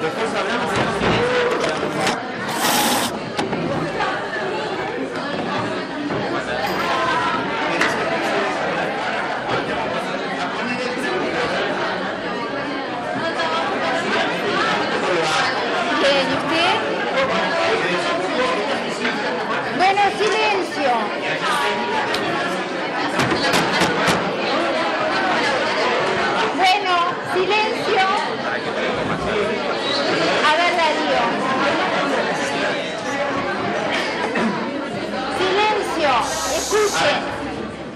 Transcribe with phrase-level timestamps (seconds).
[0.00, 1.88] Después hablamos de los silencios.
[16.00, 16.74] Bien, ¿y usted?
[19.76, 20.92] Bueno, silencio.
[26.56, 26.92] Bueno,
[27.34, 28.06] silencio.
[30.48, 31.22] A ver, Darío.
[35.38, 36.12] Silencio.
[36.56, 37.20] Escuchen.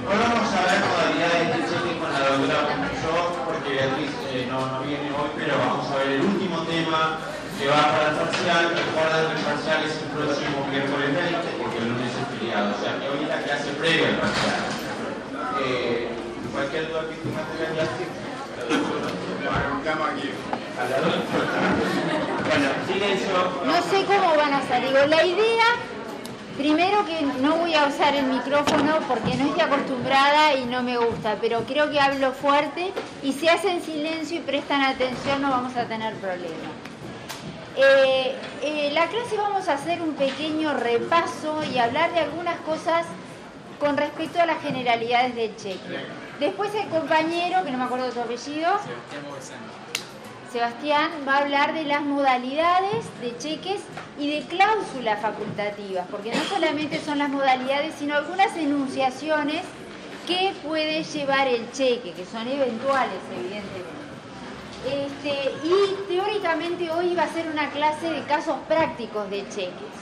[0.05, 3.15] Hoy vamos a ver modalidades de cheque con la doctora yo,
[3.47, 7.19] porque Beatriz eh, no, no viene hoy, pero vamos a ver el último tema
[7.59, 8.63] que va para el parcial.
[8.77, 12.79] Recuerden que el parcial es el próximo miércoles 20, porque el lunes es feriado, o
[12.83, 14.61] sea que hoy es la clase previa al parcial.
[15.65, 16.09] Eh,
[16.53, 18.05] cualquier duda que tengan de la clase,
[20.79, 21.53] a la doctora.
[22.49, 23.35] Bueno, silencio.
[23.65, 24.89] No sé cómo van a salir.
[24.89, 25.65] Digo, la idea,
[26.57, 30.97] primero que no voy a usar el micrófono porque no estoy acostumbrada y no me
[30.97, 34.41] gusta, pero creo que hablo fuerte y si hacen silencio y
[34.89, 36.73] atención no vamos a tener problemas.
[37.77, 43.07] Eh, eh, la clase vamos a hacer un pequeño repaso y hablar de algunas cosas
[43.81, 46.07] con respecto a las generalidades del cheque.
[46.39, 48.69] Después el compañero, que no me acuerdo de tu apellido,
[50.53, 53.81] Sebastián va a hablar de las modalidades de cheques
[54.19, 59.63] y de cláusulas facultativas, porque no solamente son las modalidades, sino algunas enunciaciones
[60.27, 63.92] que puede llevar el cheque, que son eventuales, evidentemente.
[64.85, 69.93] Este, y teóricamente hoy va a ser una clase de casos prácticos de cheques.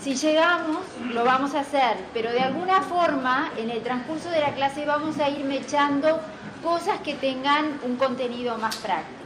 [0.00, 4.54] Si llegamos, lo vamos a hacer, pero de alguna forma, en el transcurso de la
[4.54, 6.20] clase vamos a ir mechando
[6.62, 9.18] cosas que tengan un contenido más práctico.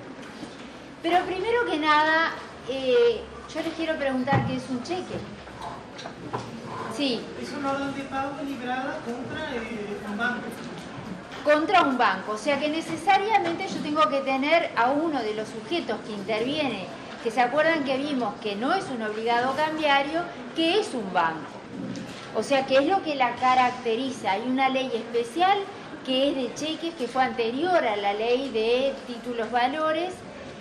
[1.03, 2.33] Pero primero que nada,
[2.69, 5.19] eh, yo les quiero preguntar qué es un cheque.
[6.97, 10.47] Sí, Es una orden de pago librada contra eh, un banco.
[11.42, 12.33] Contra un banco.
[12.33, 16.86] O sea que necesariamente yo tengo que tener a uno de los sujetos que interviene,
[17.23, 20.23] que se acuerdan que vimos que no es un obligado cambiario,
[20.57, 21.51] que es un banco.
[22.35, 24.33] O sea que es lo que la caracteriza.
[24.33, 25.58] Hay una ley especial
[26.07, 30.14] que es de cheques, que fue anterior a la ley de títulos valores,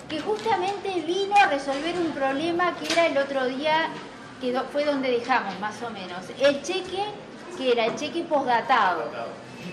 [0.10, 3.88] que justamente vino a resolver un problema que era el otro día,
[4.40, 6.26] que fue donde dejamos más o menos.
[6.40, 7.04] El cheque,
[7.58, 9.10] que era el cheque postdatado,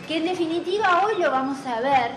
[0.06, 2.12] que en definitiva hoy lo vamos a ver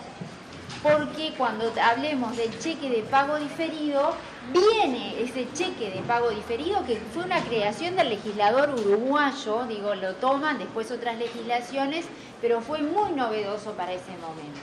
[0.84, 4.16] porque cuando hablemos del cheque de pago diferido,
[4.52, 10.16] viene ese cheque de pago diferido que fue una creación del legislador uruguayo, digo, lo
[10.16, 12.06] toman después otras legislaciones,
[12.42, 14.60] pero fue muy novedoso para ese momento.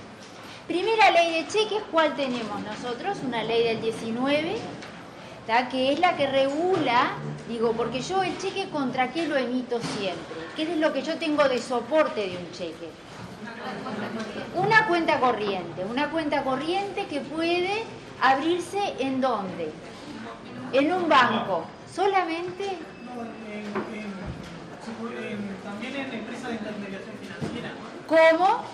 [0.66, 3.18] Primera ley de cheques, ¿cuál tenemos nosotros?
[3.24, 4.56] Una ley del 19,
[5.46, 5.68] ¿tá?
[5.68, 7.12] que es la que regula,
[7.48, 11.16] digo, porque yo el cheque contra qué lo emito siempre, qué es lo que yo
[11.18, 12.90] tengo de soporte de un cheque.
[14.56, 17.84] Una cuenta corriente, una cuenta corriente que puede
[18.20, 19.70] abrirse en dónde?
[20.72, 21.64] En un banco,
[21.94, 23.22] solamente No,
[25.62, 27.72] también en empresas de intermediación financiera.
[28.08, 28.64] ¿Cómo?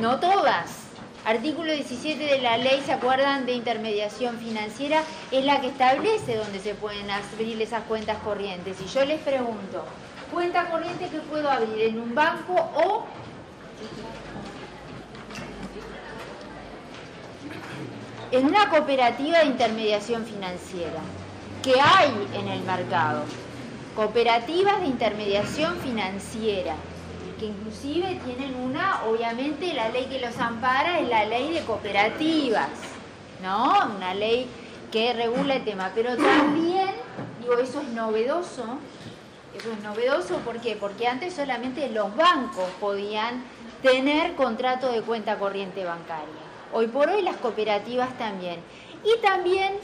[0.00, 0.82] No todas.
[1.24, 5.02] Artículo 17 de la ley, ¿se acuerdan de intermediación financiera?
[5.32, 8.80] Es la que establece dónde se pueden abrir esas cuentas corrientes.
[8.80, 9.84] Y yo les pregunto,
[10.32, 13.06] ¿cuenta corriente que puedo abrir en un banco o
[18.30, 21.00] en una cooperativa de intermediación financiera?
[21.62, 23.22] que hay en el mercado.
[23.94, 26.74] Cooperativas de intermediación financiera,
[27.38, 32.70] que inclusive tienen una, obviamente la ley que los ampara es la ley de cooperativas,
[33.42, 33.74] ¿no?
[33.96, 34.48] Una ley
[34.90, 36.90] que regula el tema, pero también,
[37.40, 38.64] digo, eso es novedoso,
[39.56, 40.76] eso es novedoso, ¿por qué?
[40.76, 43.44] Porque antes solamente los bancos podían
[43.82, 46.26] tener contrato de cuenta corriente bancaria.
[46.72, 48.60] Hoy por hoy las cooperativas también.
[49.04, 49.74] Y también,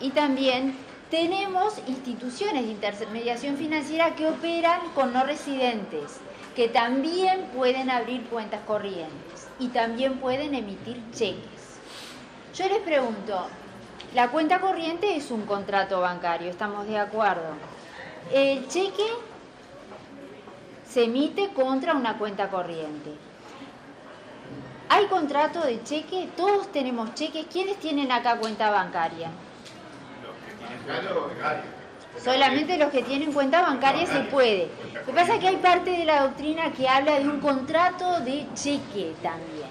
[0.00, 0.74] y también
[1.10, 6.18] tenemos instituciones de intermediación financiera que operan con no residentes,
[6.56, 11.78] que también pueden abrir cuentas corrientes y también pueden emitir cheques.
[12.54, 13.46] Yo les pregunto,
[14.14, 17.77] la cuenta corriente es un contrato bancario, ¿estamos de acuerdo?
[18.32, 19.06] El cheque
[20.86, 23.12] se emite contra una cuenta corriente.
[24.90, 26.28] ¿Hay contrato de cheque?
[26.36, 27.46] Todos tenemos cheques.
[27.50, 29.30] ¿Quiénes tienen acá cuenta bancaria?
[32.22, 34.70] Solamente los que tienen cuenta bancaria se puede.
[34.92, 38.20] Lo que pasa es que hay parte de la doctrina que habla de un contrato
[38.20, 39.68] de cheque también.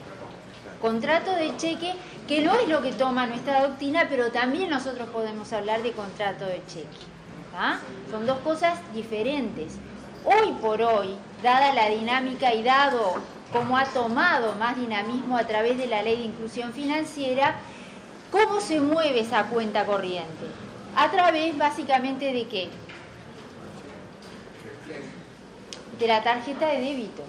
[0.81, 1.93] Contrato de cheque
[2.27, 6.45] que no es lo que toma nuestra doctrina, pero también nosotros podemos hablar de contrato
[6.45, 7.16] de cheque.
[7.57, 7.79] ¿Tá?
[8.11, 9.77] Son dos cosas diferentes.
[10.23, 13.15] Hoy por hoy, dada la dinámica y dado
[13.51, 17.55] cómo ha tomado más dinamismo a través de la ley de inclusión financiera,
[18.31, 20.45] ¿cómo se mueve esa cuenta corriente?
[20.95, 22.69] A través básicamente de qué?
[25.99, 27.23] De la tarjeta de débito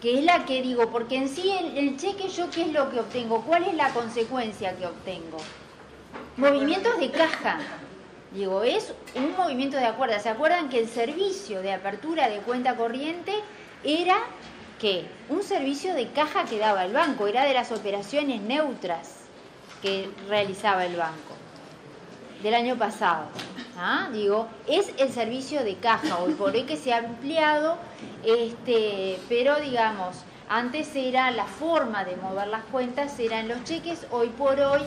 [0.00, 2.90] que es la que digo, porque en sí el, el, cheque yo qué es lo
[2.90, 5.38] que obtengo, cuál es la consecuencia que obtengo.
[6.36, 7.60] Movimientos de caja.
[8.34, 10.18] Digo, es un movimiento de acuerdo.
[10.20, 13.32] ¿Se acuerdan que el servicio de apertura de cuenta corriente
[13.84, 14.18] era
[14.82, 19.16] que un servicio de caja que daba el banco, era de las operaciones neutras
[19.80, 21.36] que realizaba el banco
[22.42, 23.26] del año pasado.
[23.78, 24.08] ¿ah?
[24.12, 27.76] Digo, es el servicio de caja hoy por hoy que se ha ampliado,
[28.24, 30.16] este, pero digamos,
[30.48, 34.82] antes era la forma de mover las cuentas, eran los cheques, hoy por hoy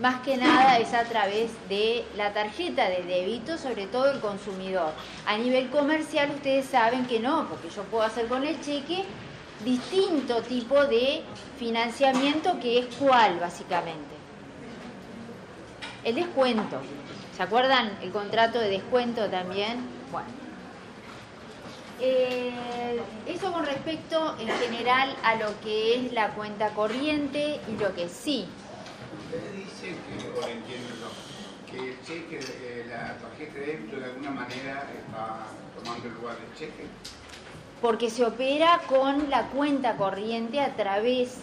[0.00, 4.92] más que nada es a través de la tarjeta de débito, sobre todo el consumidor.
[5.26, 9.04] A nivel comercial ustedes saben que no, porque yo puedo hacer con el cheque
[9.64, 11.22] distinto tipo de
[11.58, 14.14] financiamiento que es cuál básicamente.
[16.02, 16.80] El descuento.
[17.36, 19.78] ¿Se acuerdan el contrato de descuento también?
[20.12, 20.28] Bueno.
[22.00, 27.94] Eh, eso con respecto en general a lo que es la cuenta corriente y lo
[27.94, 28.46] que sí.
[29.24, 31.06] Usted dice que, o entiendo
[31.70, 36.36] que el cheque, eh, la tarjeta de débito de alguna manera está tomando el lugar
[36.36, 36.86] del cheque.
[37.80, 41.38] Porque se opera con la cuenta corriente a través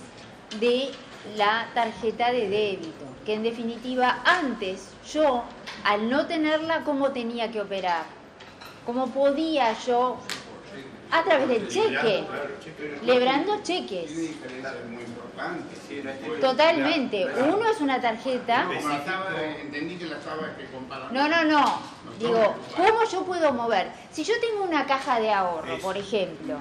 [0.60, 0.92] de
[1.36, 5.44] la tarjeta de débito, que en definitiva antes yo,
[5.84, 8.06] al no tenerla, ¿cómo tenía que operar?
[8.86, 10.18] ¿Cómo podía yo?
[11.12, 12.24] A través del cheque,
[13.04, 14.12] lebrando cheques.
[16.40, 17.26] Totalmente.
[17.26, 18.68] Uno es una tarjeta.
[21.12, 21.80] No, no, no.
[22.20, 23.92] Digo, ¿cómo yo puedo mover?
[24.12, 26.58] Si yo tengo una caja de ahorro, por ejemplo,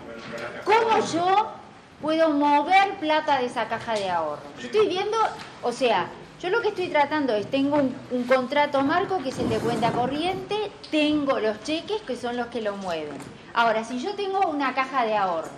[0.64, 1.52] ¿cómo yo
[2.00, 4.42] puedo mover plata de esa caja de ahorro?
[4.58, 5.16] Yo estoy viendo,
[5.62, 6.08] o sea,
[6.40, 9.58] yo lo que estoy tratando es, tengo un, un, contrato marco que es el de
[9.58, 13.18] cuenta corriente, tengo los cheques que son los que lo mueven.
[13.52, 15.50] Ahora, si yo tengo una caja de ahorro,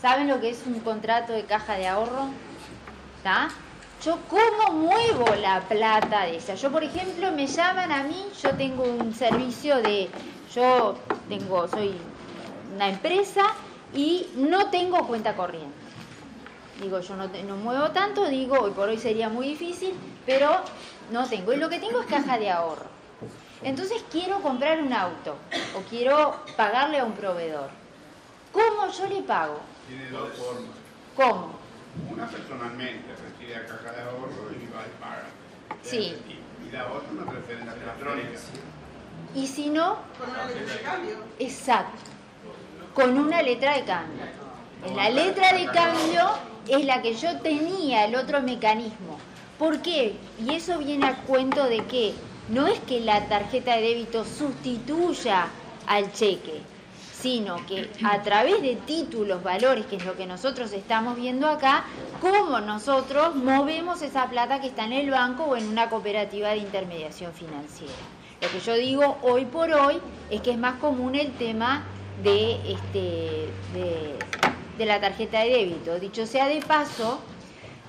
[0.00, 2.28] ¿saben lo que es un contrato de caja de ahorro?
[3.18, 3.48] ¿Está?
[4.02, 6.54] Yo cómo muevo la plata de esa.
[6.54, 10.08] Yo, por ejemplo, me llaman a mí, yo tengo un servicio de,
[10.54, 10.96] yo
[11.28, 11.94] tengo, soy
[12.74, 13.42] una empresa
[13.92, 15.76] y no tengo cuenta corriente.
[16.80, 19.94] Digo, yo no, no, muevo tanto, digo, hoy por hoy sería muy difícil,
[20.24, 20.48] pero
[21.10, 21.52] no tengo.
[21.52, 22.97] Y lo que tengo es caja de ahorro.
[23.62, 25.36] Entonces quiero comprar un auto
[25.76, 27.70] o quiero pagarle a un proveedor.
[28.52, 29.60] ¿Cómo yo le pago?
[29.88, 30.70] Tiene dos formas.
[31.16, 31.58] ¿Cómo?
[32.10, 35.24] Una personalmente, retire a caja de ahorro y va y paga.
[35.82, 36.14] Sí.
[36.28, 38.38] Y, y la otra una transferencia electrónica.
[39.34, 39.98] Y si no...
[40.18, 41.16] Con una letra de cambio.
[41.38, 42.10] Exacto.
[42.94, 44.24] Con una letra de cambio.
[44.86, 46.30] En la letra de cambio
[46.68, 49.18] es la que yo tenía, el otro mecanismo.
[49.58, 50.16] ¿Por qué?
[50.44, 52.14] Y eso viene a cuento de que
[52.48, 55.48] no es que la tarjeta de débito sustituya
[55.86, 56.60] al cheque,
[57.12, 61.84] sino que a través de títulos, valores, que es lo que nosotros estamos viendo acá,
[62.20, 66.58] cómo nosotros movemos esa plata que está en el banco o en una cooperativa de
[66.58, 67.92] intermediación financiera.
[68.40, 71.84] Lo que yo digo hoy por hoy es que es más común el tema
[72.22, 73.48] de, este,
[74.78, 75.98] de, la tarjeta de débito.
[75.98, 77.20] Dicho sea de paso,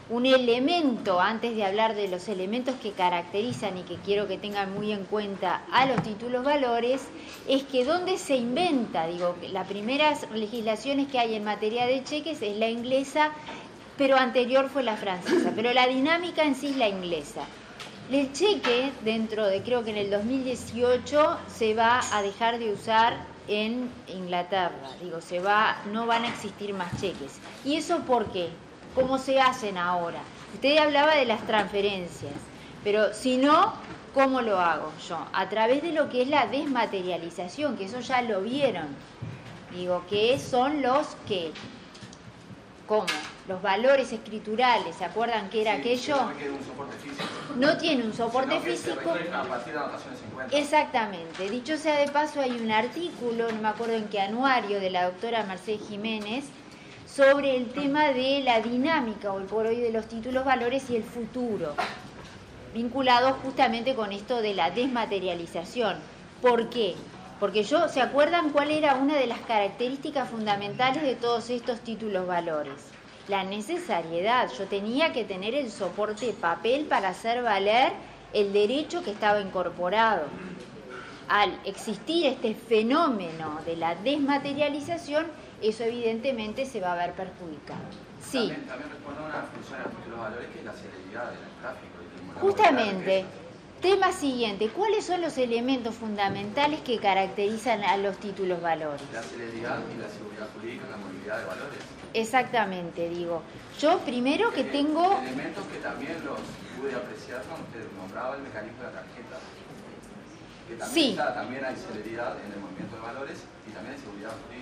[0.10, 4.74] un elemento, antes de hablar de los elementos que caracterizan y que quiero que tengan
[4.74, 7.04] muy en cuenta a los títulos valores,
[7.48, 12.42] es que donde se inventa, digo, las primeras legislaciones que hay en materia de cheques
[12.42, 13.32] es la inglesa,
[13.98, 17.44] pero anterior fue la francesa, pero la dinámica en sí es la inglesa.
[18.10, 23.16] El cheque, dentro de creo que en el 2018, se va a dejar de usar
[23.48, 27.39] en Inglaterra, digo, se va, no van a existir más cheques.
[27.63, 28.50] ¿Y eso por qué?
[29.00, 30.20] ¿Cómo se hacen ahora?
[30.53, 32.34] Usted hablaba de las transferencias,
[32.84, 33.74] pero si no,
[34.13, 35.25] ¿cómo lo hago yo?
[35.32, 38.88] A través de lo que es la desmaterialización, que eso ya lo vieron.
[39.72, 41.53] Digo, que son los que,
[42.88, 43.06] ¿cómo?
[43.48, 46.18] Los valores escriturales, ¿se acuerdan que era Sí, aquello?
[46.18, 47.24] No requiere un soporte físico.
[47.56, 49.15] No tiene un soporte se físico.
[50.51, 51.50] Exactamente.
[51.50, 55.06] Dicho sea de paso, hay un artículo, no me acuerdo en qué anuario, de la
[55.06, 56.46] doctora Mercedes Jiménez,
[57.16, 61.04] sobre el tema de la dinámica hoy por hoy de los títulos valores y el
[61.04, 61.74] futuro,
[62.74, 65.98] vinculado justamente con esto de la desmaterialización.
[66.42, 66.96] ¿Por qué?
[67.39, 72.28] Porque yo, ¿se acuerdan cuál era una de las características fundamentales de todos estos títulos
[72.28, 72.92] valores?
[73.30, 74.50] la necesariedad.
[74.58, 77.94] Yo tenía que tener el soporte papel para hacer valer
[78.34, 80.24] el derecho que estaba incorporado.
[81.30, 85.28] Al existir este fenómeno de la desmaterialización,
[85.62, 87.82] eso evidentemente se va a ver perjudicado.
[88.22, 88.38] Sí.
[88.48, 91.96] También, también responde a una función de los valores que es la celeridad del tráfico.
[92.04, 93.25] y Justamente.
[93.82, 99.01] Tema siguiente, ¿cuáles son los elementos fundamentales que caracterizan a los títulos valores?
[99.13, 101.80] La celeridad y la seguridad jurídica en la movilidad de valores.
[102.13, 103.42] Exactamente, digo.
[103.80, 105.18] Yo primero que tengo...
[105.22, 106.39] Elementos que también los
[106.75, 109.38] pude apreciar cuando usted nombraba el mecanismo de la tarjeta.
[110.68, 111.12] Que también, Sí.
[111.12, 114.59] está- también hay celeridad en el movimiento de valores y también hay seguridad jurídica.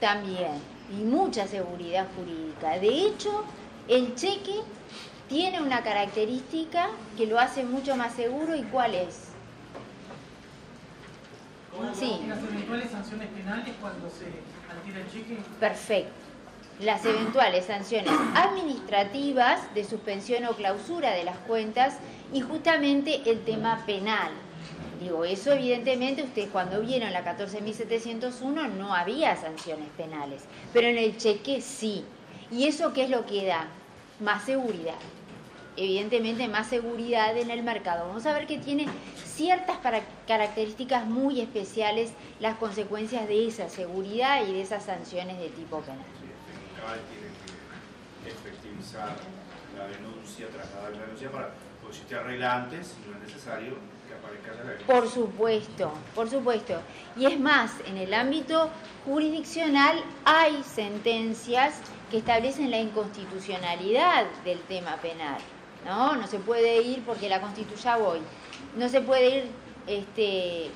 [0.00, 0.52] También,
[0.90, 2.78] y mucha seguridad jurídica.
[2.78, 3.44] De hecho,
[3.88, 4.60] el cheque
[5.28, 9.28] tiene una característica que lo hace mucho más seguro y cuál es.
[11.94, 12.20] Sí.
[12.28, 14.26] Las eventuales sanciones penales cuando se
[14.70, 15.38] altera el cheque.
[15.60, 16.12] Perfecto.
[16.80, 21.98] Las eventuales sanciones administrativas de suspensión o clausura de las cuentas
[22.32, 24.30] y justamente el tema penal.
[25.00, 31.16] Digo, eso evidentemente ustedes cuando vieron la 14.701 no había sanciones penales, pero en el
[31.16, 32.04] cheque sí.
[32.50, 33.68] ¿Y eso qué es lo que da?
[34.20, 34.96] Más seguridad.
[35.76, 38.08] Evidentemente más seguridad en el mercado.
[38.08, 38.86] Vamos a ver que tiene
[39.24, 39.78] ciertas
[40.26, 42.10] características muy especiales
[42.40, 46.04] las consecuencias de esa seguridad y de esas sanciones de tipo penal.
[49.78, 52.16] la denuncia, trasladar la denuncia para, porque si usted
[53.06, 53.76] no es necesario
[54.86, 56.80] Por supuesto, por supuesto.
[57.16, 58.70] Y es más, en el ámbito
[59.04, 61.80] jurisdiccional hay sentencias
[62.10, 65.38] que establecen la inconstitucionalidad del tema penal.
[65.84, 68.20] No, no se puede ir porque la constituya voy.
[68.76, 69.44] No se puede ir
[69.86, 70.70] este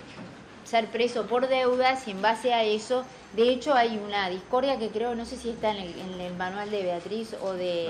[0.65, 3.05] ser preso por deudas y en base a eso,
[3.35, 6.35] de hecho hay una discordia que creo, no sé si está en el, en el
[6.35, 7.89] manual de Beatriz o de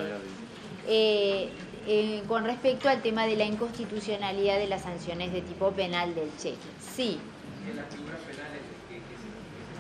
[0.88, 1.50] eh,
[1.86, 6.30] eh, con respecto al tema de la inconstitucionalidad de las sanciones de tipo penal del
[6.38, 6.70] cheque.
[6.78, 7.18] Sí,
[7.66, 9.28] En las figuras penales que, se,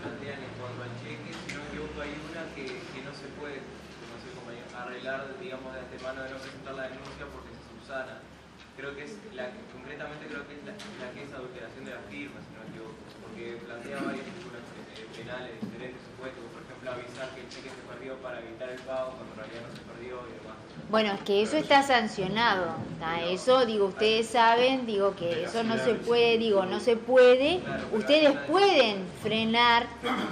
[0.02, 2.66] plantean en cuanto al cheque, si no equivoco, hay una que,
[3.06, 3.62] no se puede,
[4.74, 8.18] arreglar, digamos, de antemano de no presentar la denuncia porque se subsana.
[8.74, 12.02] Creo que es la concretamente creo que es la, la que es adulteración de la
[12.08, 14.64] firma, si no equivoco, porque plantea varias figuras
[14.96, 18.80] eh, penales, diferentes supuestos, por ejemplo, avisar que el cheque se perdió para evitar el
[18.82, 20.71] pago cuando en realidad no se perdió y demás.
[20.90, 22.74] Bueno, es que eso está sancionado.
[23.30, 27.60] Eso, digo, ustedes saben, digo que eso no se puede, digo, no se puede.
[27.92, 29.86] Ustedes pueden frenar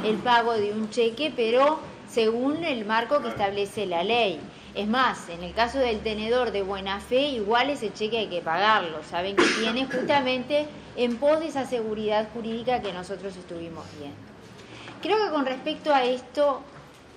[0.04, 4.40] el pago de un cheque, pero según el marco que establece la ley.
[4.74, 8.40] Es más, en el caso del tenedor de buena fe, igual ese cheque hay que
[8.40, 9.02] pagarlo.
[9.02, 10.66] Saben que tiene justamente
[10.96, 14.16] en pos de esa seguridad jurídica que nosotros estuvimos viendo.
[15.02, 16.62] Creo que con respecto a esto,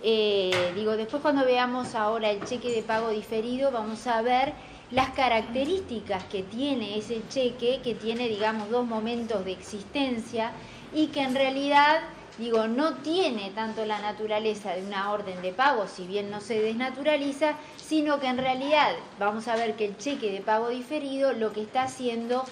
[0.05, 4.53] eh, digo, después cuando veamos ahora el cheque de pago diferido, vamos a ver
[4.91, 10.51] las características que tiene ese cheque, que tiene, digamos, dos momentos de existencia
[10.93, 12.01] y que en realidad,
[12.37, 16.59] digo, no tiene tanto la naturaleza de una orden de pago, si bien no se
[16.59, 21.53] desnaturaliza, sino que en realidad vamos a ver que el cheque de pago diferido lo
[21.53, 22.49] que está haciendo es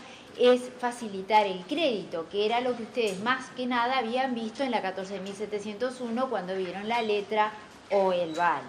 [0.79, 4.81] facilitar el crédito, que era lo que ustedes más que nada habían visto en la
[4.81, 7.51] 14.701 cuando vieron la letra
[7.91, 8.61] o el VAL.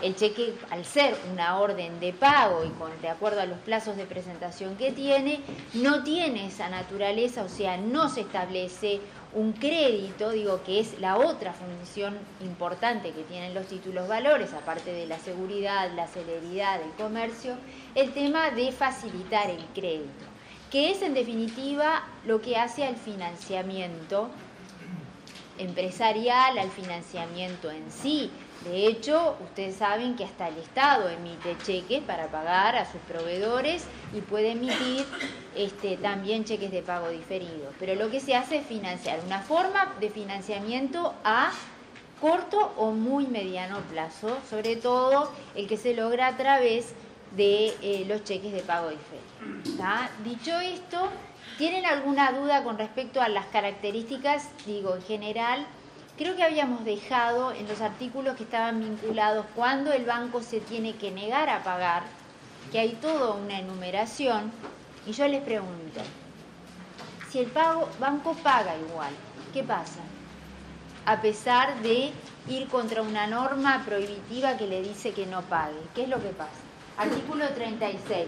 [0.00, 3.96] El cheque, al ser una orden de pago y con, de acuerdo a los plazos
[3.96, 5.40] de presentación que tiene,
[5.74, 9.00] no tiene esa naturaleza, o sea, no se establece
[9.34, 14.92] un crédito, digo que es la otra función importante que tienen los títulos valores, aparte
[14.92, 17.54] de la seguridad, la celeridad del comercio,
[17.94, 20.26] el tema de facilitar el crédito,
[20.72, 24.30] que es en definitiva lo que hace al financiamiento
[25.58, 28.30] empresarial, al financiamiento en sí.
[28.64, 33.84] De hecho, ustedes saben que hasta el Estado emite cheques para pagar a sus proveedores
[34.14, 35.04] y puede emitir
[35.54, 37.70] este, también cheques de pago diferido.
[37.78, 41.52] Pero lo que se hace es financiar, una forma de financiamiento a
[42.18, 46.94] corto o muy mediano plazo, sobre todo el que se logra a través
[47.36, 49.76] eh, los cheques de pago diferido.
[49.78, 50.10] ¿tá?
[50.24, 51.08] Dicho esto,
[51.58, 55.66] ¿tienen alguna duda con respecto a las características, digo, en general?
[56.18, 60.94] Creo que habíamos dejado en los artículos que estaban vinculados cuando el banco se tiene
[60.96, 62.02] que negar a pagar,
[62.70, 64.52] que hay toda una enumeración,
[65.06, 66.00] y yo les pregunto,
[67.30, 69.12] si el pago, banco paga igual,
[69.54, 70.00] ¿qué pasa?
[71.06, 72.12] A pesar de
[72.46, 76.28] ir contra una norma prohibitiva que le dice que no pague, ¿qué es lo que
[76.28, 76.71] pasa?
[76.96, 78.26] Artículo 36.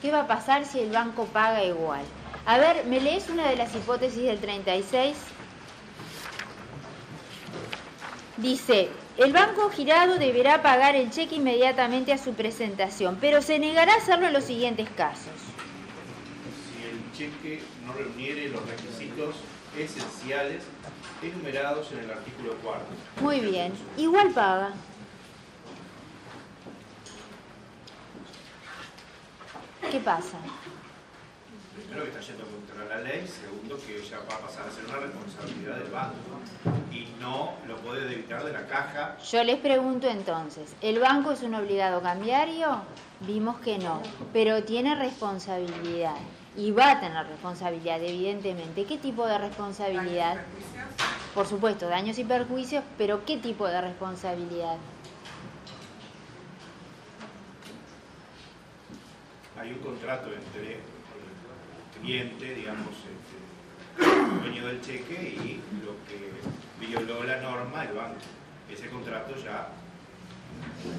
[0.00, 2.02] ¿Qué va a pasar si el banco paga igual?
[2.46, 5.16] A ver, ¿me lees una de las hipótesis del 36?
[8.36, 13.94] Dice, el banco girado deberá pagar el cheque inmediatamente a su presentación, pero se negará
[13.94, 15.32] a hacerlo en los siguientes casos.
[16.68, 19.36] Si el cheque no reuniere los requisitos
[19.76, 20.62] esenciales
[21.22, 22.86] enumerados en el artículo cuarto.
[23.20, 24.72] Muy bien, igual paga.
[29.90, 30.38] ¿Qué pasa?
[31.76, 34.84] Primero que está yendo contra la ley, segundo que ya va a pasar a ser
[34.86, 36.14] una responsabilidad del banco
[36.90, 39.16] y no lo puede debitar de la caja.
[39.30, 42.82] Yo les pregunto entonces, ¿el banco es un obligado cambiario?
[43.20, 44.00] Vimos que no,
[44.32, 46.16] pero tiene responsabilidad
[46.56, 48.84] y va a tener responsabilidad, evidentemente.
[48.84, 50.42] ¿Qué tipo de responsabilidad?
[51.34, 54.76] Por supuesto, daños y perjuicios, pero ¿qué tipo de responsabilidad?
[59.60, 60.80] Hay un contrato entre el
[62.02, 68.16] cliente, digamos, este, el dueño del cheque y lo que violó la norma, el banco.
[68.70, 69.68] Ese contrato ya,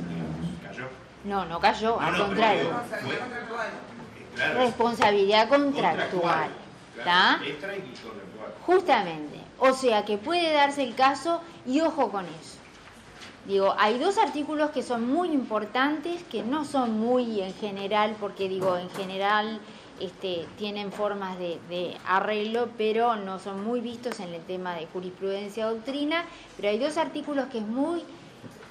[0.09, 0.87] digamos, cayó.
[1.25, 2.69] No, no cayó, al No, contrario.
[3.01, 3.94] pero
[4.35, 6.49] claro, Responsabilidad contractual.
[6.97, 7.39] ¿Está?
[7.45, 8.53] Extra y contractual.
[8.65, 9.39] Justamente.
[9.57, 12.59] O sea que puede darse el caso y ojo con eso.
[13.47, 18.49] Digo, hay dos artículos que son muy importantes, que no son muy en general, porque
[18.49, 19.59] digo, en general
[19.99, 24.87] este, tienen formas de, de arreglo, pero no son muy vistos en el tema de
[24.87, 26.25] jurisprudencia doctrina,
[26.57, 28.03] pero hay dos artículos que es muy,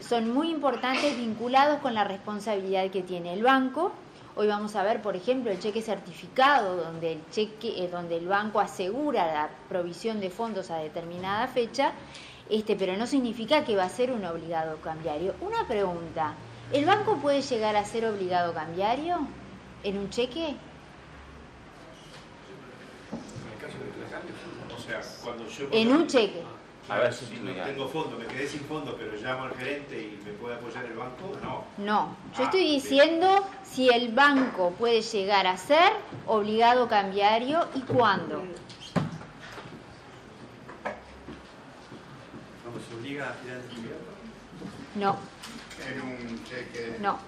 [0.01, 3.93] son muy importantes vinculados con la responsabilidad que tiene el banco.
[4.37, 8.27] Hoy vamos a ver, por ejemplo, el cheque certificado, donde el cheque, eh, donde el
[8.27, 11.93] banco asegura la provisión de fondos a determinada fecha,
[12.51, 15.37] este, pero no significa que va a ser un obligado cambiario.
[15.41, 16.35] Una pregunta,
[16.73, 19.19] ¿el banco puede llegar a ser obligado cambiario
[19.85, 20.57] en un cheque?
[24.77, 25.69] O sea, cuando yo...
[25.71, 26.43] En un cheque.
[26.89, 30.21] A ver si no tengo fondo, me quedé sin fondo, pero llamo al gerente y
[30.25, 31.65] me puede apoyar el banco, no.
[31.79, 32.75] No, yo Ah, estoy bien.
[32.75, 35.93] diciendo si el banco puede llegar a ser
[36.27, 38.43] obligado cambiario y cuándo.
[42.63, 45.01] Cuando se obliga a girar el.
[45.01, 45.17] No,
[45.91, 47.19] En un cheque no,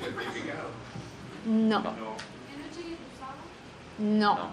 [0.00, 0.68] certificado.
[1.44, 1.92] no, No.
[3.98, 4.50] no.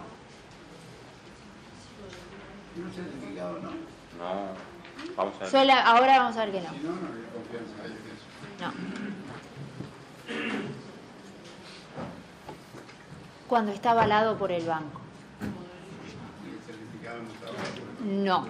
[2.76, 3.89] En un certificado no.
[4.20, 4.70] No.
[5.16, 5.72] Vamos a ver.
[5.72, 6.70] Ahora vamos a ver que no.
[6.72, 8.28] Si no, no hay confianza en eso.
[8.60, 8.74] No.
[13.48, 15.02] Cuando está avalado por el banco.
[16.46, 17.58] El certificado no estaba.
[18.04, 18.48] No.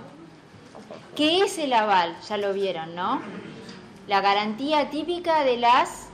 [1.15, 2.17] ¿Qué es el aval?
[2.27, 3.21] Ya lo vieron, ¿no?
[4.08, 6.08] La garantía típica de las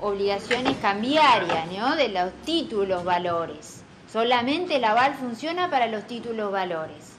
[0.00, 1.96] obligaciones cambiarias, ¿no?
[1.96, 3.82] De los títulos valores.
[4.12, 7.09] Solamente el aval funciona para los títulos valores.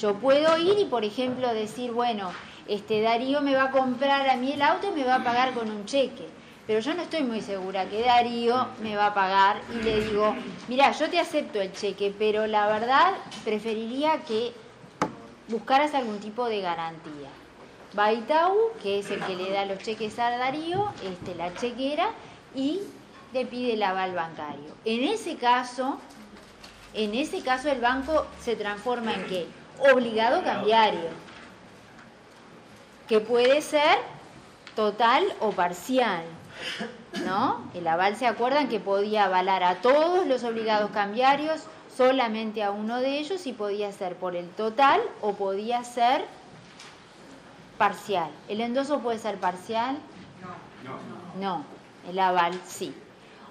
[0.00, 2.30] Yo puedo ir y, por ejemplo, decir, bueno,
[2.68, 5.54] este Darío me va a comprar a mí el auto y me va a pagar
[5.54, 6.28] con un cheque.
[6.68, 10.36] Pero yo no estoy muy segura que Darío me va a pagar y le digo,
[10.68, 14.52] mira, yo te acepto el cheque, pero la verdad preferiría que
[15.48, 17.30] buscaras algún tipo de garantía.
[17.98, 22.10] Va Itaú, que es el que le da los cheques a Darío, este, la chequera,
[22.54, 22.80] y
[23.32, 24.74] le pide el aval bancario.
[24.84, 25.98] En ese caso,
[26.92, 29.46] en ese caso el banco se transforma en qué?
[29.78, 31.10] Obligado cambiario,
[33.06, 33.98] que puede ser
[34.74, 36.24] total o parcial.
[37.24, 37.62] ¿No?
[37.74, 41.62] El aval se acuerdan que podía avalar a todos los obligados cambiarios,
[41.96, 46.24] solamente a uno de ellos y podía ser por el total o podía ser
[47.76, 48.30] parcial.
[48.48, 49.98] ¿El endoso puede ser parcial?
[50.84, 51.38] No.
[51.40, 51.64] No,
[52.08, 52.94] el aval sí.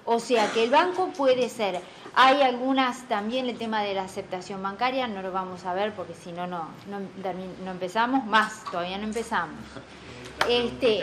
[0.04, 1.80] O sea que el banco puede ser.
[2.14, 6.14] Hay algunas también el tema de la aceptación bancaria, no lo vamos a ver porque
[6.14, 9.56] si no, no, no, empezamos más, todavía no empezamos.
[10.48, 11.00] Este,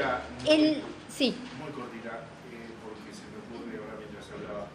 [0.48, 4.68] el, sí, Muy cortita, eh, porque se me ocurre ahora mientras hablaba.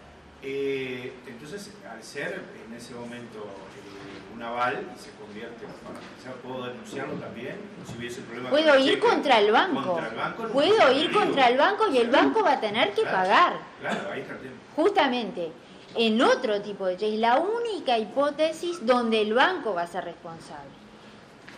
[0.43, 6.67] Eh, entonces, al ser en ese momento eh, un aval y se convierte en ¿puedo
[6.67, 7.57] denunciarlo también?
[7.87, 9.01] Si hubiese problema con puedo el ir cheque.
[9.09, 9.83] contra el banco.
[9.83, 12.93] Contra el banco no Puedo ir contra el banco y el banco va a tener
[12.93, 13.17] que Claro.
[13.17, 13.53] pagar.
[13.81, 14.55] Claro, ahí está el tema.
[14.77, 15.53] Justamente,
[15.95, 20.71] en otro tipo de cheque, la única hipótesis donde el banco va a ser responsable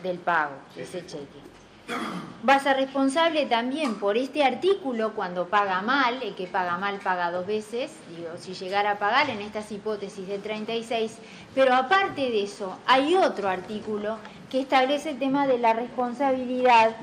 [0.03, 1.53] del pago de ese cheque.
[2.49, 6.99] Va a ser responsable también por este artículo cuando paga mal, el que paga mal
[6.99, 11.19] paga dos veces, digo, si llegara a pagar en estas hipótesis del 36,
[11.55, 14.19] pero aparte de eso, hay otro artículo
[14.51, 16.97] que establece el tema de la responsabilidad,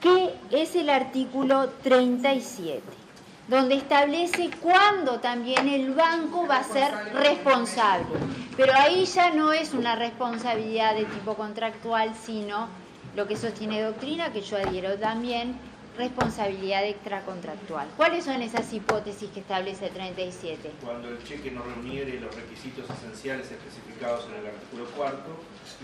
[0.00, 3.03] que es el artículo 37.
[3.48, 8.06] Donde establece cuándo también el banco va a ser responsable.
[8.56, 12.68] Pero ahí ya no es una responsabilidad de tipo contractual, sino
[13.16, 15.56] lo que sostiene doctrina, que yo adhiero también,
[15.96, 17.86] responsabilidad extracontractual.
[17.96, 20.72] ¿Cuáles son esas hipótesis que establece el 37?
[20.82, 25.30] Cuando el cheque no reuniere los requisitos esenciales especificados en el artículo cuarto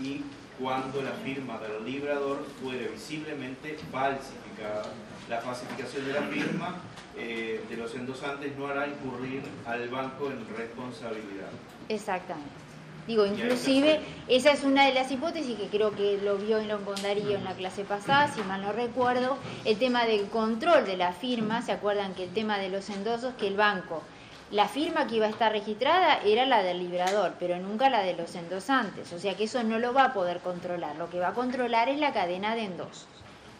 [0.01, 0.23] y
[0.59, 4.85] cuando la firma del librador fuere visiblemente falsificada.
[5.29, 6.81] La falsificación de la firma
[7.17, 11.49] eh, de los endosantes no hará incurrir al banco en responsabilidad.
[11.89, 12.71] Exactamente.
[13.07, 17.01] Digo, inclusive, esa es una de las hipótesis que creo que lo vio en Longon
[17.01, 21.11] Darío en la clase pasada, si mal no recuerdo, el tema del control de la
[21.11, 24.03] firma, ¿se acuerdan que el tema de los endosos, que el banco,
[24.51, 28.15] la firma que iba a estar registrada era la del librador, pero nunca la de
[28.15, 31.29] los endosantes, o sea que eso no lo va a poder controlar, lo que va
[31.29, 33.07] a controlar es la cadena de endosos,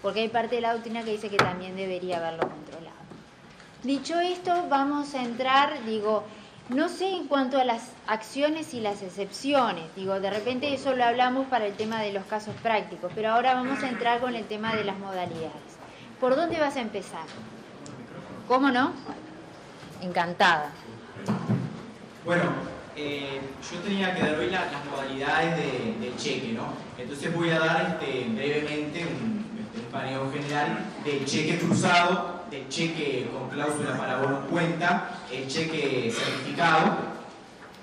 [0.01, 2.97] porque hay parte de la doctrina que dice que también debería haberlo controlado.
[3.83, 6.25] Dicho esto, vamos a entrar, digo,
[6.67, 11.05] no sé en cuanto a las acciones y las excepciones, digo, de repente eso lo
[11.05, 14.43] hablamos para el tema de los casos prácticos, pero ahora vamos a entrar con el
[14.43, 15.77] tema de las modalidades.
[16.19, 17.25] ¿Por dónde vas a empezar?
[18.47, 18.91] ¿Cómo no?
[20.01, 20.71] Encantada.
[22.25, 22.43] Bueno,
[22.95, 23.39] eh,
[23.71, 26.73] yo tenía que dar hoy la- las modalidades de- del cheque, ¿no?
[26.97, 32.67] Entonces voy a dar este, brevemente un, este, un paneo general del cheque cruzado, del
[32.69, 37.11] cheque con cláusula para bono en cuenta, el cheque certificado,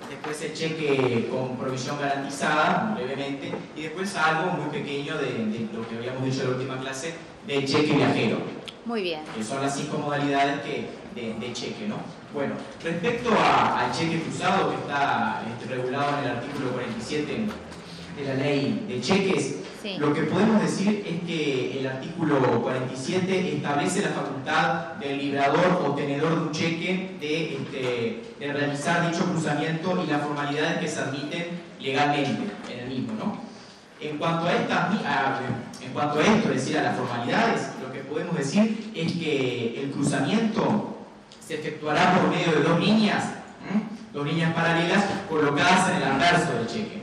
[0.09, 5.87] después el cheque con provisión garantizada, brevemente, y después algo muy pequeño de, de lo
[5.87, 7.15] que habíamos dicho en la última clase,
[7.47, 8.37] del cheque viajero
[8.85, 9.21] Muy bien.
[9.35, 11.95] que son las cinco modalidades que, de, de cheque, ¿no?
[12.33, 17.37] Bueno, respecto a- al cheque cruzado que está este, regulado en el artículo 47
[18.17, 19.95] de la ley de cheques, Sí.
[19.97, 25.95] lo que podemos decir es que el artículo 47 establece la facultad del librador o
[25.95, 30.99] tenedor de un cheque de, este, de realizar dicho cruzamiento y las formalidades que se
[30.99, 31.45] admiten
[31.79, 32.41] legalmente
[32.73, 33.37] en el mismo, ¿no?
[34.01, 35.39] En cuanto a, estas, mi- a-
[35.81, 39.81] en cuanto a esto, es decir, a las formalidades, lo que podemos decir es que
[39.81, 40.98] el cruzamiento
[41.49, 43.23] se efectuará por medio de dos líneas,
[43.67, 43.81] ¿m?
[44.13, 47.01] dos líneas paralelas colocadas en el anverso del cheque.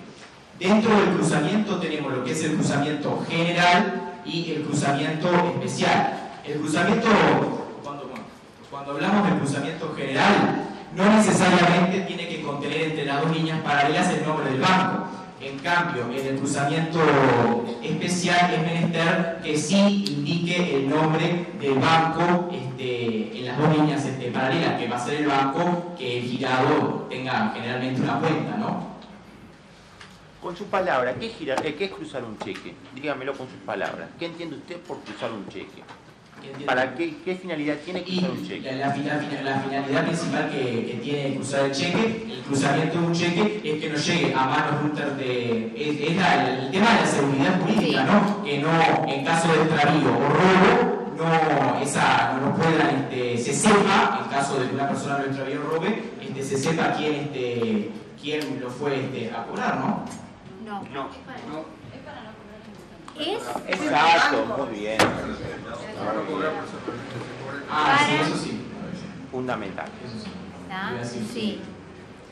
[0.57, 6.31] Dentro del cruzamiento tenemos lo que es el cruzamiento general y el cruzamiento especial.
[6.45, 7.09] El cruzamiento,
[7.83, 8.09] cuando,
[8.71, 14.11] cuando hablamos del cruzamiento general, no necesariamente tiene que contener entre las dos líneas paralelas
[14.11, 15.06] el nombre del banco.
[15.49, 16.99] En cambio, en el cruzamiento
[17.83, 24.05] especial es menester que sí indique el nombre del banco este, en las dos líneas
[24.05, 28.57] este, paralelas, que va a ser el banco que el girado tenga generalmente una cuenta,
[28.57, 28.97] ¿no?
[30.43, 32.75] Con sus palabras, ¿qué girar- eh, ¿qué es cruzar un cheque?
[32.95, 34.09] Dígamelo con sus palabras.
[34.19, 35.83] ¿Qué entiende usted por cruzar un cheque?
[36.67, 38.61] ¿Para qué, qué finalidad tiene Y cruzar un cheque?
[38.73, 43.01] la, la fina- fina- la finalidad principal que, que tiene cruzar el cheque, el cruzamiento
[43.01, 46.93] de un cheque, es que no llegue a manos de es, es la- el tema
[46.95, 48.11] de la seguridad jurídica, Sí.
[48.13, 48.45] ¿no?
[48.45, 53.53] Que no, en caso de extravío o robo, no, esa, no lo puedan, este, se
[53.55, 57.15] sepa, en caso de que una persona lo extravíe o robe, este, se sepa quién,
[57.15, 60.05] este, quién lo fue este, a cobrar, ¿no?
[60.65, 60.83] No.
[60.93, 61.09] No.
[63.19, 64.99] Es Exacto, muy bien.
[67.71, 68.61] Ah, sí, Para- eso sí.
[69.31, 69.87] Fundamental.
[71.01, 71.61] Eso sí.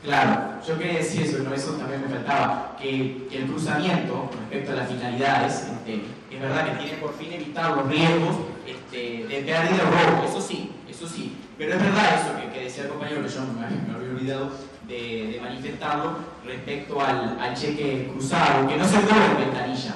[0.03, 1.51] Claro, yo quería decir eso, ¿no?
[1.53, 6.69] eso también me faltaba, que, que el cruzamiento respecto a las finalidades, este, es verdad
[6.69, 8.35] que tiene por fin evitar los riesgos
[8.67, 12.65] este, de pérdida o robo, eso sí, eso sí, pero es verdad eso que, que
[12.65, 14.51] decía el compañero, que yo me, me había olvidado
[14.87, 19.95] de, de manifestarlo respecto al, al cheque cruzado, que no se cobra en ventanilla.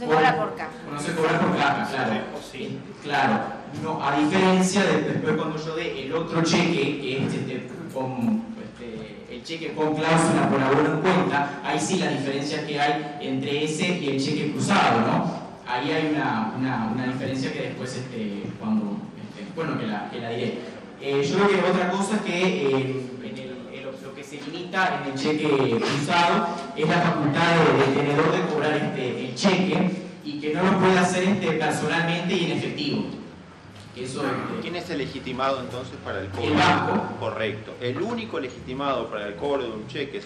[0.00, 0.70] No se cobra por caja.
[0.90, 2.14] No se cobra por caja, claro.
[2.50, 2.78] Sí.
[3.02, 3.40] Claro,
[3.82, 8.44] no, a diferencia de después cuando yo dé el otro cheque, que es este, con,
[8.62, 13.18] este, el cheque con cláusula por abono en cuenta, ahí sí la diferencia que hay
[13.20, 15.40] entre ese y el cheque cruzado, ¿no?
[15.66, 20.18] Ahí hay una, una, una diferencia que después, este, cuando, este, bueno, que la, que
[20.18, 20.58] la diré.
[21.02, 23.02] Eh, yo creo que otra cosa es que eh,
[24.30, 29.24] se limita en el cheque cruzado es la facultad de- del tenedor de cobrar este,
[29.28, 29.90] el cheque
[30.24, 33.04] y que no lo puede hacer este, personalmente y en efectivo.
[33.96, 36.44] Eso, este, ¿Quién es el legitimado entonces para el cobro?
[36.44, 37.02] El banco.
[37.18, 37.74] Correcto.
[37.80, 40.22] El único legitimado para el cobro de un cheque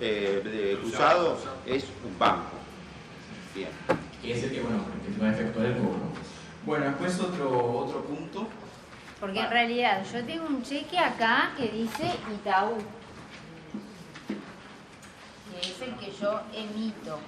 [0.00, 2.50] eh, de cruzado es un banco.
[3.54, 3.68] Bien.
[4.20, 5.96] que es el que, bueno, el que va a efectuar el cobro.
[6.66, 8.46] Bueno, después otro, otro punto.
[9.18, 12.76] Porque en realidad yo tengo un cheque acá que dice Itaú.
[15.60, 17.18] Que es el que yo emito.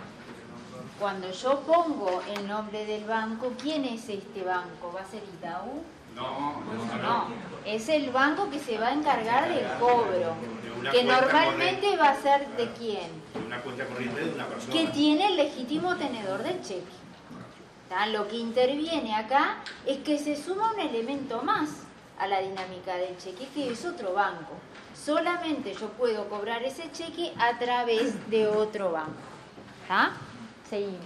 [0.98, 4.92] Cuando yo pongo el nombre del banco, ¿quién es este banco?
[4.94, 5.82] ¿Va a ser Itaú?
[6.14, 7.26] No, no, No,
[7.64, 10.34] es el banco que se va a encargar del cobro,
[10.82, 14.72] De que normalmente va a ser de quién, de una cuenta corriente de una persona.
[14.72, 16.98] que tiene el legítimo tenedor del cheque.
[17.88, 18.06] ¿Tá?
[18.06, 21.70] Lo que interviene acá es que se suma un elemento más
[22.18, 24.54] a la dinámica del cheque, que es otro banco.
[24.94, 29.12] Solamente yo puedo cobrar ese cheque a través de otro banco.
[29.82, 30.12] ¿Está?
[30.68, 30.96] Seguimos.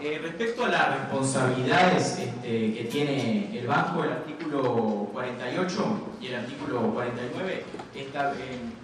[0.00, 6.34] Eh, respecto a las responsabilidades este, que tiene el banco, el artículo 48 y el
[6.36, 8.82] artículo 49, está, en-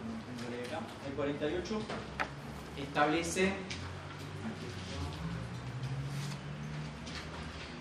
[1.08, 1.80] el 48
[2.76, 3.52] establece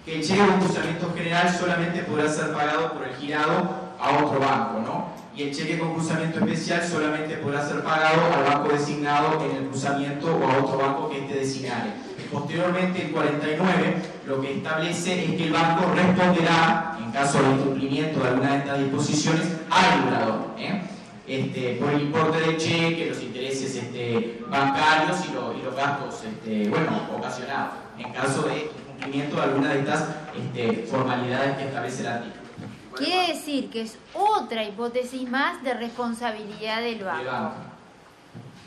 [0.07, 4.39] que el cheque de concursamiento general solamente podrá ser pagado por el girado a otro
[4.39, 5.07] banco, ¿no?
[5.35, 9.67] Y el cheque de concursamiento especial solamente podrá ser pagado al banco designado en el
[9.67, 11.89] cruzamiento o a otro banco que esté designado.
[12.31, 13.95] Posteriormente, el 49
[14.27, 18.57] lo que establece es que el banco responderá, en caso de incumplimiento de alguna de
[18.59, 20.81] estas disposiciones, al librador, ¿eh?
[21.27, 26.23] Este, por el importe del cheque, los intereses este, bancarios y, lo- y los gastos
[26.23, 32.01] este, bueno, ocasionados, en caso de incumplimiento de alguna de estas este, formalidades que establece
[32.01, 32.47] el artículo.
[32.95, 37.55] Quiere decir que es otra hipótesis más de responsabilidad del del banco.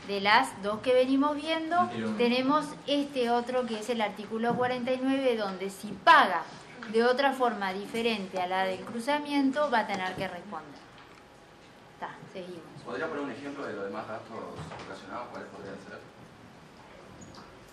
[0.06, 5.70] De las dos que venimos viendo, tenemos este otro que es el artículo 49, donde
[5.70, 6.42] si paga
[6.92, 10.80] de otra forma diferente a la del cruzamiento, va a tener que responder.
[11.94, 12.62] Está, seguimos.
[12.84, 14.36] ¿Podría poner un ejemplo de los demás gastos
[14.84, 15.28] ocasionados?
[15.30, 16.09] ¿Cuáles podrían ser?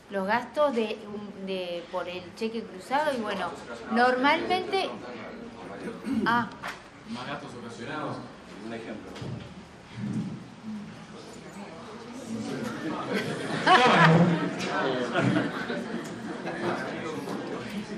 [0.10, 0.98] Los gastos de,
[1.46, 3.50] de por el cheque cruzado y bueno,
[3.91, 4.89] normalmente...
[6.26, 6.48] Ah,
[7.10, 8.17] Más gastos ocasionados.
[8.65, 9.12] Un ejemplo.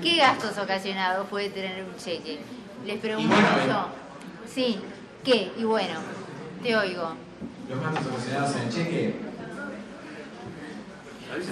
[0.02, 2.40] ¿qué gastos ocasionados puede tener un cheque?
[2.86, 3.34] Les pregunto
[3.66, 3.86] yo.
[4.52, 4.80] Sí,
[5.24, 5.52] ¿qué?
[5.56, 6.00] Y bueno,
[6.62, 7.12] te oigo.
[7.68, 9.29] Los gastos ocasionados en el cheque.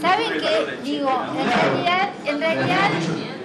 [0.00, 0.78] ¿Saben qué?
[0.82, 2.90] Digo, en realidad, en realidad,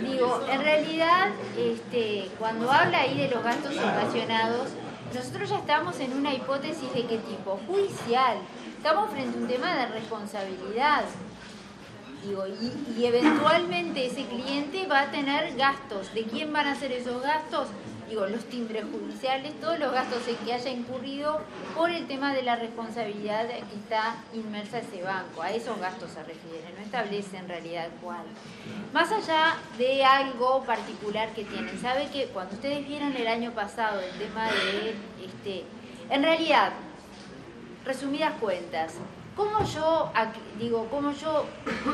[0.02, 4.70] digo, en realidad, este, cuando habla ahí de los gastos ocasionados,
[5.14, 8.38] nosotros ya estamos en una hipótesis de qué tipo, judicial.
[8.76, 11.04] Estamos frente a un tema de responsabilidad.
[12.26, 16.14] Digo, y, y eventualmente ese cliente va a tener gastos.
[16.14, 17.68] ¿De quién van a ser esos gastos?
[18.10, 21.42] Digo, los timbres judiciales, todos los gastos en que haya incurrido
[21.76, 25.42] por el tema de la responsabilidad que está inmersa ese banco.
[25.42, 28.24] A esos gastos se refiere, no establece en realidad cuál.
[28.94, 34.00] Más allá de algo particular que tienen, sabe que cuando ustedes vieron el año pasado
[34.02, 35.64] el tema de, este,
[36.10, 36.74] en realidad,
[37.86, 38.96] resumidas cuentas,
[39.36, 40.12] ¿cómo yo,
[40.60, 41.46] digo, cómo yo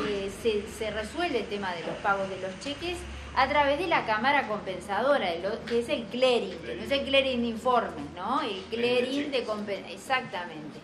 [0.08, 0.32] eh,
[0.78, 2.98] se resuelve el tema de los pagos de los cheques?
[3.36, 5.28] A través de la cámara compensadora,
[5.66, 8.42] que es el clearing, que no es el clearing de informes, ¿no?
[8.42, 10.80] El clearing de compen- exactamente.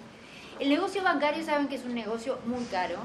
[0.59, 2.97] El negocio bancario saben que es un negocio muy caro,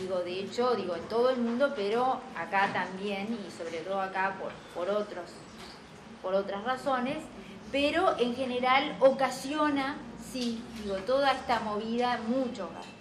[0.00, 4.34] digo, de hecho, digo, en todo el mundo, pero acá también, y sobre todo acá
[4.40, 5.30] por, por otros,
[6.20, 7.18] por otras razones,
[7.70, 9.96] pero en general ocasiona,
[10.32, 12.97] sí, digo, toda esta movida, muchos gastos,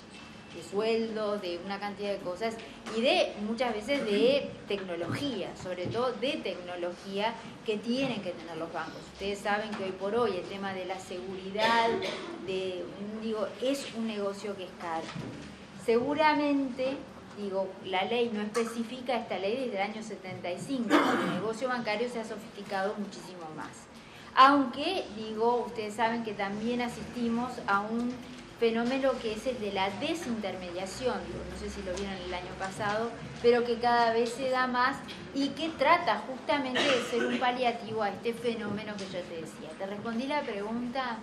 [0.57, 2.55] de sueldos, de una cantidad de cosas,
[2.97, 7.33] y de muchas veces de tecnología, sobre todo de tecnología
[7.65, 9.01] que tienen que tener los bancos.
[9.13, 11.89] Ustedes saben que hoy por hoy el tema de la seguridad,
[12.45, 12.83] de,
[13.21, 15.05] digo, es un negocio que es caro.
[15.85, 16.97] Seguramente,
[17.37, 22.09] digo, la ley no especifica esta ley desde el año 75, pero el negocio bancario
[22.09, 23.85] se ha sofisticado muchísimo más.
[24.35, 28.13] Aunque, digo, ustedes saben que también asistimos a un
[28.59, 32.51] fenómeno que es el de la desintermediación, digo, no sé si lo vieron el año
[32.59, 34.97] pasado, pero que cada vez se da más
[35.33, 39.69] y que trata justamente de ser un paliativo a este fenómeno que yo te decía.
[39.77, 41.17] ¿Te respondí la pregunta?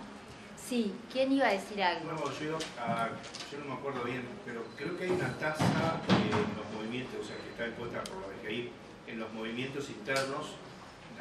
[0.55, 2.11] Sí, ¿quién iba a decir algo?
[2.11, 3.09] No, yo, ah,
[3.51, 7.19] yo no me acuerdo bien, pero creo que hay una tasa eh, en los movimientos,
[7.21, 8.71] o sea, que está impuesta por la BGI,
[9.07, 10.55] en los movimientos internos,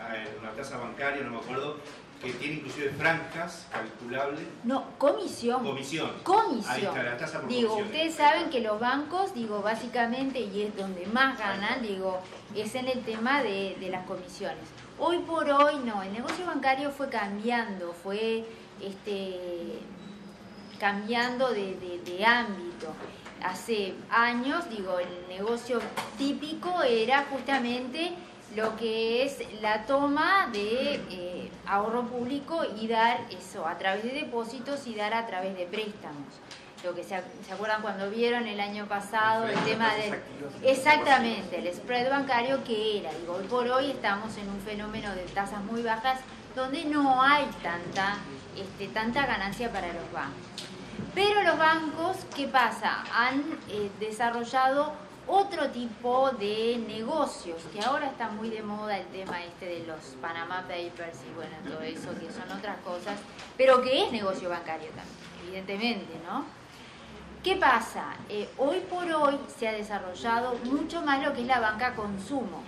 [0.01, 1.79] ah, una tasa bancaria, no me acuerdo,
[2.25, 5.63] que tiene inclusive franjas calculables, No, comisión.
[5.63, 6.11] comisión.
[6.23, 6.65] Comisión.
[6.73, 10.77] Ahí está, la tasa por Digo, ustedes saben que los bancos, digo, básicamente, y es
[10.77, 12.21] donde más ganan, digo,
[12.55, 14.65] es en el tema de, de las comisiones.
[14.99, 18.45] Hoy por hoy no, el negocio bancario fue cambiando, fue
[18.81, 19.79] este
[20.79, 22.89] cambiando de, de- de ámbito.
[23.43, 25.79] Hace años, digo, el negocio
[26.17, 28.13] típico era justamente
[28.55, 34.13] lo que es la toma de eh, ahorro público y dar eso a través de
[34.13, 36.29] depósitos y dar a través de préstamos.
[36.85, 40.21] lo que se, se acuerdan cuando vieron el año pasado el tema del
[40.63, 45.23] exactamente el spread bancario que era digo hoy por hoy estamos en un fenómeno de
[45.23, 46.21] tasas muy bajas
[46.55, 48.19] donde no hay tanta
[48.57, 50.41] este, tanta ganancia para los bancos.
[51.15, 54.93] Pero los bancos qué pasa han eh, desarrollado
[55.27, 60.01] otro tipo de negocios, que ahora está muy de moda el tema este de los
[60.21, 63.19] Panama Papers y bueno, todo eso, que son otras cosas,
[63.57, 66.45] pero que es negocio bancario también, evidentemente, ¿no?
[67.43, 68.15] ¿Qué pasa?
[68.29, 72.63] Eh, hoy por hoy se ha desarrollado mucho más lo que es la banca consumo,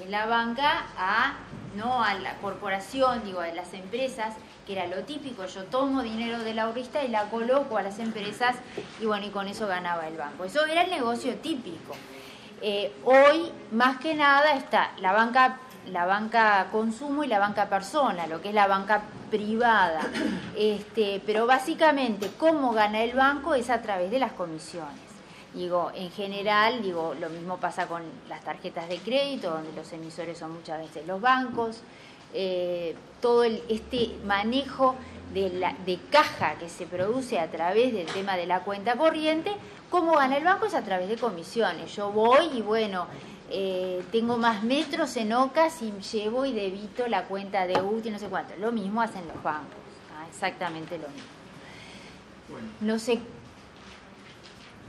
[0.00, 1.34] que la banca a,
[1.76, 4.34] no a la corporación, digo, a las empresas,
[4.66, 7.98] que era lo típico, yo tomo dinero de la ahorrista y la coloco a las
[7.98, 8.56] empresas
[9.00, 10.44] y bueno, y con eso ganaba el banco.
[10.44, 11.94] Eso era el negocio típico.
[12.62, 18.26] Eh, hoy, más que nada, está la banca, la banca consumo y la banca persona,
[18.26, 20.00] lo que es la banca privada.
[20.56, 25.09] Este, pero básicamente, cómo gana el banco es a través de las comisiones.
[25.54, 30.38] Digo, en general, digo, lo mismo pasa con las tarjetas de crédito, donde los emisores
[30.38, 31.82] son muchas veces los bancos.
[32.32, 34.94] Eh, todo este manejo
[35.34, 39.50] de, la, de caja que se produce a través del tema de la cuenta corriente,
[39.90, 40.66] ¿cómo gana el banco?
[40.66, 41.94] Es a través de comisiones.
[41.96, 43.06] Yo voy y bueno,
[43.50, 48.18] eh, tengo más metros en OCAS y llevo y debito la cuenta de UTI, no
[48.20, 48.54] sé cuánto.
[48.56, 49.74] Lo mismo hacen los bancos,
[50.16, 50.26] ¿ah?
[50.30, 51.40] exactamente lo mismo.
[52.80, 53.20] No sé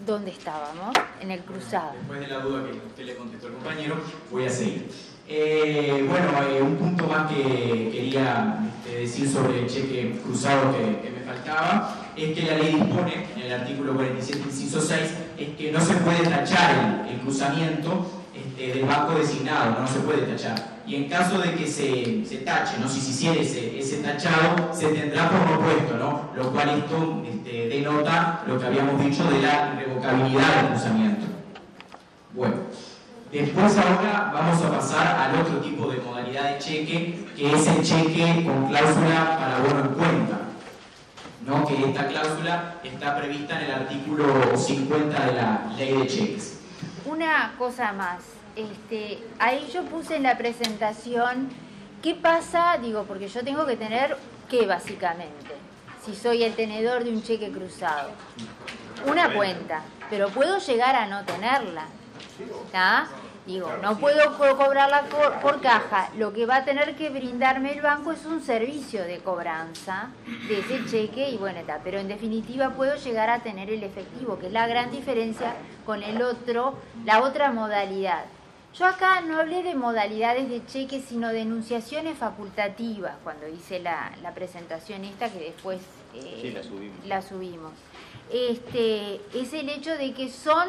[0.06, 1.94] dónde estábamos, en el cruzado.
[1.98, 3.96] Después de la duda que usted le contestó al compañero,
[4.32, 4.90] voy a seguir.
[5.28, 11.10] Eh, bueno, eh, un punto más que quería este, decir sobre el cheque cruzado que,
[11.10, 15.00] me faltaba es que la ley dispone, en el artículo 47, inciso 6,
[15.38, 18.21] es que no se puede tachar el, cruzamiento
[18.62, 20.82] este, del banco designado, no, se puede tachar.
[20.86, 22.88] Y en caso de que se, se tache, ¿no?
[22.88, 26.30] si se hiciera ese, ese, tachado, se tendrá por opuesto, ¿no?
[26.36, 31.26] lo cual esto denota lo que habíamos dicho de la irrevocabilidad del cruzamiento.
[32.34, 32.56] Bueno.
[33.32, 37.82] Después ahora vamos a pasar al otro tipo de modalidad de cheque, que es el
[37.82, 40.40] cheque con cláusula para bono en cuenta.
[41.46, 41.66] ¿no?
[41.66, 46.60] Que esta cláusula está prevista en el artículo 50 de la ley de cheques.
[47.06, 48.20] Una cosa más,
[48.56, 51.50] este, ahí yo puse en la presentación
[52.02, 54.18] qué pasa, digo, porque yo tengo que tener
[54.50, 55.56] qué básicamente,
[56.04, 58.12] si soy el tenedor de un cheque cruzado.
[59.08, 61.86] Una cuenta, pero puedo llegar a no tenerla.
[63.46, 65.04] Digo, no puedo cobrarla
[65.42, 66.10] por, caja.
[66.16, 70.10] Lo que va a tener que brindarme el banco es un servicio de cobranza
[70.48, 71.80] de ese cheque y bueno, está.
[71.84, 76.04] Pero en definitiva puedo llegar a tener el efectivo, que es la gran diferencia con
[76.04, 78.26] el otro, la otra modalidad.
[78.74, 84.12] Yo acá no hablé de modalidades de cheque, sino de enunciaciones facultativas, cuando hice la,
[84.34, 85.82] presentación esta que después
[86.14, 86.62] eh,
[87.06, 87.74] La subimos
[88.32, 90.68] este, es el hecho de que son,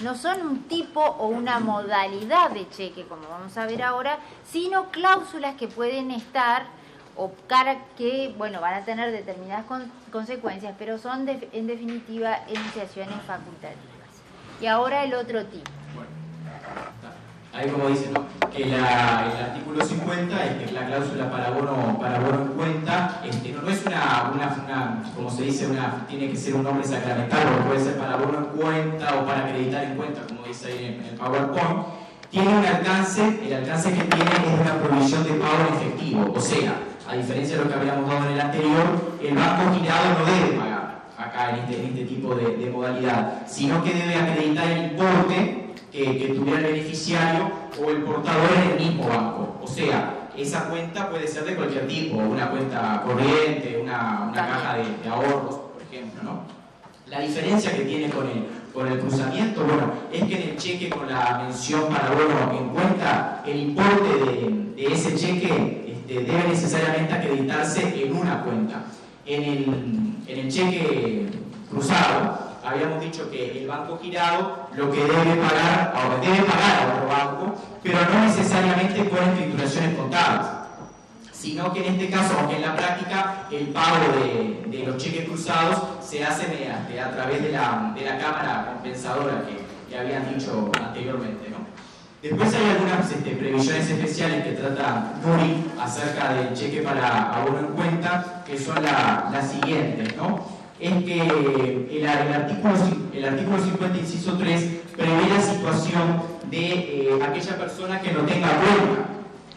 [0.00, 4.18] no son un tipo o una modalidad de cheque, como vamos a ver ahora,
[4.50, 6.66] sino cláusulas que pueden estar
[7.16, 9.66] o cara que, bueno, van a tener determinadas
[10.10, 13.82] consecuencias, pero son en definitiva enunciaciones facultativas.
[14.62, 15.70] Y ahora el otro tipo.
[17.52, 18.24] Ahí como dice, ¿no?
[18.50, 23.52] que el artículo 50 es que la cláusula para bono, para bono en cuenta este,
[23.52, 27.80] no, es una, una, como se dice, una, tiene que ser un nombre sacramental, puede
[27.80, 31.14] ser para bono en cuenta o para acreditar en cuenta, como dice ahí en, el
[31.16, 31.86] PowerPoint,
[32.30, 36.40] tiene un alcance, el alcance que tiene es una provisión de pago en efectivo, o
[36.40, 36.76] sea,
[37.08, 40.58] a diferencia de lo que habíamos dado en el anterior, el banco girado no debe
[40.58, 44.92] pagar acá en este, en este tipo de, de modalidad, sino que debe acreditar el
[44.92, 45.61] importe
[45.92, 47.50] que, tuviera el beneficiario
[47.80, 49.58] o el portador en el mismo banco.
[49.62, 54.76] O sea, esa cuenta puede ser de cualquier tipo, una cuenta corriente, una, una caja
[54.78, 56.22] de, ahorros, por ejemplo.
[56.22, 56.40] ¿no?
[57.08, 60.88] La diferencia que tiene con el, con el cruzamiento, bueno, es que en el cheque
[60.88, 66.48] con la mención para bono en cuenta, el importe de, de ese cheque este, debe
[66.48, 68.84] necesariamente acreditarse en una cuenta.
[69.24, 69.64] En el,
[70.26, 71.28] en el cheque
[71.70, 76.94] cruzado, habíamos dicho que el banco girado lo que debe pagar, ahora debe pagar a
[76.94, 80.46] otro banco, pero no necesariamente por escrituraciones contables,
[81.32, 85.80] sino que en este caso, aunque en la práctica el pago de, los cheques cruzados
[86.04, 91.50] se hace a través de la, de la cámara compensadora que, que habían dicho anteriormente.
[91.50, 91.58] ¿no?
[92.22, 97.66] Después hay algunas este, previsiones especiales que trata Nuri acerca del cheque para abono en
[97.74, 100.16] cuenta, que son las siguientes.
[100.16, 100.61] ¿no?
[100.82, 102.74] Es que el, artículo,
[103.12, 106.70] el artículo 50, inciso 3, prevé la situación de
[107.08, 109.08] eh, aquella persona que no tenga cuenta.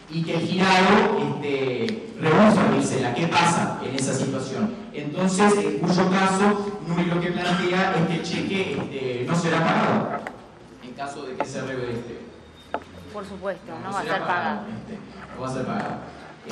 [0.08, 3.12] y que el girado este, rehúsa abrírsela.
[3.12, 4.72] ¿Qué pasa en esa situación?
[4.94, 9.58] Entonces, en cuyo caso, Nuri lo que plantea es que el cheque este, no será
[9.64, 10.20] pagado
[10.84, 12.02] en caso de que se revele.
[13.12, 14.60] Por supuesto, no, No va a ser pagado.
[14.68, 14.98] este,
[15.34, 15.96] no va a ser pagado.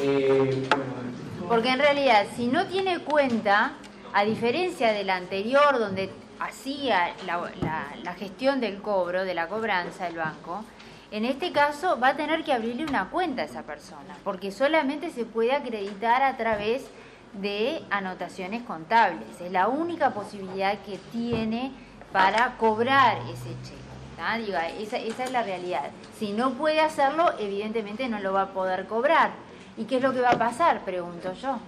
[0.01, 3.75] Eh, bueno, Porque en realidad, si no tiene cuenta,
[4.15, 6.09] a diferencia del anterior, donde
[6.39, 10.65] hacía la, gestión del cobro, de la cobranza del banco,
[11.11, 15.11] en este caso va a tener que abrirle una cuenta a esa persona, porque solamente
[15.11, 16.87] se puede acreditar a través
[17.33, 19.41] de anotaciones contables.
[19.41, 21.73] Es la única posibilidad que tiene
[22.13, 23.83] para cobrar ese cheque.
[24.17, 24.39] ¿tá?
[24.39, 25.91] Digo, esa, esa es la realidad.
[26.21, 29.33] Si no puede hacerlo, evidentemente no lo va a poder cobrar.
[29.77, 30.85] ¿Y qué es lo que va a pasar?
[30.85, 31.59] Pregunto yo.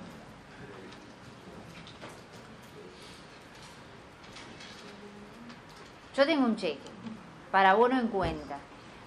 [6.17, 6.79] Yo tengo un cheque
[7.51, 8.57] para bono en cuenta.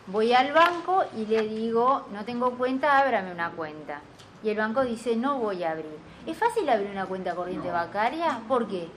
[0.07, 4.01] Voy al banco y le digo, no tengo cuenta, ábrame una cuenta.
[4.43, 5.97] Y el banco dice, no voy a abrir.
[6.27, 8.39] ¿Es fácil abrir una cuenta corriente bancaria?
[8.47, 8.87] ¿Por qué?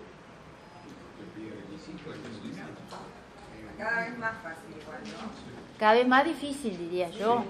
[3.79, 5.79] Cada vez más fácil igual, ¿no?
[5.79, 7.45] Cada vez más difícil, diría yo.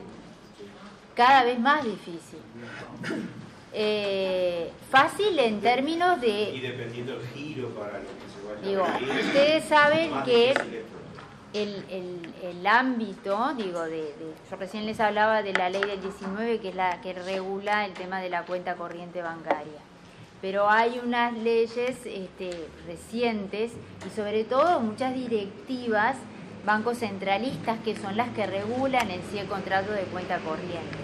[1.14, 2.38] Cada vez más difícil.
[3.74, 8.31] Eh, fácil en términos Y de, dependiendo del giro para lo que
[8.64, 8.84] digo,
[9.26, 10.54] ustedes saben que
[11.52, 14.14] el, el- el ámbito, digo, de-
[14.50, 17.92] yo recién les hablaba de la ley del 19, que es la que regula el
[17.92, 19.80] tema de la cuenta corriente bancaria.
[20.40, 23.72] Pero hay unas leyes este, recientes
[24.06, 26.16] y sobre todo muchas directivas
[26.66, 30.98] bancos centralistas que son las que regulan en sí el contrato de cuenta corriente.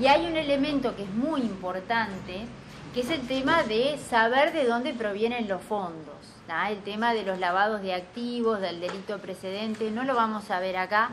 [0.00, 2.46] Y hay un elemento que es muy importante,
[2.94, 6.29] que es el tema de saber de dónde provienen los fondos.
[6.50, 10.76] El tema de los lavados de activos, del delito precedente, no lo vamos a ver
[10.76, 11.10] acá.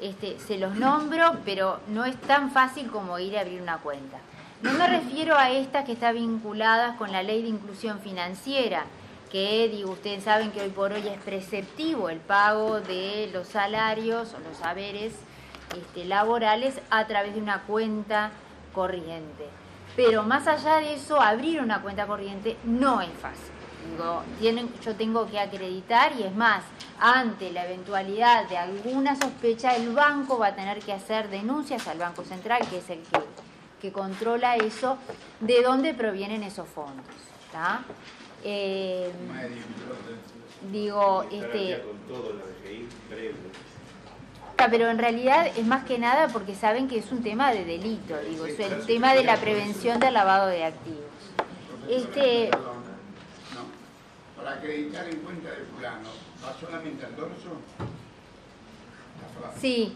[0.00, 4.18] Este, se los nombro, pero no es tan fácil como ir a abrir una cuenta.
[4.62, 8.84] No me refiero a estas que están vinculadas con la ley de inclusión financiera,
[9.30, 14.34] que digo, ustedes saben que hoy por hoy es preceptivo el pago de los salarios
[14.34, 15.12] o los saberes
[15.76, 18.32] este, laborales a través de una cuenta
[18.74, 19.46] corriente.
[19.94, 23.59] Pero más allá de eso, abrir una cuenta corriente no es fácil.
[23.90, 26.62] Digo, tienen, yo tengo que acreditar y es más,
[26.98, 31.98] ante la eventualidad de alguna sospecha, el banco va a tener que hacer denuncias al
[31.98, 33.20] Banco Central, que es el que,
[33.80, 34.98] que controla eso,
[35.40, 37.06] de dónde provienen esos fondos.
[37.52, 37.82] ¿tá?
[38.44, 39.10] Eh,
[40.70, 41.82] digo, este.
[44.58, 47.64] Ah, pero en realidad es más que nada porque saben que es un tema de
[47.64, 51.00] delito, digo, es el tema de la prevención del lavado de activos.
[51.88, 52.50] Este.
[54.40, 56.08] Para acreditar en cuenta de fulano,
[56.42, 57.60] ¿va solamente al dorso?
[59.60, 59.94] Sí,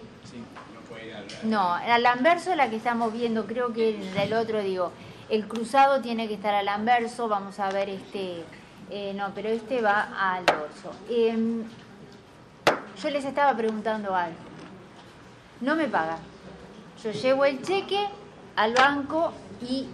[0.74, 1.26] No puede ir al...
[1.44, 4.92] no, al anverso la que estamos viendo, creo que el otro, digo,
[5.30, 8.44] el cruzado tiene que estar al anverso, vamos a ver este,
[8.90, 10.92] eh, no, pero este va al dorso.
[11.08, 11.64] Em,
[13.02, 14.36] yo les estaba preguntando algo,
[15.62, 16.18] no me pagan,
[17.02, 18.06] yo llevo el cheque
[18.56, 19.32] al banco
[19.62, 19.88] y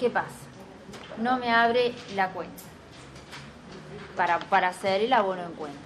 [0.00, 0.46] ¿qué pasa?
[1.18, 2.71] No me abre la cuenta
[4.16, 5.78] para, para hacer el abono en cuenta.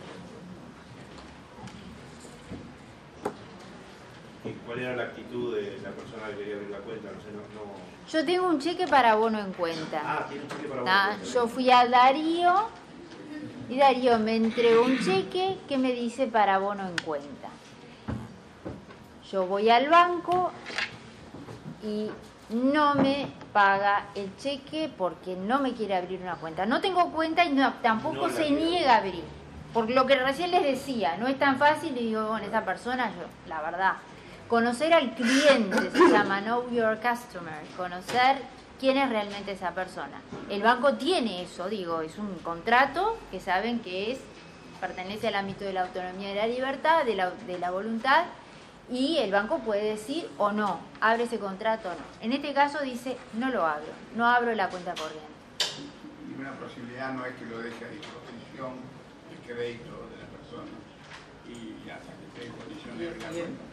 [4.44, 7.10] ¿Y ¿Cuál era la actitud de la persona que quería abrir la cuenta?
[7.10, 7.40] No sé, no.
[7.40, 7.72] no...
[8.08, 10.02] Yo tengo un cheque para abono en cuenta.
[10.04, 11.16] Ah, tiene un cheque para ¿tá?
[11.18, 11.32] vos.
[11.32, 12.68] Yo fui a Darío
[13.68, 17.48] y Darío me entregó un cheque que me dice para abono en cuenta.
[19.30, 20.52] Yo voy al banco
[21.82, 22.10] y
[22.50, 26.66] no me paga el cheque porque no me quiere abrir una cuenta.
[26.66, 29.24] No tengo cuenta y no- tampoco No se niega a abrir.
[29.72, 33.10] Por lo que recién les decía, no es tan fácil, y digo, bueno, esa persona,
[33.10, 33.92] yo, la verdad,
[34.48, 38.36] conocer al cliente se llama Know Your Customer, conocer
[38.80, 40.20] quién es realmente esa persona.
[40.48, 44.18] El banco tiene eso, digo, es un contrato que saben que es
[44.80, 48.24] pertenece al ámbito de la autonomía y la libertad, de la, de la voluntad,
[48.90, 52.04] y el banco puede decir o no, abre ese contrato o no.
[52.20, 55.26] En este caso dice, no lo abro, no abro la cuenta corriente.
[56.28, 58.72] Y una posibilidad no es que lo deje a disposición
[59.30, 60.70] el crédito de la persona
[61.48, 63.46] y hasta que esté en condiciones de abrir la Bien.
[63.46, 63.64] cuenta.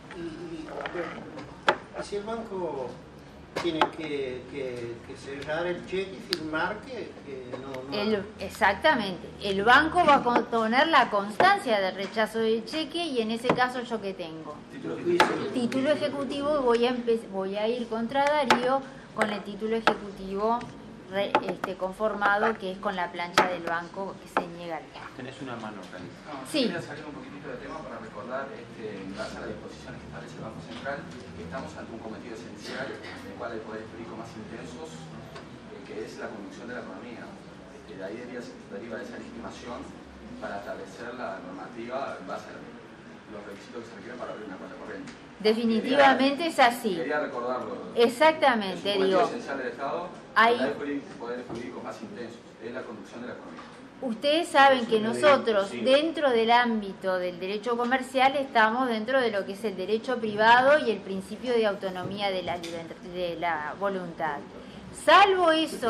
[1.97, 2.89] Y, y si el banco
[3.62, 9.28] tiene que, que- que cerrar el cheque y firmar que, que no, no El- exactamente.
[9.41, 13.47] El banco va a con- poner la constancia del rechazo del cheque y en ese
[13.49, 14.56] caso yo que tengo.
[15.54, 16.95] Título ejecutivo y voy a,
[17.32, 18.82] voy a ir contra Darío
[19.16, 20.60] con el título ejecutivo
[21.14, 24.84] re- este, conformado, que es con la plancha del banco que se niega al.
[25.16, 26.09] Tenés una mano, Cali.
[26.26, 26.64] No, yo Sí.
[26.66, 30.07] Quería salir un poquitito de tema para recordar, este, en base a las disposiciones que
[30.09, 30.97] establece el Banco Central,
[31.38, 35.80] que estamos ante un cometido esencial en el cual hay poderes públicos más intensos, eh,
[35.86, 37.24] que es la conducción de la economía.
[37.78, 38.41] Este, de ahí deriva,
[38.74, 39.80] deriva esa legitimación
[40.41, 42.57] para establecer la normativa en base a
[43.34, 45.12] los requisitos que se requieren para abrir una cuenta corriente.
[45.40, 46.96] Definitivamente es así.
[46.96, 47.76] Quería recordarlo.
[47.96, 49.20] Exactamente, es un digo.
[49.20, 53.34] cometido esencial del Estado, Hay- hay poderes jurídicos más intensos, es la conducción de la
[53.34, 53.62] economía.
[54.02, 55.80] Ustedes saben que nosotros, Sí.
[55.80, 60.80] dentro del ámbito del derecho comercial, estamos dentro de lo que es el derecho privado
[60.86, 64.38] y el principio de autonomía de la, de la voluntad.
[65.06, 65.90] Salvo eso,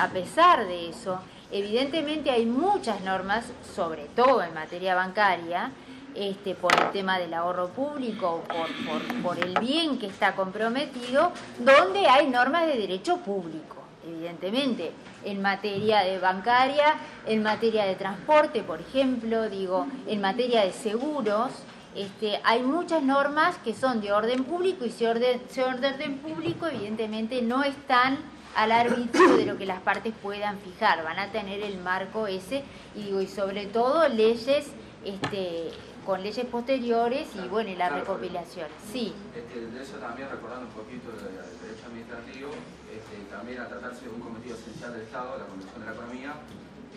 [0.00, 1.20] a pesar de eso,
[1.50, 5.72] evidentemente hay muchas normas, sobre todo en materia bancaria,
[6.14, 12.06] este, por el tema del ahorro público, por, por, el bien que está comprometido, donde
[12.06, 14.92] hay normas de derecho público, evidentemente,
[15.24, 16.94] en materia de bancaria,
[17.26, 21.50] en materia de transporte, por ejemplo, digo, en materia de seguros,
[21.94, 27.42] este, hay muchas normas que son de orden público y ese orden, orden público evidentemente
[27.42, 28.18] no están
[28.54, 32.62] al arbitrio de lo que las partes puedan fijar, van a tener el marco ese
[32.94, 34.68] y digo y sobre todo leyes
[35.04, 35.70] este,
[36.10, 38.66] con leyes posteriores y bueno y la Claro, recopilación.
[38.92, 42.50] Sí, Este, de eso también recordando un poquito del derecho administrativo,
[42.90, 46.34] este, también al tratarse de un cometido esencial del Estado, la conducción de la economía,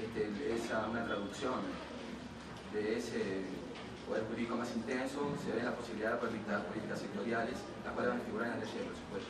[0.01, 1.61] este, esa, una traducción
[2.73, 3.45] de ese
[4.09, 7.53] poder jurídico más intenso, se ve la posibilidad de poder dictar políticas sectoriales,
[7.85, 9.29] las cuales van a figurar en la ley de presupuesto,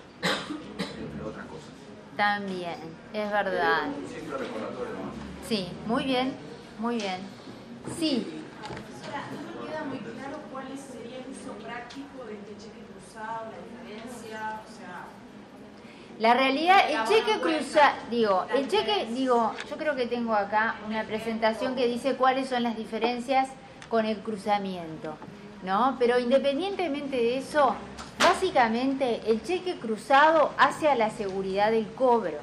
[0.95, 1.75] entre otras cosas.
[2.15, 2.79] también,
[3.11, 3.91] es verdad.
[3.91, 5.15] Un simple recordatorio nomás.
[5.45, 6.37] Sí, muy bien,
[6.79, 7.19] muy bien.
[7.99, 8.39] Sí,
[9.11, 9.52] no
[9.83, 14.77] queda muy claro cuál sería el uso práctico de este cheque cruzado, la diferencia, o
[14.77, 15.05] sea,
[16.19, 17.57] La realidad, el cheque vuelta.
[17.57, 22.49] cruza, digo, el cheque, digo, yo creo que tengo acá una presentación que dice cuáles
[22.49, 23.49] son las diferencias
[23.89, 25.17] con el cruzamiento,
[25.63, 25.95] ¿no?
[25.99, 27.75] Pero independientemente de eso,
[28.19, 32.39] básicamente el cheque cruzado hace a la seguridad del cobro.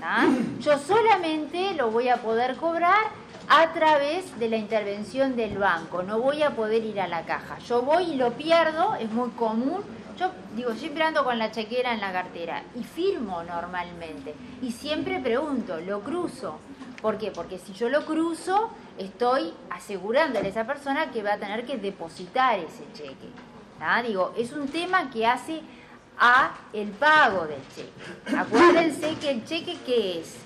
[0.00, 0.24] ¿tá?
[0.60, 6.20] Yo solamente lo voy a poder cobrar a través de la intervención del banco, no
[6.20, 7.58] voy a poder ir a la caja.
[7.60, 9.82] Yo voy y lo pierdo, es muy común.
[10.18, 14.34] Yo digo, siempre ando con la chequera en la cartera y firmo normalmente.
[14.60, 16.58] Y siempre pregunto, ¿lo cruzo?
[17.00, 17.30] ¿Por qué?
[17.30, 21.76] Porque si yo lo cruzo, estoy asegurándole a esa persona que va a tener que
[21.76, 23.28] depositar ese cheque.
[23.78, 24.02] ¿tá?
[24.02, 25.62] Digo, es un tema que hace
[26.18, 28.36] a el pago del cheque.
[28.36, 30.41] Acuérdense que el cheque ¿qué es?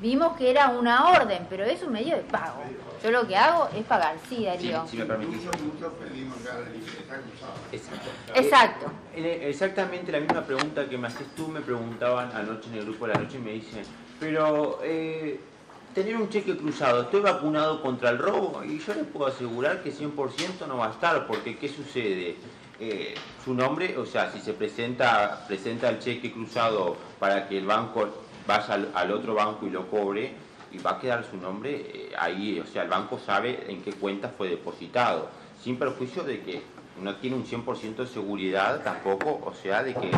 [0.00, 2.62] Vimos que era una orden, pero es un medio de pago.
[3.02, 4.86] Yo lo que hago es pagar, sí, Darío.
[4.86, 5.42] si me permitís.
[7.72, 8.10] Exacto.
[8.34, 8.86] Exacto.
[9.14, 13.06] Eh, Exactamente la misma pregunta que me haces tú, me preguntaban anoche en el grupo
[13.06, 13.82] de la noche y me dicen,
[14.18, 15.38] pero eh,
[15.94, 18.64] tener un cheque cruzado, ¿estoy vacunado contra el robo?
[18.64, 22.36] Y yo les puedo asegurar que 100% no va a estar, porque ¿qué sucede?
[22.78, 27.66] Eh, su nombre, o sea, si se presenta, presenta el cheque cruzado para que el
[27.66, 28.08] banco
[28.46, 30.32] vaya al, otro banco y lo cobre,
[30.72, 33.92] y va a quedar su nombre eh, ahí, o sea, el banco sabe en qué
[33.92, 35.28] cuenta fue depositado,
[35.62, 36.62] sin perjuicio de que
[37.00, 40.10] no tiene un 100% de seguridad tampoco, o sea, de que,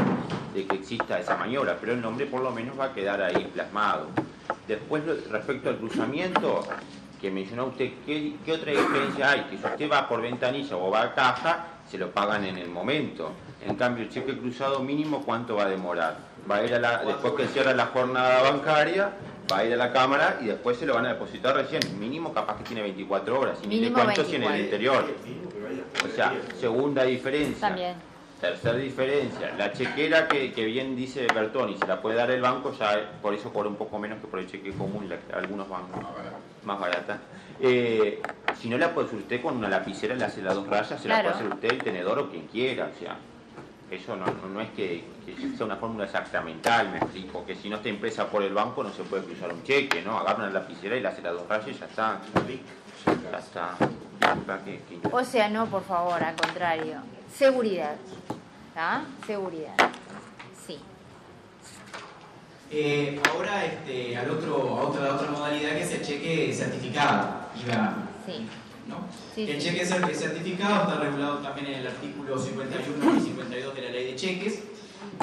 [0.55, 3.51] de que exista esa maniobra, pero el nombre por lo menos va a quedar ahí
[3.53, 4.09] plasmado.
[4.67, 6.63] Después, respecto al cruzamiento,
[7.21, 9.43] que mencionó usted, ¿qué, qué otra diferencia hay?
[9.45, 12.69] Que si usted va por ventanilla o va a caja, se lo pagan en el
[12.69, 13.31] momento.
[13.65, 16.32] En cambio, el cheque cruzado mínimo, ¿cuánto va a demorar?
[16.51, 19.11] Va a ir a la, después que cierra la jornada bancaria,
[19.51, 21.81] va a ir a la cámara y después se lo van a depositar recién.
[21.99, 25.09] Mínimo capaz que tiene 24 horas, y Mínimo cuento si en el 24.
[25.09, 25.85] interior.
[26.05, 27.69] O sea, segunda diferencia.
[27.69, 27.95] También.
[28.41, 32.73] Tercera diferencia, la chequera que, que bien dice Bertoni, se la puede dar el banco,
[32.77, 36.03] ya por eso cobra un poco menos que por el cheque común, la- algunos bancos
[36.65, 37.19] más barata.
[37.61, 38.21] Eh,
[38.61, 41.07] si no la puede hacer usted con una lapicera, le hace las dos rayas, se
[41.09, 43.17] la puede hacer usted el tenedor o quien quiera, o sea,
[43.93, 47.69] eso no, no, no es que, que sea una fórmula sacramental, me explico, que si
[47.69, 50.19] no está impresa por el banco no se puede cruzar un cheque, ¿no?
[50.19, 52.21] Agarra una lapicera y le hace las dos rayas y ya está.
[53.31, 53.77] Ya está.
[55.11, 56.97] O sea, no, por favor, al contrario.
[57.35, 57.97] Seguridad.
[58.75, 59.03] ¿Tá?
[59.27, 59.75] Seguridad.
[60.67, 60.79] Sí.
[62.71, 67.43] Eh, ahora este, al otro, a otra, a otra modalidad que es el cheque certificado.
[68.25, 68.47] Sí.
[68.89, 68.97] ¿No?
[69.35, 73.83] Sí, el cheque cer- certificado está regulado también en el artículo 51 y 52 de
[73.83, 74.59] la ley de cheques.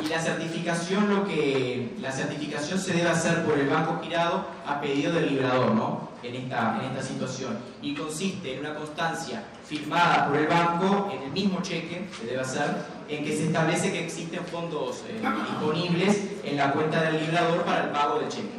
[0.03, 4.79] Y la certificación, lo que, la certificación se debe hacer por el banco girado a
[4.79, 6.09] pedido del librador, ¿no?
[6.21, 7.57] En esta, en esta situación.
[7.81, 12.41] Y consiste en una constancia firmada por el banco en el mismo cheque, se debe
[12.41, 12.75] hacer,
[13.09, 17.85] en que se establece que existen fondos eh, disponibles en la cuenta del librador para
[17.85, 18.49] el pago del cheque.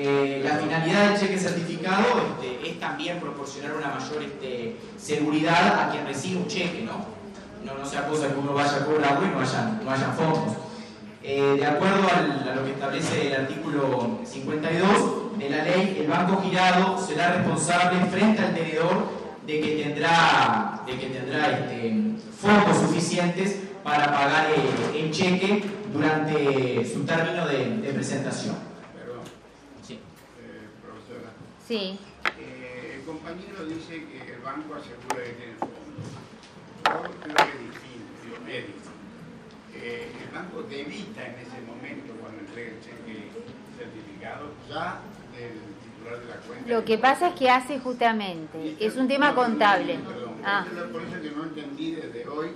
[0.00, 5.90] Eh, la finalidad del cheque certificado este, es también proporcionar una mayor este, seguridad a
[5.90, 7.04] quien recibe un cheque, ¿no?
[7.64, 10.56] No, no sea cosa que uno vaya a cobrarlo y no hayan, no hayan fondos.
[11.20, 16.42] Eh, de acuerdo a lo que establece el artículo 52 de la ley, el banco
[16.42, 19.08] girado será responsable frente al tenedor
[19.44, 21.96] de que tendrá, de que tendrá este,
[22.40, 28.68] fondos suficientes para pagar el, el cheque durante su término de presentación.
[29.08, 29.22] Perdón.
[29.86, 29.94] Sí.
[29.94, 31.32] Eh, profesora.
[31.68, 31.98] Sí.
[32.40, 36.08] Eh, el compañero dice que el banco asegura que tiene fondos.
[36.82, 38.90] Yo creo que es distinto, es distinto.
[39.74, 43.28] Eh, el banco debita en ese momento, cuando entrega el cheque
[43.76, 45.00] certificado, ya
[45.36, 46.70] del titular de la cuenta.
[46.70, 49.98] Lo que pasa es que hace justamente, es un tema contable.
[49.98, 52.48] Perdón, Ah, por eso que no entendí desde hoy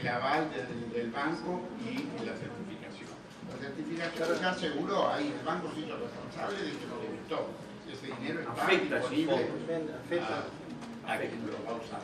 [0.00, 3.10] el aval del, del banco y la certificación.
[3.52, 7.65] La certificación ya aseguró ahí, el banco se hizo responsable de que lo debitó.
[7.92, 9.80] Ese dinero está Afecta esos disponible
[10.20, 12.00] a, a quien lo va a usar.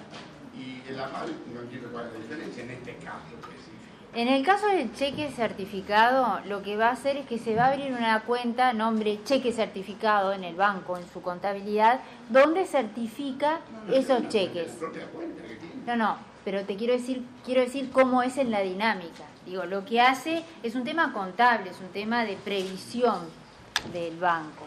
[0.56, 3.72] Y el aval, no entiendo cuál es la diferencia en este caso específico.
[4.14, 7.64] En el caso del cheque certificado, lo que va a hacer es que se va
[7.64, 13.60] a abrir una cuenta, nombre cheque certificado en el banco, en su contabilidad, donde certifica
[13.90, 14.74] esos cheques.
[14.74, 15.74] La propia cuenta que tiene.
[15.86, 19.24] No, no, pero te quiero decir, quiero decir cómo es en la dinámica.
[19.46, 23.20] Digo, lo que hace es un tema contable, es un tema de previsión
[23.94, 24.66] del banco.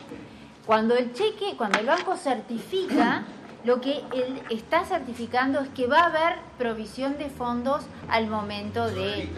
[0.66, 3.24] Cuando el cheque, cuando el banco certifica,
[3.66, 8.88] lo que él está certificando es que va a haber provisión de fondos al momento
[8.90, 9.30] de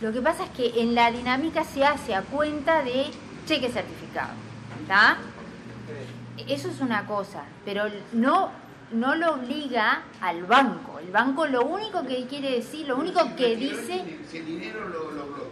[0.00, 3.06] lo que pasa es que en la dinámica se hace a cuenta de
[3.46, 4.32] cheque certificado.
[4.82, 5.16] ¿Está?
[6.46, 8.50] Eso es una cosa, pero no,
[8.92, 10.98] no lo obliga al banco.
[10.98, 15.45] El banco lo único que quiere decir, lo único que dice, Si el dinero lo,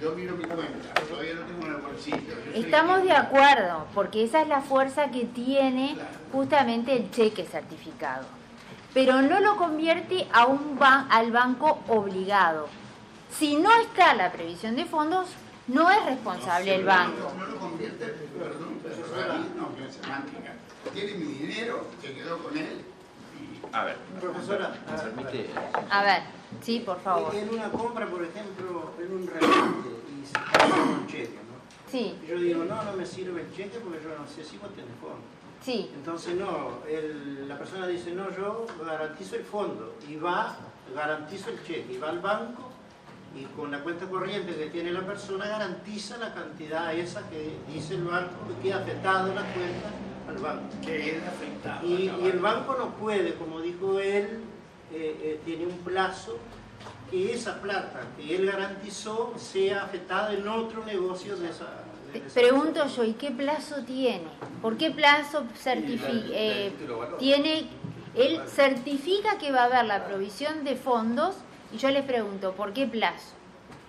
[0.00, 2.18] yo miro mi cuenta, todavía lo tengo en el bolsillo.
[2.54, 5.96] estamos de acuerdo, porque esa es la fuerza que tiene
[6.32, 8.24] justamente el cheque certificado.
[8.92, 12.68] Pero no lo convierte a un ban- al banco obligado.
[13.30, 15.28] Si no está la previsión de fondos,
[15.68, 17.32] no es responsable el banco.
[17.38, 18.06] No lo convierte,
[18.38, 20.52] perdón, pero para mí no, que es semántica.
[20.94, 22.84] Tiene mi dinero, se quedó con él.
[23.72, 25.50] A ver, Profesora, ¿me a- permite?
[25.90, 26.22] A ver,
[26.62, 27.34] sí, por favor.
[27.34, 29.88] En una compra, por ejemplo, en un restaurante
[30.22, 31.90] y se paga un cheque, ¿no?
[31.90, 34.70] Sí, Yo digo, no, no me sirve el cheque porque yo no sé si vos
[34.74, 35.18] tenés fondo.
[35.62, 35.90] sí.
[35.94, 40.56] Entonces, no, el- la persona dice, no, yo garantizo el fondo y va,
[40.94, 42.70] garantizo el cheque y va al banco
[43.34, 47.94] y con la cuenta corriente que tiene la persona garantiza la cantidad esa que dice
[47.94, 49.90] el banco que queda afectado la cuenta
[50.28, 50.74] al banco.
[50.84, 51.86] Que es afectado.
[51.86, 54.40] Y, el banco no puede, como dijo él,
[54.92, 56.38] eh, eh, tiene un plazo
[57.10, 61.84] que esa plata que él garantizó sea afectada en otro negocio de esa...
[62.12, 64.28] de esa Pregunto yo, ¿y qué plazo tiene?
[64.62, 66.36] ¿Por qué plazo certifica?
[67.18, 67.68] tiene,
[68.14, 71.36] él certifica que va a haber la provisión de fondos
[71.72, 73.34] y yo le pregunto, ¿por qué plazo?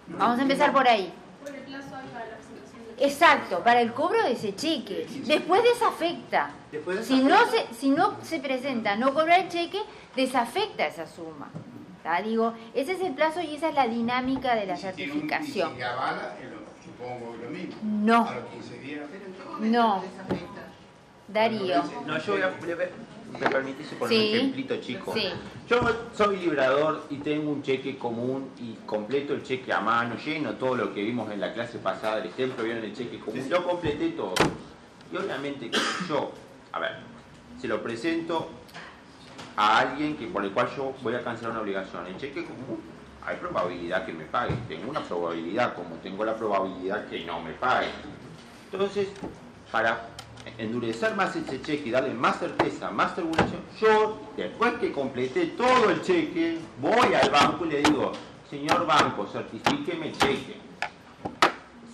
[0.08, 1.14] Vamos a empezar por ahí.
[1.43, 5.06] Por el plazo acá de la presentación de Exacto, para el cobro de ese cheque.
[5.26, 6.50] Después desafecta.
[6.72, 9.80] Después Si no se, si no se presenta, no cobra el cheque,
[10.16, 11.50] desafecta esa suma.
[12.04, 12.22] ¿Tá?
[12.22, 15.14] Digo, ese es el plazo y esa es la dinámica de la Y si tiene
[15.14, 15.74] un- certificación.
[15.74, 17.76] Y si avala, es lo- supongo que lo mismo.
[17.84, 18.28] No.
[18.30, 19.02] A los 15 días.
[19.60, 20.04] No.
[21.28, 21.84] Darío.
[22.06, 22.48] No, yo voy a-
[23.32, 24.30] ¿Me permitís poner Sí.
[24.30, 25.13] un ejemplito chico?
[25.13, 25.30] Sí.
[25.69, 25.82] Yo
[26.15, 30.75] soy librador y tengo un cheque común y completo el cheque a mano, lleno todo
[30.75, 34.09] lo que vimos en la clase pasada, el ejemplo, vieron el cheque común, yo completé
[34.11, 34.34] todo.
[35.11, 36.32] Y obviamente que yo,
[36.71, 36.97] a ver,
[37.59, 38.49] se lo presento
[39.55, 42.05] a alguien que por el cual yo voy a cancelar una obligación.
[42.07, 42.80] El cheque común,
[43.25, 47.51] hay probabilidad que me pague, tengo una probabilidad, como tengo la probabilidad que no me
[47.53, 47.88] pague.
[48.71, 49.09] Entonces,
[49.71, 50.07] para
[50.58, 55.89] endurecer más ese cheque y darle más certeza, más regulación, yo, después que completé todo
[55.89, 58.12] el cheque, voy al banco y le digo,
[58.50, 60.56] señor banco, certifíqueme el cheque.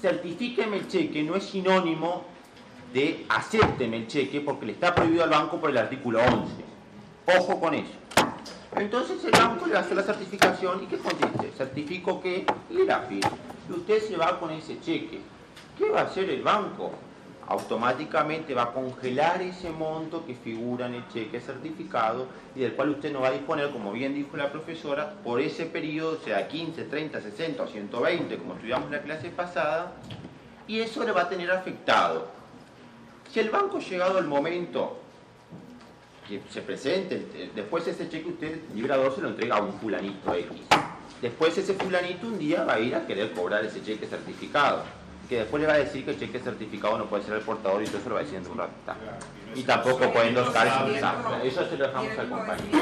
[0.01, 2.25] Certifíqueme el cheque no es sinónimo
[2.93, 7.39] de acépteme el cheque porque le está prohibido al banco por el artículo 11.
[7.39, 7.93] Ojo con eso.
[8.75, 11.51] Entonces el banco le hace la certificación y ¿qué consiste?
[11.57, 13.31] Certifico que y la firma.
[13.69, 15.21] Y usted se va con ese cheque.
[15.77, 16.91] ¿Qué va a hacer el banco?
[17.47, 22.89] Automáticamente va a congelar ese monto que figura en el cheque certificado y del cual
[22.89, 26.83] usted no va a disponer, como bien dijo la profesora, por ese periodo, sea 15,
[26.83, 29.93] 30, 60 o 120, como estudiamos la clase pasada,
[30.67, 32.27] y eso le va a tener afectado.
[33.31, 34.99] Si el banco llegado el momento
[36.27, 40.33] que se presente, eh, después ese cheque usted, librador, se lo entrega a un fulanito
[40.33, 40.61] X.
[41.21, 44.83] Después ese fulanito un día va a ir a querer cobrar ese cheque certificado
[45.33, 47.81] que después le va a decir que el cheque certificado no puede ser el portador
[47.81, 48.71] y todo eso lo va a decir en un rato.
[49.55, 52.79] Y tampoco pueden los sin Eso se lo dejamos al compañero.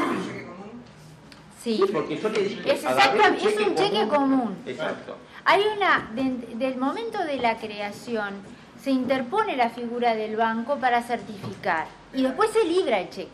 [1.63, 4.57] Sí, porque yo le dije, es, exacto, es un cheque común.
[4.65, 5.15] Exacto.
[5.45, 8.33] Hay una, de- del momento de la creación,
[8.81, 13.29] se interpone la figura del banco para certificar y después se libra el cheque.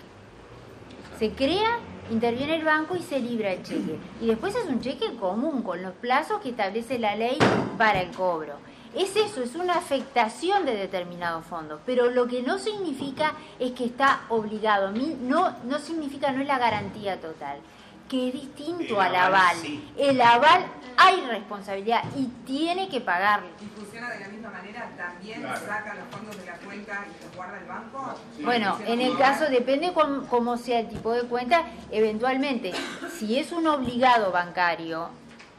[1.17, 1.79] Se crea,
[2.11, 3.97] interviene el banco y se libra el cheque.
[4.21, 7.39] Y después es un cheque común con los plazos que establece la ley
[7.79, 8.66] para el cobro.
[8.95, 13.85] Es eso, es una afectación de determinados fondos, pero lo que no significa es que
[13.85, 17.59] está obligado, no, no significa, no es la garantía total,
[18.09, 19.55] que es distinto El al aval aval.
[19.57, 19.91] sí.
[19.97, 20.65] El aval
[20.95, 23.49] hay responsabilidad y tiene que pagarle.
[23.61, 24.89] ¿Y funciona de la misma manera?
[24.97, 25.59] ¿También Claro.
[25.65, 28.13] saca los fondos de la cuenta y los guarda el banco?
[28.37, 28.43] Sí.
[28.43, 32.71] Bueno, en el caso depende cómo, cómo sea el tipo de cuenta, eventualmente,
[33.19, 35.09] si es un obligado bancario,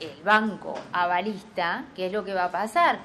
[0.00, 2.98] el banco avalista, ¿qué es lo que va a pasar?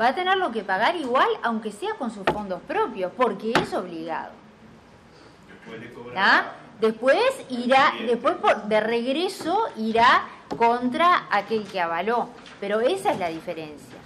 [0.00, 4.30] Va a tenerlo que pagar igual, aunque sea con sus fondos propios, porque es obligado.
[5.48, 6.52] Después le cobra ¿tá?
[6.80, 7.20] Después
[7.50, 10.24] irá, después por- de regreso irá
[10.56, 13.98] contra aquel que avaló, pero esa es la diferencia.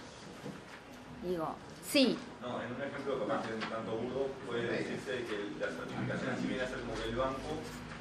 [1.23, 1.55] Digo,
[1.89, 6.37] sí, No, en un ejemplo capaz que un tanto burdo puede decirse que la certificación
[6.41, 7.51] si viene a ser como que el banco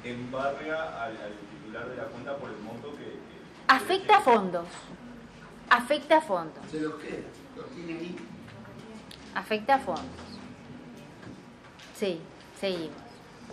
[0.02, 3.04] embarga al, al titular de la cuenta por el monto que...
[3.04, 3.18] que-
[3.68, 4.66] afecta a fondos,
[5.70, 6.62] afecta a fondos.
[6.70, 7.22] Se lo queda,
[7.74, 8.16] tiene ahí.
[9.34, 10.04] Afecta a fondos.
[11.96, 12.20] Sí,
[12.60, 12.96] seguimos.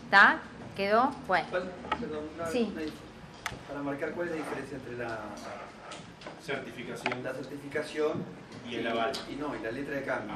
[0.04, 0.40] ¿Está?
[0.76, 1.12] ¿Quedó?
[1.28, 1.48] Bueno.
[1.50, 2.72] ¿Cuál- perdón, una- Sí.
[2.74, 2.82] una
[3.68, 5.20] para marcar cuál es la diferencia entre la,
[6.44, 8.24] certificación la certificación
[8.70, 9.12] y el aval.
[9.30, 10.36] y no, y la letra de cambio.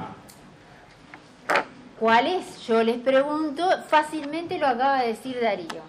[1.98, 2.66] ¿Cuál es?
[2.66, 5.82] Yo les pregunto, fácilmente lo acaba de decir Darío.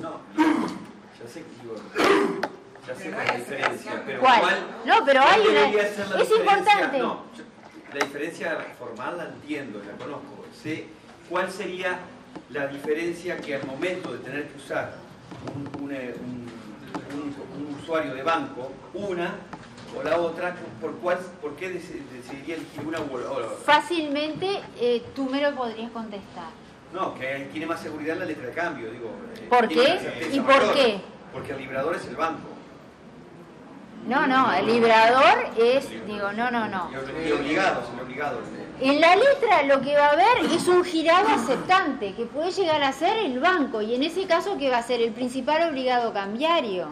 [0.00, 1.76] No, ya sé que digo,
[2.86, 4.54] ya sé la diferencia, pero ¿Cuál?
[4.84, 6.36] No, pero hay una- es diferencia?
[6.38, 6.98] importante.
[6.98, 7.44] No, yo-
[7.98, 10.44] la diferencia formal la entiendo, la conozco.
[10.62, 10.86] Sé
[11.28, 11.98] cuál sería
[12.50, 14.94] la diferencia que al momento de tener que usar
[15.54, 16.50] un, un, eh, un-
[17.14, 19.34] un- un usuario de banco, una
[19.96, 23.48] o la otra, ¿por, cuál, por qué deci- decidiría elegir una u la otra?
[23.64, 26.48] Fácilmente eh, tú me lo podrías contestar.
[26.92, 29.10] No, que tiene más seguridad en la letra de cambio, digo.
[29.36, 30.28] eh, ¿Por qué?
[30.32, 31.00] ¿Y por qué?
[31.32, 32.48] Porque el librador es el banco.
[34.06, 36.90] No, no, el librador es, digo, no, no, no.
[36.92, 38.38] Y obligado, el obligado.
[38.80, 42.82] En la letra lo que va a haber es un girado aceptante, que puede llegar
[42.82, 46.12] a ser el banco, y en ese caso que va a ser el principal obligado
[46.12, 46.88] cambiario.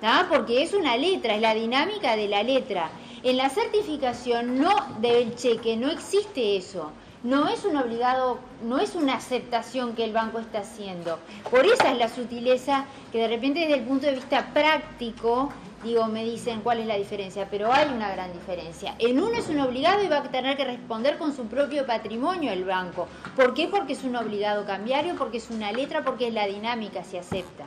[0.00, 0.26] ¿Tá?
[0.28, 2.90] Porque es una letra, es la dinámica de la letra.
[3.22, 6.92] En la certificación no del cheque no existe eso.
[7.24, 11.20] No es un obligado, no es una aceptación que el banco está haciendo.
[11.52, 15.52] Por esa es la sutileza que de repente desde el punto de vista práctico,
[15.84, 18.96] digo, me dicen cuál es la diferencia, pero hay una gran diferencia.
[18.98, 22.50] En uno es un obligado y va a tener que responder con su propio patrimonio
[22.50, 23.06] el banco.
[23.36, 23.68] ¿Por qué?
[23.68, 27.66] Porque es un obligado cambiario, porque es una letra, porque es la dinámica, se acepta.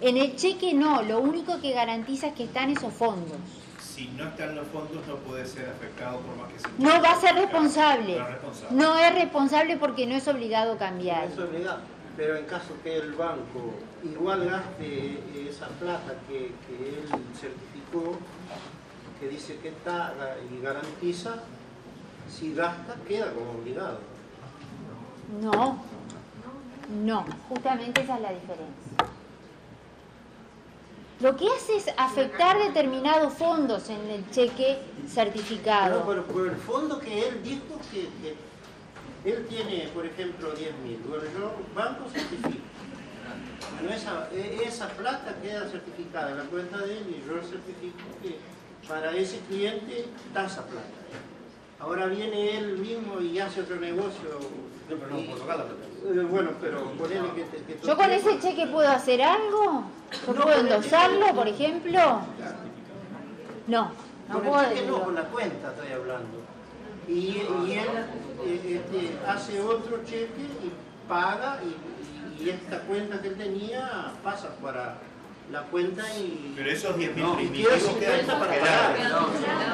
[0.00, 3.61] En el cheque no, lo único que garantiza es que están esos fondos.
[3.94, 7.12] Si no están los fondos no puede ser afectado por más que se No va
[7.12, 8.16] a ser responsable.
[8.16, 8.76] No es responsable.
[8.76, 11.24] No es responsable porque no es obligado cambiar.
[11.24, 11.80] Es obligado.
[12.16, 17.04] Pero en caso que el banco igual gaste esa plata que, que él
[17.38, 18.18] certificó,
[19.20, 20.14] que dice que está
[20.50, 21.34] y garantiza,
[22.30, 23.98] si gasta queda como obligado.
[25.42, 25.84] No,
[27.04, 28.81] no, justamente esa es la diferencia.
[31.22, 36.04] Lo que hace es afectar determinados fondos en el cheque No, certificado.
[36.06, 38.34] pero por el fondo que él dijo que, que
[39.30, 40.98] él tiene, por ejemplo, 10 mil.
[41.08, 42.64] Bueno, yo, banco certifico.
[43.84, 48.02] No, esa, e- esa plata queda certificada en la cuenta de él y yo certifico
[48.20, 48.38] que
[48.88, 50.88] para ese cliente da esa plata.
[51.78, 54.28] Ahora viene él mismo y hace otro negocio.
[54.90, 55.91] No, pero no tocar la plata.
[56.04, 57.42] Eh, Bueno, pero ponele que...
[57.44, 59.84] te- que ¿Yo con ese cheque puedo hacer algo?
[60.26, 62.20] ¿Yo No, puedo endosarlo, por ejemplo?
[63.68, 63.90] No,
[64.28, 64.68] no Con el puedo.
[64.68, 66.42] cheque no, con la cuenta estoy hablando.
[67.08, 67.88] Y, y él
[68.44, 70.72] eh, este, hace otro cheque y
[71.08, 74.98] paga y, y esta cuenta que él tenía pasa para
[75.50, 76.54] la cuenta y...
[76.56, 78.98] Pero esos 10.000 No, primitivos quedan 50 para pagar.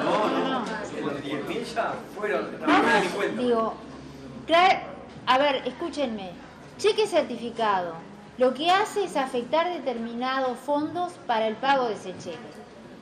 [0.05, 0.65] No, no, no.
[1.07, 2.47] Los 10.000 ya fueron,
[3.15, 3.43] cuenta.
[3.43, 3.75] digo,
[4.47, 4.83] clar-
[5.29, 6.31] a ver, escúchenme,
[6.79, 7.95] cheque certificado,
[8.39, 12.39] lo que hace es afectar determinados fondos para el pago de ese cheque.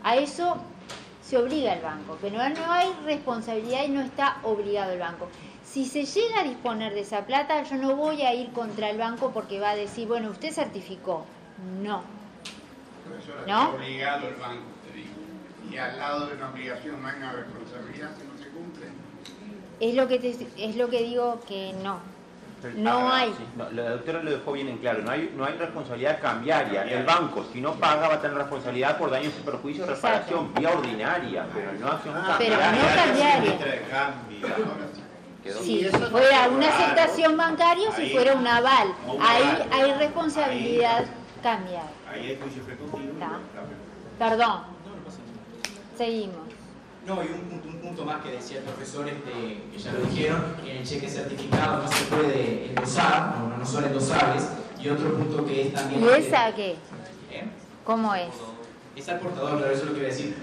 [0.02, 0.56] A eso
[1.22, 5.28] se obliga el banco, pero no hay responsabilidad y no está obligado el banco.
[5.64, 8.98] Si se llega a disponer de esa plata, yo no voy a ir contra el
[8.98, 11.26] banco porque va a decir, bueno, usted certificó.
[11.82, 12.02] No.
[13.06, 13.62] Profesora, ¿No?
[13.64, 15.10] está obligado el banco, te digo.
[15.70, 18.86] Y al lado de una obligación no hay una responsabilidad que no se cumple.
[19.80, 21.98] Es lo que, te- es lo que digo que no.
[22.74, 23.30] No Ah, hay.
[23.30, 26.82] sí, no, la doctora lo dejó bien en claro, no hay, no hay responsabilidad cambiaria.
[26.84, 30.70] El banco, si no paga, va a tener responsabilidad por daños y perjuicios, reparación, vía
[30.70, 32.90] ordinaria, pero no acción Ah, pero cambiaria.
[32.90, 34.14] no cambiaria.
[35.42, 38.88] Quedó- Sí, si fuera una aceptación bancaria, si fuera un aval,
[39.20, 41.04] ahí hay responsabilidad
[41.42, 41.84] cambiar.
[42.12, 42.38] Ahí.
[44.18, 44.62] Perdón.
[45.96, 46.36] Seguimos.
[47.06, 47.68] No, y un, punto-
[48.04, 51.82] más que decía el profesor, este, que ya lo dijeron, que en el cheque certificado
[51.82, 54.48] no se puede endosar, no, no son endosables,
[54.80, 56.02] y otro punto que es también...
[56.02, 56.72] ¿Y esa qué?
[57.30, 57.44] ¿Eh?
[57.84, 58.28] ¿Cómo es?
[58.94, 60.36] Es al portador, claro, eso es lo que iba a decir.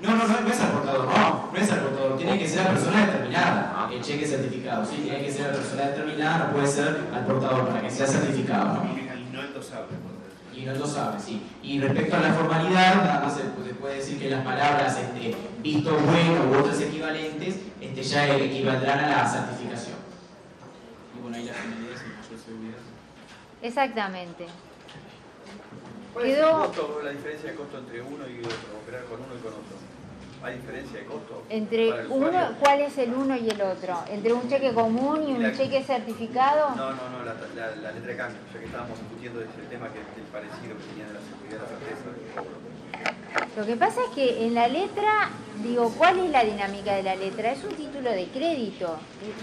[0.00, 2.64] No, no, no, no es al portador, no, no es al portador, tiene que ser
[2.64, 6.66] la persona determinada, el cheque certificado, sí, tiene que ser la persona determinada, no puede
[6.66, 8.84] ser al portador para que sea certificado, ¿no?
[8.84, 10.13] Y no endosable.
[10.64, 11.42] Y no endosable, sí.
[11.62, 15.36] Y respecto a la formalidad, nada más se, se puede decir que las palabras este,
[15.60, 19.96] visto bueno u otras equivalentes este, ya equivaldrán a la certificación.
[21.14, 22.78] Y bueno, ahí la finalidad es mayor seguridad.
[23.60, 24.46] Exactamente.
[26.14, 28.56] ¿Cuál es el Quedó costo, la diferencia de costo entre uno y otro?
[28.82, 29.73] Operar con uno y con otro.
[30.44, 31.42] ¿Hay diferencia de costo?
[31.48, 32.38] entre uno?
[32.60, 33.98] ¿cuál es el uno y el otro?
[34.10, 36.70] ¿Entre un cheque común y un La- cheque certificado?
[36.76, 39.88] No, no, no, la, la- la letra de cambio, ya que estábamos discutiendo ese tema
[39.88, 42.64] que el parecido que tenía de la seguridad, la certeza del cobro.
[43.56, 45.30] Lo que pasa es que en la letra,
[45.62, 47.52] digo, ¿cuál es la dinámica de la letra?
[47.52, 48.98] Es un título de crédito,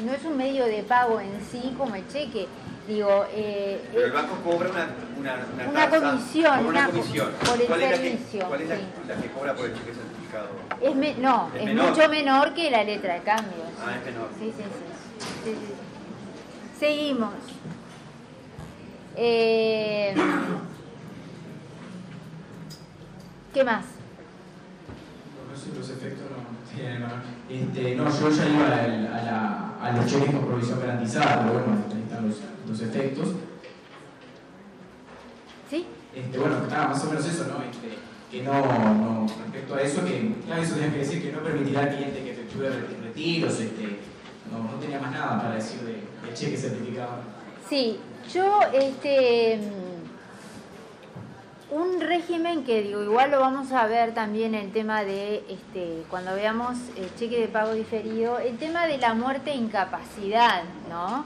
[0.05, 2.47] no es un medio de pago en sí como el cheque.
[2.87, 4.87] Digo, eh, Pero el eh, banco cobra una,
[5.17, 7.29] una, una, Una tasa, comisión, cobra una una co- comisión.
[7.45, 8.85] por el ¿Cuál es la que- servicio, ¿Cuál es sí.
[9.07, 10.10] la que cobra por el cheque certificado?
[10.81, 11.89] Es me- no, Es es, menor.
[11.89, 13.63] mucho menor que la letra de cambio.
[13.85, 14.29] Ah, es menor.
[14.39, 15.25] Sí, sí, sí.
[15.43, 15.73] Sí, sí.
[16.79, 17.33] Seguimos.
[19.15, 20.15] Eh,
[23.53, 23.83] ¿Qué más?
[25.51, 27.21] No sé, los efectos no tienen nada.
[27.49, 31.41] Este, no, yo ya iba a, la- a la- a los cheques con provisión garantizada,
[31.41, 33.29] pero bueno, ahí están los, los efectos.
[35.69, 35.85] ¿Sí?
[36.15, 37.63] Este, bueno, nada, más o menos eso, ¿no?
[37.63, 37.97] Este,
[38.31, 41.81] que no, no, respecto a eso, que, claro, eso tenía que decir que no permitirá
[41.81, 43.99] al cliente que efectúe re- retiros, este,
[44.51, 47.15] no, tenía más nada para decir de, cheque certificado.
[47.67, 47.99] Sí,
[48.33, 49.59] yo, este,
[51.71, 56.03] mm, un régimen que digo, igual lo vamos a ver también el tema de, este,
[56.09, 61.25] cuando veamos el cheque de pago diferido, el tema de la muerte e incapacidad, ¿no?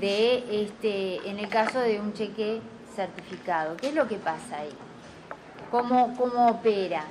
[0.00, 2.60] De, este, en el caso de un cheque
[2.94, 4.70] certificado, ¿qué es lo que pasa ahí?
[5.70, 7.04] ¿Cómo, cómo opera?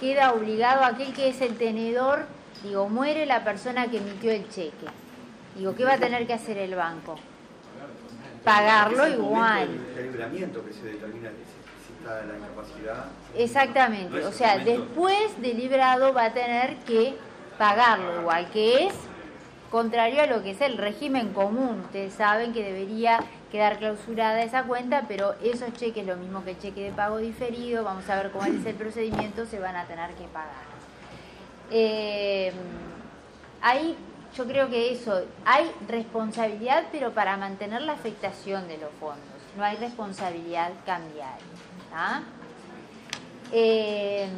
[0.00, 2.26] Queda obligado aquel que es el tenedor,
[2.62, 4.86] digo, muere la persona que emitió el cheque.
[5.56, 7.16] Digo, ¿qué va a tener que hacer el banco?
[8.44, 9.68] Pagarlo Es el igual.
[9.68, 11.36] del calibramiento que se determina si,
[11.86, 13.04] si está la incapacidad.
[13.36, 17.16] Exactamente, No o el sea, después de librado va a tener que
[17.58, 18.94] pagarlo igual, que es
[19.70, 21.80] contrario a lo que es el régimen común.
[21.86, 23.18] Ustedes saben que debería
[23.50, 27.84] quedar clausurada esa cuenta, pero esos cheques, lo mismo que el cheque de pago diferido,
[27.84, 30.68] vamos a ver cómo es el procedimiento, se van a tener que pagar.
[31.70, 32.52] Eh,
[34.36, 39.18] yo creo que eso, hay responsabilidad, pero para mantener la afectación de los fondos,
[39.56, 41.38] no hay responsabilidad cambiaria.
[41.90, 42.22] ¿tá?
[43.50, 44.28] Eh,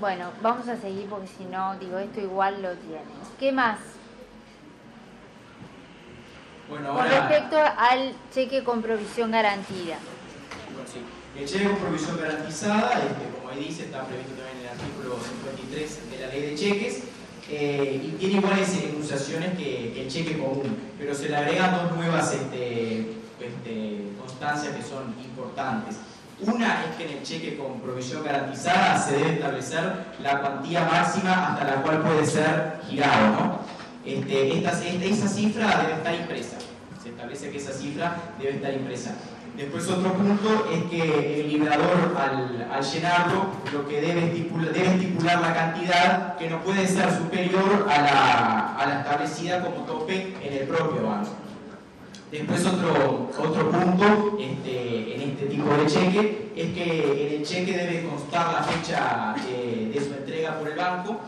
[0.00, 3.02] bueno, vamos a seguir porque si no, digo, esto igual lo tiene.
[3.38, 3.78] ¿Qué más?
[6.70, 9.96] Bueno, Con respecto al cheque con provisión garantida.
[10.72, 11.00] Bueno, sí.
[11.36, 15.18] El cheque con provisión garantizada, este, como ahí dice, está previsto también en el artículo
[15.18, 17.02] 53 de la ley de cheques,
[17.50, 21.96] eh, y tiene iguales enunciaciones que, que el cheque común, pero se le agregan dos
[21.96, 25.96] nuevas este, este, constancias que son importantes.
[26.40, 31.52] Una es que en el cheque con provisión garantizada se debe establecer la cuantía máxima
[31.52, 33.34] hasta la cual puede ser girado.
[33.34, 33.60] ¿no?
[34.04, 36.56] Este, esta, esa cifra debe estar impresa.
[37.02, 39.14] Se establece que esa cifra debe estar impresa.
[39.56, 44.94] Después otro punto es que el librador al, al llenarlo lo que debe estipular, debe
[44.94, 50.34] estipular la cantidad que no puede ser superior a la, a la establecida como tope
[50.42, 51.30] en el propio banco.
[52.30, 57.76] Después otro, otro punto este, en este tipo de cheque es que en el cheque
[57.76, 61.20] debe constar la fecha eh, de su entrega por el banco,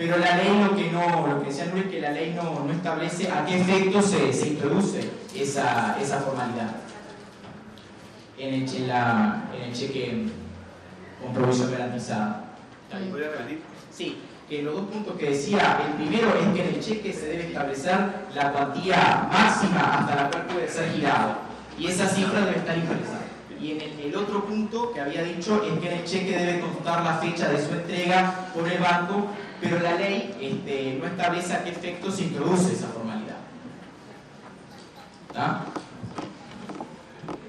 [0.00, 2.64] pero la ley lo que no, lo que decía Nuri es que la ley no,
[2.64, 5.00] no establece a qué efecto se, se introduce
[5.36, 6.70] esa, esa formalidad
[8.38, 10.24] en el, en la- en el cheque
[11.22, 12.44] con provisión garantizada.
[13.10, 13.60] ¿Podría repetir?
[13.92, 14.16] Sí,
[14.48, 17.48] que los dos puntos que decía, el primero es que en el cheque se debe
[17.48, 17.98] establecer
[18.34, 21.34] la cuantía máxima hasta la cual puede ser girado
[21.78, 23.19] y esa cifra debe estar impresa.
[23.60, 26.60] Y en el, el otro punto que había dicho es que en el cheque debe
[26.60, 29.26] constar la fecha de su entrega por el banco,
[29.60, 33.36] pero la ley este, no establece a qué efecto se introduce esa formalidad.
[35.28, 35.64] ¿Está?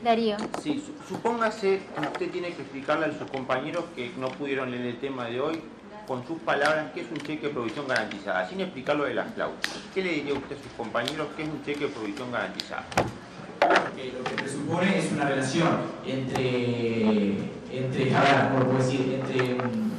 [0.03, 0.35] Darío.
[0.61, 4.85] Sí, su- supóngase que usted tiene que explicarle a sus compañeros que no pudieron leer
[4.87, 5.61] el tema de hoy
[6.07, 9.31] con sus palabras qué es un cheque de provisión garantizada, sin explicar lo de las
[9.31, 9.79] cláusulas.
[9.93, 12.83] ¿Qué le diría usted a sus compañeros qué es un cheque de provisión garantizada?
[13.73, 15.69] Lo que presupone es una relación
[16.05, 17.37] entre,
[17.71, 19.21] entre a ver, ¿cómo puedo decir?
[19.21, 19.91] Entre, mm,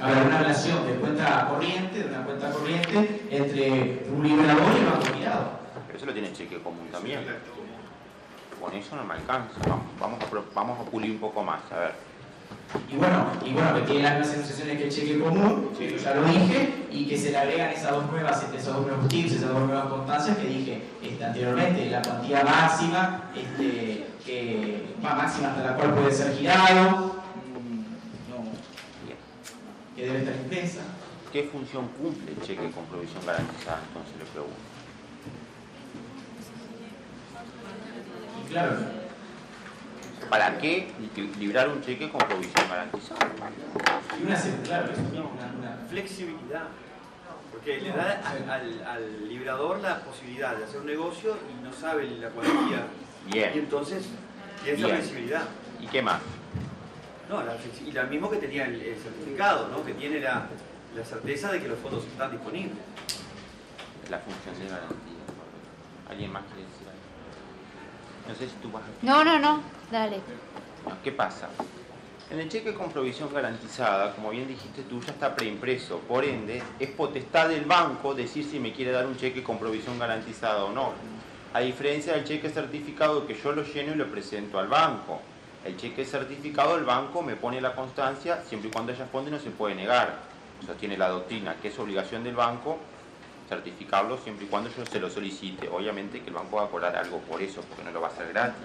[0.00, 4.90] a una relación de cuenta corriente, de una cuenta corriente, entre un liberador y un
[4.90, 5.50] banco mirado.
[5.86, 7.20] Pero eso lo tiene cheque común también.
[8.60, 9.60] Con eso no me alcanza.
[10.54, 11.60] Vamos a pulir un poco más.
[11.72, 12.05] A ver.
[12.90, 16.14] Y bueno, y bueno, que tiene las mismas enunciaciones que el cheque común, que ya
[16.14, 19.50] lo dije, y que se le agregan esas dos nuevas, esos dos nuevos tips, esas
[19.50, 25.62] dos nuevas constancias que dije este, anteriormente, la cuantía máxima, este, que, va máxima hasta
[25.62, 27.16] la cual puede ser girado,
[27.54, 28.44] mm, no,
[29.94, 30.80] que debe estar impresa.
[31.32, 33.80] ¿Qué función cumple el cheque con provisión garantizada?
[33.88, 34.56] Entonces le pregunto.
[38.42, 39.05] Y claro,
[40.30, 43.26] ¿Para qué li- librar un cheque con provisión garantizada?
[44.18, 45.30] y una, claro, eso, ¿no?
[45.30, 46.64] una, una Flexibilidad.
[47.52, 51.72] Porque le da al, al- al librador la posibilidad de hacer un negocio y no
[51.72, 52.86] sabe la cuantía.
[53.32, 53.52] Bien.
[53.54, 54.06] Y entonces
[54.62, 55.42] tiene esa flexibilidad.
[55.80, 56.20] ¿Y qué más?
[57.28, 59.84] No, la y lo mismo que tenía el, el certificado, ¿no?
[59.84, 60.46] que tiene la,
[60.94, 62.76] la certeza de que los fondos están disponibles.
[64.10, 64.96] La función de garantía.
[66.08, 68.28] ¿Alguien más quiere decir algo?
[68.28, 69.04] No sé si tú vas a...
[69.04, 69.60] No, no, no,
[69.90, 70.20] dale.
[71.02, 71.48] ¿Qué pasa?
[72.30, 75.98] En el cheque con provisión garantizada, como bien dijiste tú, ya está preimpreso.
[76.00, 79.98] Por ende, es potestad del banco decir si me quiere dar un cheque con provisión
[79.98, 80.92] garantizada o no.
[81.54, 85.20] A diferencia del cheque certificado que yo lo lleno y lo presento al banco.
[85.64, 89.38] El cheque certificado, el banco me pone la constancia, siempre y cuando haya fondo no
[89.38, 90.18] se puede negar.
[90.66, 92.78] Sostiene la doctrina, que es obligación del banco
[93.48, 95.68] certificarlo siempre y cuando yo se lo solicite.
[95.68, 98.10] Obviamente que el banco va a cobrar algo por eso, porque no lo va a
[98.10, 98.60] hacer gratis.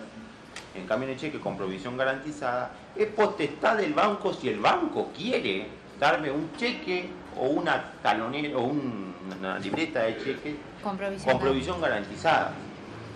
[0.76, 5.12] En cambio, en el cheque con provisión garantizada, es potestad del banco si el banco
[5.16, 5.68] quiere
[6.00, 11.32] darme un cheque o una talonera o un- una libreta de cheque Con provisión.
[11.32, 12.54] con provisión garantizada.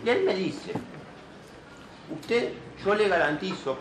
[0.04, 0.74] Y él me dice,
[2.14, 2.54] usted,
[2.84, 3.78] yo le garantizo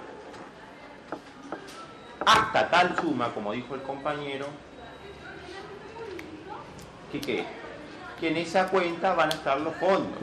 [2.25, 4.47] hasta tal suma, como dijo el compañero,
[7.12, 7.45] que qué?
[8.18, 10.18] Que en esa cuenta van a estar los fondos.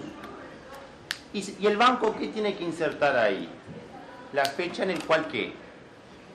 [1.33, 3.47] ¿Y, el banco qué tiene que insertar ahí?
[4.33, 5.53] La fecha en el cual qué?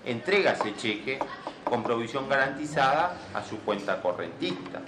[0.04, 1.18] Entrega ese cheque
[1.64, 4.80] con provisión garantizada a su cuenta correntista.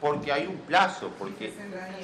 [0.00, 1.52] Porque hay un plazo, porque...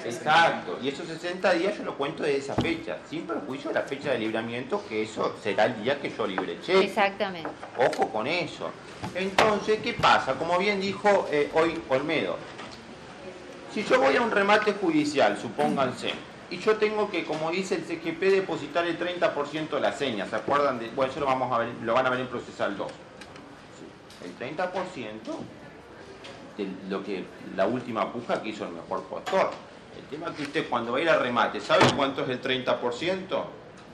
[0.05, 3.83] Exacto, y esos 60 días yo lo cuento de esa fecha, sin perjuicio de la
[3.83, 6.87] fecha de libramiento, que eso será el día que yo libre el cheque.
[6.87, 7.51] Exactamente.
[7.79, 8.71] Ojo con eso.
[9.15, 10.35] Entonces, ¿qué pasa?
[10.35, 12.37] Como bien dijo eh, hoy Olmedo,
[13.73, 16.15] si yo voy a un remate judicial, supónganse,
[16.51, 20.37] y yo tengo que, como dice el CGP, depositar el 30% de las señas, ¿se
[20.37, 20.79] acuerdan?
[20.79, 22.91] De, bueno, eso lo, vamos a ver, lo van a ver en Procesal 2.
[22.91, 24.71] Sí, El 30%
[26.57, 27.25] de lo que
[27.57, 29.51] la última puja que hizo el mejor postor.
[29.99, 32.41] El tema es que usted cuando va a ir a remate, ¿sabe cuánto es el
[32.41, 33.45] 30%?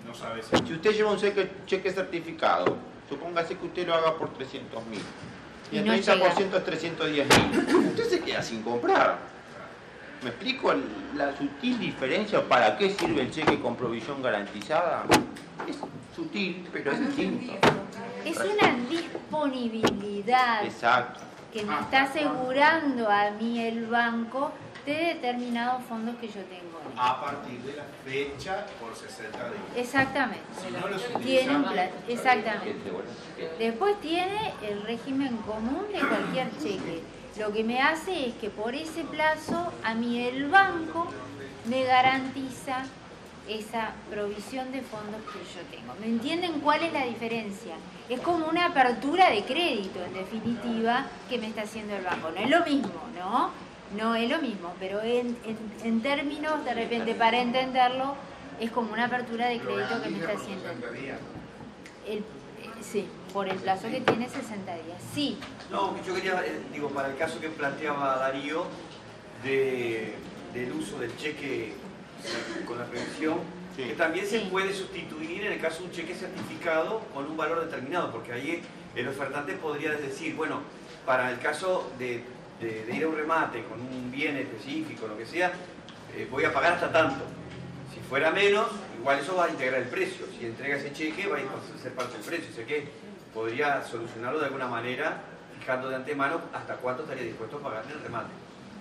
[0.06, 2.76] No sabes Si usted lleva un cheque, cheque certificado,
[3.08, 5.02] supóngase que usted lo haga por 300 mil.
[5.70, 7.86] Y Y el no 30% es 310 mil.
[7.88, 9.18] Usted se queda sin comprar.
[10.22, 10.72] ¿Me explico
[11.16, 12.42] la sutil diferencia?
[12.46, 15.04] ¿Para qué sirve el cheque con provisión garantizada?
[15.66, 15.76] Es
[16.14, 17.54] sutil, pero es distinto.
[18.24, 21.20] Es una disponibilidad Exacto.
[21.52, 24.52] que me está asegurando a mí el banco
[24.84, 26.70] de determinados fondos que yo tengo.
[26.96, 29.54] a partir de la fecha por 60 días.
[29.76, 30.42] Exactamente.
[30.60, 31.64] Si no los utilizan,
[32.08, 32.76] exactamente.
[33.58, 37.02] Después tiene el régimen común de cualquier cheque.
[37.40, 41.06] Lo que me hace es que por ese plazo a mí el banco
[41.70, 42.84] me garantiza
[43.48, 45.94] esa provisión de fondos que yo tengo.
[46.02, 47.76] ¿Me entienden cuál es la diferencia?
[48.10, 52.30] Es como una apertura de crédito, en definitiva, que me está haciendo el banco.
[52.30, 53.50] No es lo mismo, ¿no?
[53.96, 58.16] No es lo mismo, pero en, términos, de repente, para entenderlo,
[58.60, 60.68] Es como una apertura de crédito que me está haciendo.
[60.68, 61.18] 60 días.
[62.06, 62.22] El, eh,
[62.82, 64.98] sí, por el plazo que tiene 60 días.
[65.14, 65.38] Sí,
[65.70, 68.66] No, yo quería, eh, digo, para el caso que planteaba Darío
[69.44, 70.14] de,
[70.52, 71.72] del uso del cheque
[72.66, 73.38] con la prevención,
[73.76, 74.48] que también se Sí.
[74.50, 78.62] puede sustituir en el caso de un cheque certificado con un valor determinado, porque ahí
[78.94, 80.60] el ofertante podría decir, bueno,
[81.06, 82.22] para el caso de,
[82.60, 85.52] de- de ir a un remate con un bien específico, lo que sea,
[86.16, 87.24] eh, voy a pagar hasta tanto.
[87.94, 88.66] Si fuera menos,
[88.98, 90.26] igual eso va a integrar el precio.
[90.38, 92.52] Si entrega ese cheque, va a ser parte del precio.
[92.54, 92.88] Sé que
[93.34, 95.20] podría solucionarlo de alguna manera,
[95.58, 98.30] fijando de antemano hasta cuánto estaría dispuesto a pagar en el remate.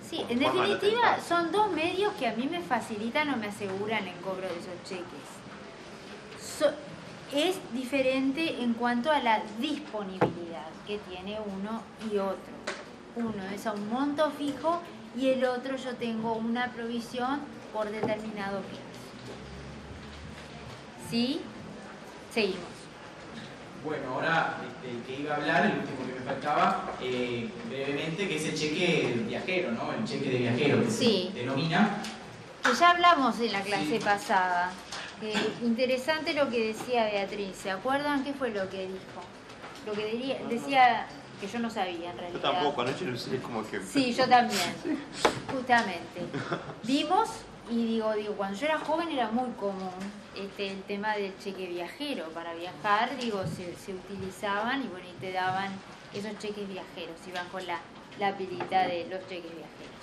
[0.10, 0.26] sí.
[0.30, 4.42] En definitiva, son dos medios que a mí me facilitan o me aseguran el cobro
[4.48, 5.28] de esos cheques.
[6.42, 6.72] So-
[7.32, 12.40] es diferente en cuanto a la disponibilidad que tiene uno y otro.
[13.16, 14.82] Uno es a un monto fijo
[15.16, 17.42] y el otro yo tengo una provisión
[17.72, 18.84] por determinado plazo.
[21.10, 21.42] ¿Sí?
[22.34, 22.69] Seguimos.
[23.84, 28.28] Bueno, ahora este, el que iba a hablar, el último que me faltaba, eh, brevemente,
[28.28, 29.94] que es el cheque viajero, ¿no?
[29.94, 31.30] El cheque de viajero que Sí.
[31.34, 31.98] se denomina.
[32.64, 34.04] Que ya hablamos en la clase Sí.
[34.04, 34.72] pasada.
[35.22, 37.56] Eh, interesante lo que decía Beatriz.
[37.56, 39.22] ¿Se acuerdan qué fue lo que dijo?
[39.86, 41.08] Lo que diría- decía
[41.40, 42.42] que yo no sabía en Yo realidad.
[42.42, 43.82] tampoco, anoche lo usé como que...
[43.82, 44.60] Sí, yo también.
[45.54, 46.22] Justamente.
[46.84, 47.30] Vimos
[47.70, 49.92] y digo, digo, cuando yo era joven era muy común
[50.36, 52.26] este, el tema del cheque viajero.
[52.30, 55.72] Para viajar, digo, se, se utilizaban y bueno, y te daban
[56.14, 57.80] esos cheques viajeros, iban con la,
[58.20, 60.00] la pilita de los cheques viajeros.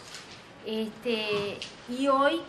[0.65, 1.59] Este,
[1.89, 2.41] y hoy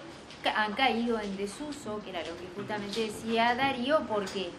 [0.56, 4.52] han caído en desuso, que era lo que justamente decía Darío, ¿por qué?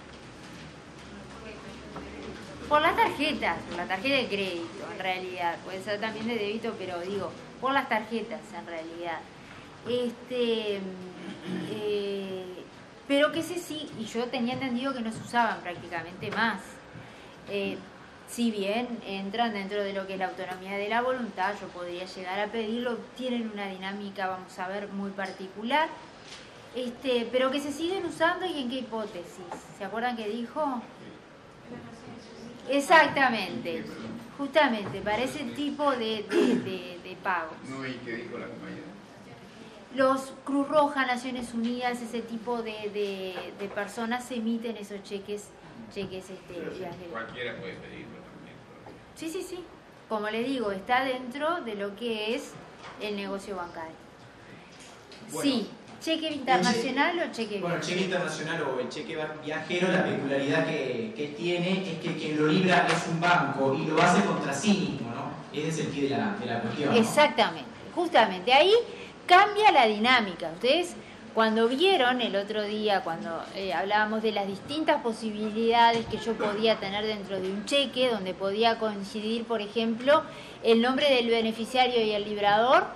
[2.68, 5.56] Por las tarjetas, por la tarjeta de crédito, en realidad.
[5.64, 7.30] Puede ser también de débito, pero digo,
[7.60, 9.20] por las tarjetas, en realidad.
[9.88, 10.80] Este,
[11.70, 12.44] eh,
[13.06, 16.60] pero que ese sí, y yo tenía entendido que no se usaban prácticamente más.
[17.50, 17.78] Eh,
[18.28, 22.04] si bien entran dentro de lo que es la autonomía de la voluntad, yo podría
[22.04, 25.88] llegar a pedirlo, tienen una dinámica, vamos a ver, muy particular,
[26.76, 29.46] este, pero que se siguen usando y en qué hipótesis.
[29.78, 30.82] ¿Se acuerdan que dijo?
[32.68, 33.82] Exactamente,
[34.36, 37.56] justamente, para ese tipo de, de, de- de pagos.
[37.66, 38.87] No, ¿y qué dijo la compañera?
[39.94, 45.48] Los Cruz Roja, Naciones Unidas, ese tipo de, de- de personas emiten esos cheques,
[45.94, 47.10] cheques este, viajeros.
[47.10, 48.54] cualquiera puede pedirlo también.
[49.16, 49.64] Sí, sí, sí.
[50.08, 52.52] Como le digo, está dentro de lo que es
[53.00, 53.94] el negocio bancario.
[55.42, 55.68] sí,
[56.00, 61.12] cheque internacional o cheque Bueno, el cheque internacional o el cheque viajero, la peculiaridad que,
[61.16, 64.70] que tiene es que quien lo libra es un banco y lo hace contra sí
[64.92, 65.28] mismo, ¿no?
[65.52, 66.90] Ese es el quid de la, de la cuestión.
[66.94, 66.96] ¿no?
[67.00, 68.72] Exactamente, justamente ahí
[69.28, 70.50] cambia la dinámica.
[70.54, 70.96] Ustedes
[71.34, 76.80] cuando vieron el otro día, cuando eh, hablábamos de las distintas posibilidades que yo podía
[76.80, 80.24] tener dentro de un cheque, donde podía coincidir, por ejemplo,
[80.64, 82.86] el nombre del beneficiario y el librador,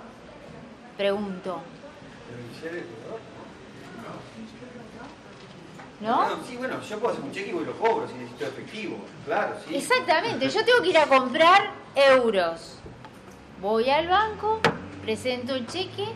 [0.97, 1.61] pregunto,
[6.01, 6.17] ¿no?
[6.17, 8.45] Bueno, sí, bueno, yo puedo hacer un cheque y voy y lo cobro si necesito
[8.45, 8.97] efectivo.
[9.25, 9.75] Claro, sí.
[9.75, 12.79] Exactamente, yo tengo que ir a comprar euros.
[13.61, 14.59] Voy al banco,
[15.01, 16.07] presento el cheque,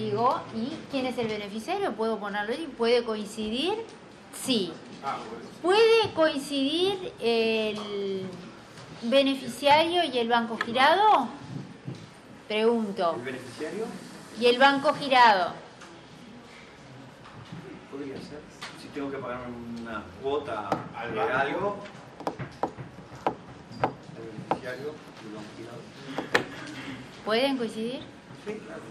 [0.00, 1.92] digo, ¿y quién es el beneficiario?
[1.92, 2.72] ¿Puedo ponerlo ahí?
[2.78, 3.74] ¿Puede coincidir?
[4.32, 4.72] Sí.
[5.62, 8.26] ¿Puede coincidir el
[9.02, 11.28] beneficiario y el banco girado?
[12.48, 13.14] Pregunto.
[13.16, 13.84] ¿El beneficiario?
[14.40, 15.52] ¿Y el banco girado?
[17.90, 18.40] Podría ser.
[18.80, 19.40] Si tengo que pagar
[19.82, 21.34] una cuota Al de banco.
[21.38, 21.76] algo,
[24.16, 25.80] el beneficiario y el banco girado.
[27.24, 28.00] ¿Pueden coincidir?
[28.46, 28.82] Sí, claro.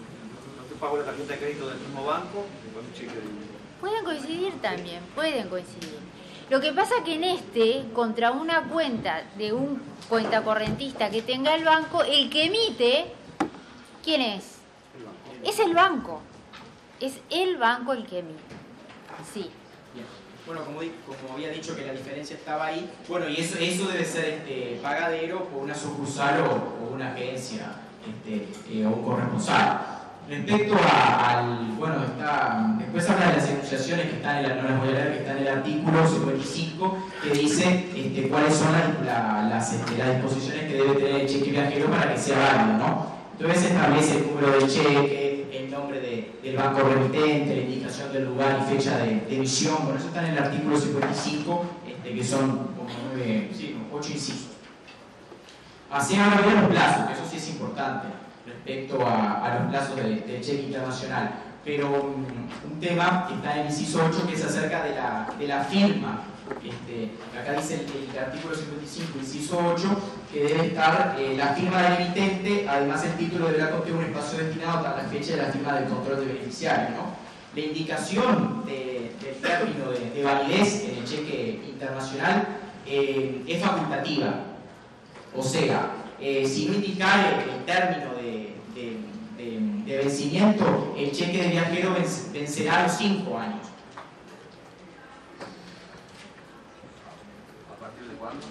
[0.69, 3.49] Te pago la tarjeta de crédito del mismo banco con un cheque del
[3.81, 5.99] Pueden coincidir también, pueden coincidir.
[6.49, 11.55] Lo que pasa que en este, contra una cuenta de un cuenta correntista que tenga
[11.55, 13.13] el banco, el que emite,
[14.03, 14.55] ¿quién es?
[15.43, 16.21] Es el banco.
[16.99, 18.39] Es el banco el que emite.
[19.31, 19.49] Sí.
[19.93, 20.05] Bien.
[20.45, 24.25] Bueno, como, había dicho que la diferencia estaba ahí, bueno, y eso, eso debe ser
[24.25, 27.75] este, pagadero por una sucursal o, o una agencia
[28.07, 29.98] este, eh, o un corresponsal.
[30.29, 34.69] Respecto a- al, bueno, está, después habla de las enunciaciones que están en la, no
[34.69, 38.67] las voy a leer, que están en el artículo 55, que dice este, cuáles son
[38.75, 43.07] este, las disposiciones que debe tener el cheque viajero para que sea válido, ¿no?
[43.39, 48.25] Entonces establece el número del cheque, el nombre de- del banco remitente, la indicación del
[48.25, 49.77] lugar y fecha de, de emisión.
[49.83, 54.47] Bueno, eso está en el artículo 55, este, que son como nueve, sí, ocho incisos.
[55.91, 58.07] Así van a ver los plazos, que eso sí es importante
[58.65, 61.31] respecto a, los plazos de- del cheque internacional.
[61.65, 65.63] pero mm, un tema que está en el inciso 8 que es acerca de la,
[65.63, 66.23] firma.
[66.63, 70.01] Este, acá dice el, artículo 55, inciso 8,
[70.33, 74.39] que debe estar eh, la firma del emitente, además el título deberá contener un espacio
[74.39, 76.95] destinado hasta la fecha de la firma del control de beneficiario.
[77.53, 82.47] La indicación de- del término de, de validez en el cheque internacional
[82.87, 84.33] eh, es facultativa.
[85.35, 88.48] O sea, eh, si no indicar el, el término de-
[89.89, 93.65] de- vencimiento, el cheque de viajero venc- vencerá a los 5 años.
[97.75, 98.45] ¿A partir de cuándo?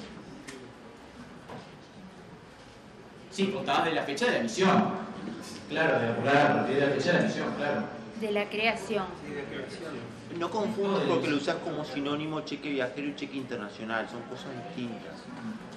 [3.31, 5.09] Sí, contada de la fecha de la emisión.
[5.69, 7.83] Claro, de apurar a partir de la fecha de la emisión, claro.
[8.21, 9.05] De la creación.
[10.39, 15.15] No confundas porque lo usas como sinónimo cheque viajero y cheque internacional, son cosas distintas.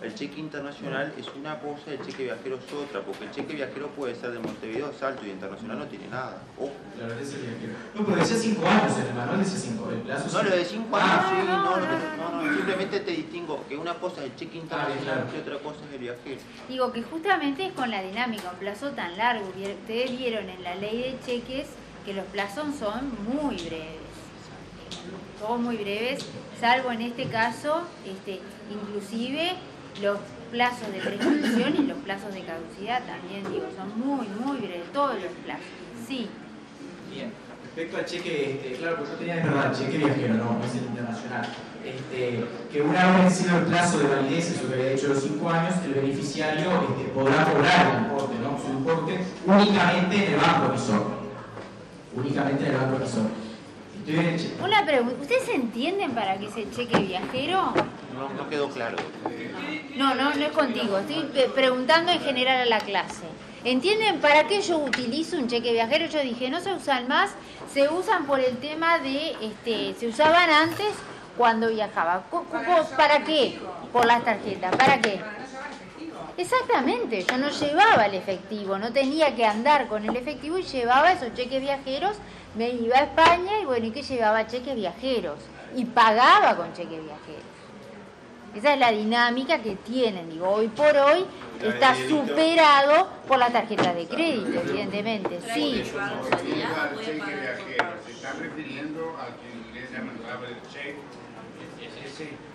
[0.01, 3.87] El cheque internacional es una cosa, el cheque viajero es otra, porque el cheque viajero
[3.89, 6.41] puede ser de Montevideo a Salto y internacional no tiene nada.
[6.57, 6.71] Ojo.
[6.97, 7.73] Claro, es el viajero.
[7.93, 10.37] No, pero decía 5 años el manual, decía 5 el plazo.
[10.37, 13.77] No, lo de 5 Ah, años, sí, no, no, no, no, simplemente te distingo que
[13.77, 15.27] una cosa es el cheque internacional claro.
[15.35, 16.41] y otra cosa es el viajero.
[16.67, 19.47] Digo que justamente es con la dinámica, un plazo tan largo.
[19.49, 21.67] Ustedes vieron en la ley de cheques
[22.05, 24.01] que los plazos son muy breves.
[25.39, 26.25] Son muy breves,
[26.59, 28.39] salvo en este caso, este,
[28.71, 29.53] inclusive
[30.01, 30.19] los
[30.51, 35.15] plazos de prescripción y los plazos de caducidad también, digo, son muy, muy breves, todos
[35.15, 35.65] los plazos.
[36.07, 36.29] Sí.
[37.09, 37.31] Bien.
[37.63, 40.75] Respecto al cheque, este, claro, pues yo tenía de verdad cheque viajero, no, no es
[40.75, 41.47] el internacional.
[41.85, 45.49] Este, que una vez vencido el plazo de validez, eso que había dicho los 5
[45.49, 48.59] años, el beneficiario este, podrá cobrar el importe, ¿no?
[48.59, 51.05] Su importe únicamente en el banco emisor.
[52.13, 53.23] Únicamente en el banco emisor.
[54.63, 57.73] Una pregunta, ¿ustedes entienden para qué es el cheque viajero?
[58.21, 58.97] No, no quedó claro.
[59.95, 60.99] No, no, no es contigo.
[60.99, 61.23] Estoy
[61.55, 63.23] preguntando en general a la clase.
[63.63, 66.05] ¿Entienden para qué yo utilizo un cheque viajero?
[66.05, 67.31] Yo dije, no se usan más,
[67.73, 70.93] se usan por el tema de, este, se usaban antes
[71.35, 72.23] cuando viajaba.
[72.95, 73.59] ¿Para qué?
[73.91, 74.75] Por las tarjetas.
[74.75, 75.19] ¿Para qué?
[76.37, 81.11] Exactamente, yo no llevaba el efectivo, no tenía que andar con el efectivo y llevaba
[81.11, 82.17] esos cheques viajeros,
[82.55, 84.47] me iba a España y bueno, ¿y qué llevaba?
[84.47, 85.39] Cheques viajeros
[85.75, 87.50] y pagaba con cheques viajeros.
[88.55, 91.25] Esa es la dinámica que tienen, digo, hoy por hoy
[91.63, 95.83] está superado por la tarjeta de crédito, evidentemente, sí.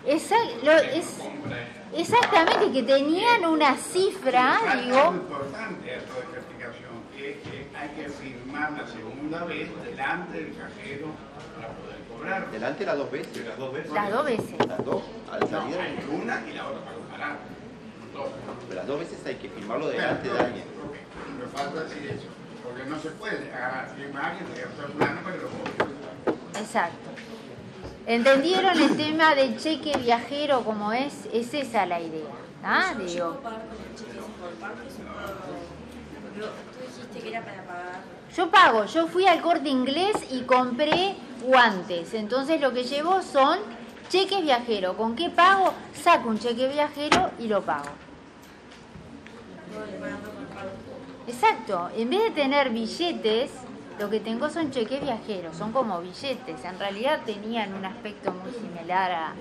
[0.07, 1.19] Esa- lo- es-
[1.97, 5.99] exactamente, que tenían una cifra, digo, importante
[7.17, 11.07] que hay que firmar la segunda vez delante del cajero.
[12.53, 13.47] Delante las dos veces.
[13.47, 13.93] Las dos veces.
[13.93, 14.67] las dos veces.
[14.67, 15.77] Las dos, al salir.
[15.77, 17.37] No, hay una y la otra para parar.
[18.13, 18.29] Dos.
[18.69, 20.65] Pero las dos veces hay que firmarlo delante de alguien.
[21.39, 22.27] Me falta decir eso,
[22.65, 24.47] porque no se puede agarrar a alguien,
[24.93, 26.61] fulano para que lo.
[26.61, 27.11] Exacto.
[28.07, 31.27] ¿Entendieron el tema del cheque viajero como es?
[31.33, 32.25] Es esa la idea.
[32.65, 32.95] ¿Ah?
[32.99, 33.41] Yo- yo
[37.15, 37.39] Digo,
[38.37, 41.17] yo pago, yo fui al corte inglés y compré
[41.47, 42.13] guantes.
[42.15, 43.59] Entonces lo que llevo son
[44.09, 44.97] cheques viajeros.
[44.97, 45.73] ¿Con qué pago?
[45.95, 47.89] Saco un cheque viajero y lo pago.
[51.27, 51.91] Exacto.
[51.97, 53.51] En vez de tener billetes,
[53.99, 55.57] lo que tengo son cheques viajeros.
[55.57, 56.65] Son como billetes.
[56.65, 59.33] En realidad tenían un aspecto muy similar a,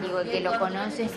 [0.00, 1.10] digo, el que lo conoces.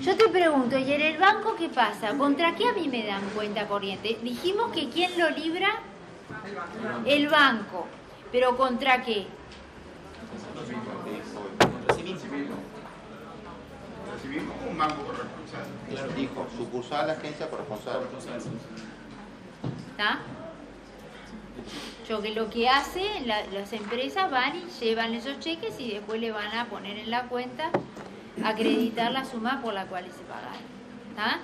[0.00, 2.16] Yo te pregunto, ¿y en el banco qué pasa?
[2.16, 4.18] ¿Contra qué a mí me dan cuenta corriente?
[4.22, 5.80] Dijimos que quién lo libra,
[7.06, 7.86] el banco.
[8.32, 9.26] ¿Pero contra qué?
[14.12, 16.14] Recibimos un banco corresponsal.
[16.16, 18.00] Dijo, sucursal agencia corresponsal.
[19.90, 20.18] ¿Está?
[22.08, 26.20] Yo que lo que hacen la- las empresas van y llevan esos cheques y después
[26.20, 27.70] le van a poner en la cuenta,
[28.44, 30.60] acreditar la suma por la cual se pagaron.
[31.10, 31.40] ¿Está?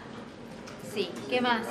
[0.93, 1.67] Sí, ¿qué más?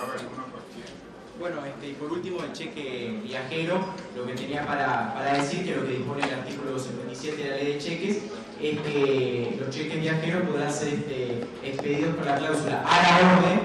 [1.42, 3.84] Bueno, este, y por último, el cheque viajero,
[4.16, 7.56] lo que tenía para, para decir, que lo que dispone el artículo 57 de la
[7.56, 8.18] ley de cheques,
[8.62, 13.60] es que los cheques viajeros podrán ser este, expedidos con la cláusula a la orden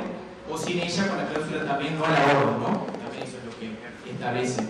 [0.51, 2.86] o sin ella con la cláusula también no a la orden, ¿no?
[3.05, 4.62] También eso es lo que establece.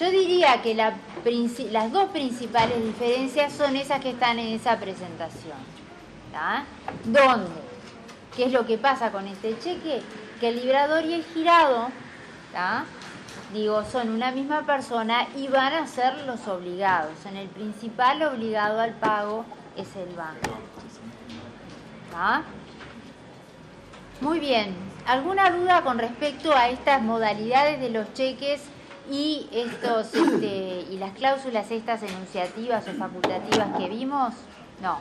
[0.00, 5.58] Yo diría que las dos principales diferencias son esas que están en esa presentación.
[6.32, 6.64] ¿tá?
[7.04, 7.50] ¿Dónde?
[8.34, 10.00] ¿Qué es lo que pasa con este cheque?
[10.40, 11.88] Que el librador y el girado,
[12.52, 12.84] ¿tá?
[13.52, 17.24] digo, son una misma persona y van a ser los obligados.
[17.26, 19.44] En el principal obligado al pago
[19.76, 20.58] es el banco.
[22.10, 22.42] ¿tá?
[24.20, 24.74] Muy bien.
[25.06, 28.60] ¿Alguna duda con respecto a estas modalidades de los cheques
[29.10, 34.34] y estos este, y las cláusulas estas enunciativas o facultativas que vimos?
[34.82, 34.98] No.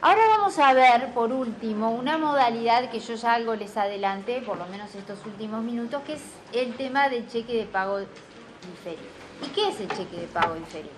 [0.00, 4.56] Ahora vamos a ver, por último, una modalidad que yo ya algo les adelanté, por
[4.56, 6.22] lo menos estos últimos minutos, que es
[6.52, 9.02] el tema del cheque de pago diferido.
[9.44, 10.92] ¿Y qué es el cheque de pago diferido?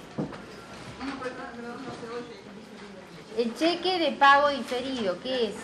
[3.39, 5.55] El cheque de pago diferido, ¿qué es?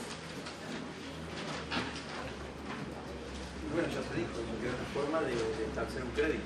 [3.75, 4.33] Bueno, ya se dijo,
[4.63, 6.43] que es una forma de, de establecer un crédito.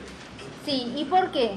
[0.64, 1.52] Sí, ¿y por qué?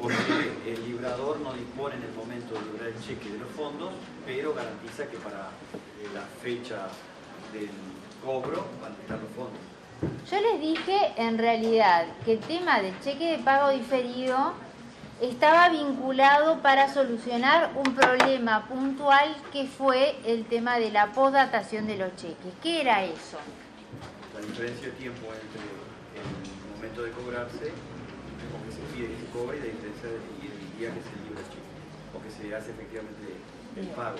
[0.00, 3.92] Porque el librador no dispone en el momento de librar el cheque de los fondos,
[4.26, 6.88] pero garantiza que para eh, la fecha
[7.52, 7.70] del
[8.24, 9.60] cobro van a estar los fondos.
[10.30, 14.52] Yo les dije en realidad que el tema del cheque de pago diferido
[15.20, 21.96] estaba vinculado para solucionar un problema puntual que fue el tema de la postdatación de
[21.96, 22.52] los cheques.
[22.60, 23.38] ¿Qué era eso?
[24.34, 25.62] La diferencia de tiempo entre
[26.18, 30.18] el momento de cobrarse, o que se pide que se cobre, y la diferencia de,
[30.42, 31.70] y el día que se libra el cheque,
[32.10, 33.21] o que se hace efectivamente
[33.76, 34.16] el pago.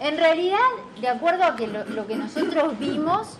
[0.00, 0.58] En realidad,
[1.00, 3.36] de acuerdo a que lo, lo que nosotros vimos,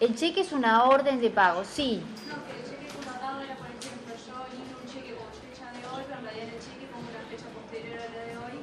[0.00, 2.02] el cheque es una orden de pago, sí.
[2.28, 5.82] No, que el cheque contratado era, por ejemplo, yo libro un cheque con fecha de
[5.88, 8.56] hoy, pero en realidad en el cheque pongo una fecha posterior a la de hoy.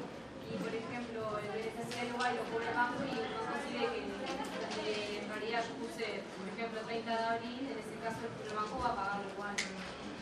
[0.48, 4.14] Y, por ejemplo, el beneficiario va y lo cobra el banco y no consigue
[4.74, 8.78] que en realidad yo puse, por ejemplo, 30 de abril, en ese caso el banco
[8.78, 9.23] va a igual.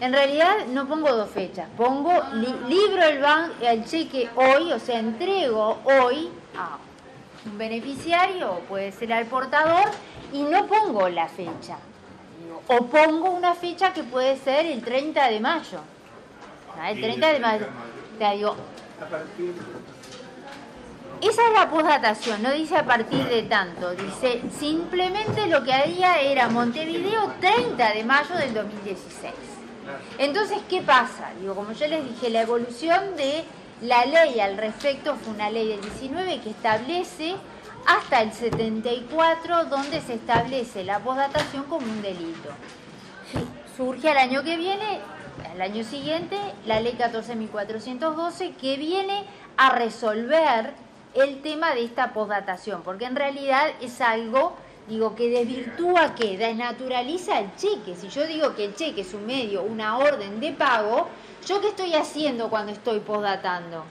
[0.02, 4.80] En realidad no pongo dos fechas, pongo li- libro el, ban- el cheque hoy, o
[4.80, 6.76] sea, entrego hoy a
[7.46, 9.84] un beneficiario, o puede ser al portador,
[10.32, 11.76] y no pongo la fecha.
[12.66, 15.78] O pongo una fecha que puede ser el 30 de mayo.
[16.80, 17.66] Ah, El 30 de mayo.
[18.14, 18.56] O sea, digo,
[21.20, 26.20] esa es la postdatación, no dice a partir de tanto, dice simplemente lo que haría
[26.20, 29.32] era Montevideo 30 de mayo del 2016.
[30.18, 31.30] Entonces, ¿qué pasa?
[31.40, 33.44] Digo, como yo les dije, la evolución de
[33.80, 37.34] la ley al respecto fue una ley del 19 que establece
[37.86, 42.50] hasta el 74 donde se establece la postdatación como un delito.
[43.76, 45.00] Surge al año que viene,
[45.50, 46.36] al año siguiente,
[46.66, 49.24] la ley 14.412 que viene
[49.56, 50.74] a resolver
[51.14, 54.56] el tema de esta postdatación, porque en realidad es algo,
[54.88, 57.94] digo, que desvirtúa, que desnaturaliza el cheque.
[57.96, 61.08] Si yo digo que el cheque es un medio, una orden de pago,
[61.46, 63.84] ¿yo qué estoy haciendo cuando estoy postdatando?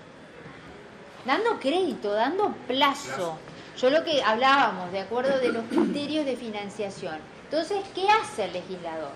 [1.26, 3.38] Dando crédito, dando plazo.
[3.78, 7.16] Yo lo que hablábamos, de acuerdo de los criterios de financiación.
[7.46, 9.12] Entonces, ¿qué hace el legislador?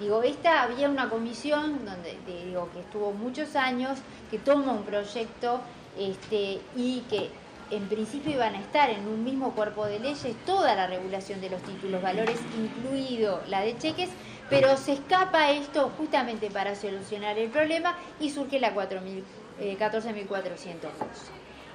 [0.00, 3.98] Digo, esta había una comisión donde de- digo que estuvo muchos años,
[4.30, 5.60] que toma un proyecto
[5.98, 7.30] este, y que
[7.76, 11.50] en principio iban a estar en un mismo cuerpo de leyes toda la regulación de
[11.50, 14.10] los títulos valores, incluido la de cheques,
[14.50, 19.22] pero se escapa esto justamente para solucionar el problema y surge la 4.000,
[19.60, 20.90] eh, 14.412.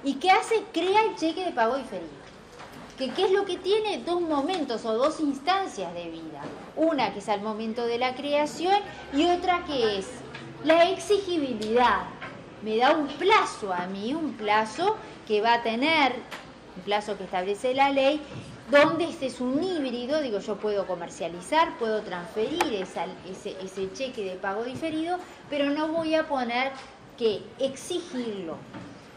[0.04, 0.62] ¿Y qué hace?
[0.72, 2.30] Crea el cheque de pago diferido
[3.00, 6.42] que qué es lo que tiene dos momentos o dos instancias de vida.
[6.76, 8.76] Una que es al momento de la creación
[9.14, 10.06] y otra que es
[10.64, 12.02] la exigibilidad.
[12.62, 14.96] Me da un plazo a mí, un plazo
[15.30, 16.12] que va a tener,
[16.76, 18.20] un plazo que establece la ley,
[18.68, 24.24] donde este es un híbrido, digo, yo puedo comercializar, puedo transferir esa- ese, ese cheque
[24.24, 26.72] de pago diferido, pero no voy a poner
[27.16, 28.56] que exigirlo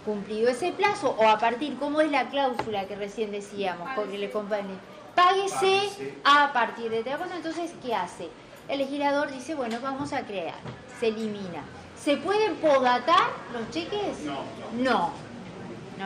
[0.06, 4.30] cumplido ese plazo o a partir, como es la cláusula que recién decíamos, porque le
[4.30, 4.76] compone,
[5.16, 8.28] páguese a partir de tal cosa, entonces, ¿qué hace?
[8.68, 10.54] El legislador dice, bueno, vamos a crear,
[11.00, 11.64] se elimina.
[12.00, 14.20] ¿Se pueden posdatar los cheques?
[14.26, 14.42] No,
[14.78, 15.23] No, no,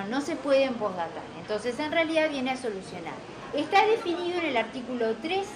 [0.06, 1.24] no se pueden posdatar.
[1.40, 3.14] Entonces, en realidad viene a solucionar.
[3.54, 5.48] Está definido en el artículo 3,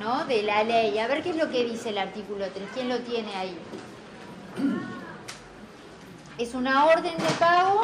[0.00, 0.24] ¿no?
[0.24, 0.98] De la ley.
[0.98, 2.68] A ver qué es lo que dice el artículo 3.
[2.74, 3.56] ¿Quién lo tiene ahí?
[6.38, 7.82] Es una orden de pago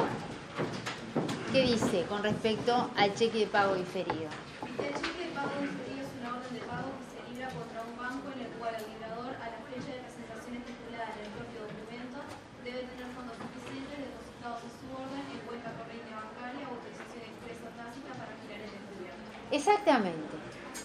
[1.52, 6.52] que dice con respecto al cheque de pago cheque de pago diferido es una orden
[6.52, 9.60] de pago que se libra contra un banco en el cual el librador, a la
[9.72, 12.18] fecha de presentación estipulada en el propio documento,
[12.60, 17.62] debe tener fondos suficientes depositados en su orden en cuenta corriente bancaria o autorización expresa
[17.64, 19.24] o tácita para girar el encubierto.
[19.66, 20.36] Exactamente.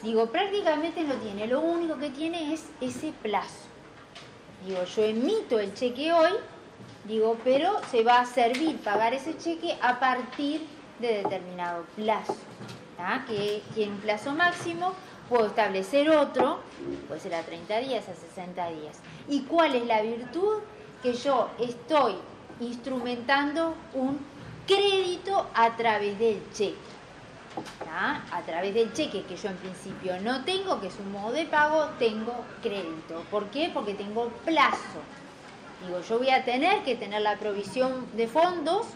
[0.02, 1.45] Digo, prácticamente no tiene.
[1.45, 3.68] Lo único que tiene es ese plazo.
[4.66, 6.32] Digo, yo emito el cheque hoy,
[7.03, 10.66] digo, pero se va a servir pagar ese cheque a partir
[10.99, 12.36] de determinado plazo.
[12.98, 13.24] ¿tá?
[13.28, 14.94] Que tiene un plazo máximo,
[15.30, 16.60] puedo establecer otro,
[17.08, 18.98] puede ser a 30 días, a 60 días.
[19.30, 20.62] ¿Y cuál es la virtud?
[21.03, 22.16] Que yo estoy
[22.60, 24.18] instrumentando un
[24.66, 27.01] crédito a través del cheque.
[27.94, 31.45] A través del cheque que yo en principio no tengo, que es un modo de
[31.45, 33.23] pago, tengo crédito.
[33.30, 33.69] ¿Por qué?
[33.73, 35.02] Porque tengo plazo.
[35.86, 38.88] Digo, yo voy a tener que tener la provisión de fondos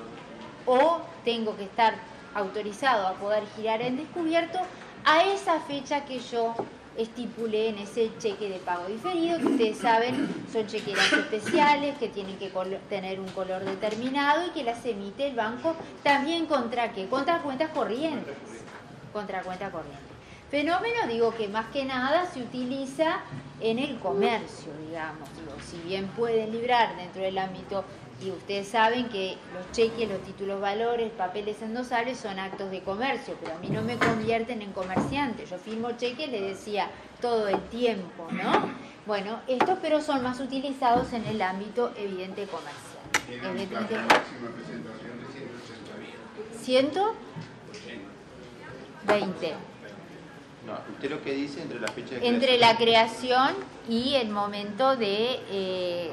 [0.66, 1.94] o tengo que estar
[2.34, 4.60] autorizado a poder girar en descubierto
[5.06, 6.56] a esa fecha que yo
[6.98, 12.38] estipulé en ese cheque de pago diferido, que ustedes saben son chequeras especiales, que tienen
[12.38, 12.52] que
[12.90, 17.08] tener un color determinado y que las emite el banco también contra qué?
[17.08, 18.36] Contra cuentas corrientes.
[19.12, 20.00] Contra cuenta corriente.
[20.50, 23.22] Fenómeno, digo que más que nada se utiliza
[23.60, 25.28] en el comercio, digamos.
[25.66, 27.84] Si bien pueden librar dentro del ámbito,
[28.24, 33.36] y ustedes saben que los cheques, los títulos valores, papeles endosables son actos de comercio,
[33.42, 35.46] pero a mí no me convierten en comerciante.
[35.46, 36.90] Yo firmo cheques, le decía,
[37.22, 38.70] todo el tiempo, ¿no?
[39.06, 42.82] Bueno, estos pero son más utilizados en el ámbito evidente comercial.
[43.28, 46.64] Tiene Evidente- plazo máximo de presentación de 180 días.
[49.06, 49.54] 120.
[50.66, 53.54] No, usted lo que dice entre la fecha de entre la creación
[53.88, 56.12] y el momento de, eh,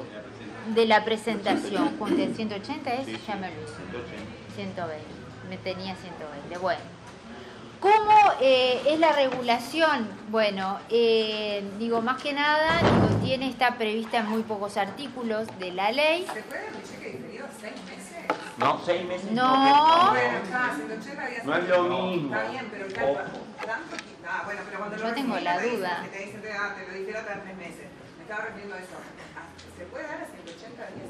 [0.67, 1.97] de la presentación.
[1.97, 3.73] Junte 180 es, Sí, sí, ya me lo hice.
[3.91, 4.55] 180.
[4.55, 5.05] 120.
[5.49, 6.57] Me tenía 120.
[6.59, 6.81] Bueno.
[7.79, 10.07] ¿Cómo eh, es la regulación?
[10.29, 15.73] Bueno, eh, digo, más que nada, digo, tiene, está prevista en muy pocos artículos de
[15.73, 16.25] la ley.
[16.33, 18.37] ¿Se puede un cheque diferido seis meses?
[18.57, 19.29] No, seis meses.
[19.31, 20.11] No.
[20.11, 21.43] Bueno, está, 180 días.
[21.43, 22.33] No es lo mismo.
[22.35, 23.13] Está bien, pero claro,
[23.65, 26.01] tanto que- Ah, bueno, pero cuando Yo lo tengo la te dicen- duda.
[26.03, 27.87] que te dicen, ah, te lo hasta tres meses.
[28.17, 28.95] Me estaba refiriendo a eso.
[29.77, 31.09] ¿Se puede dar a 180 días?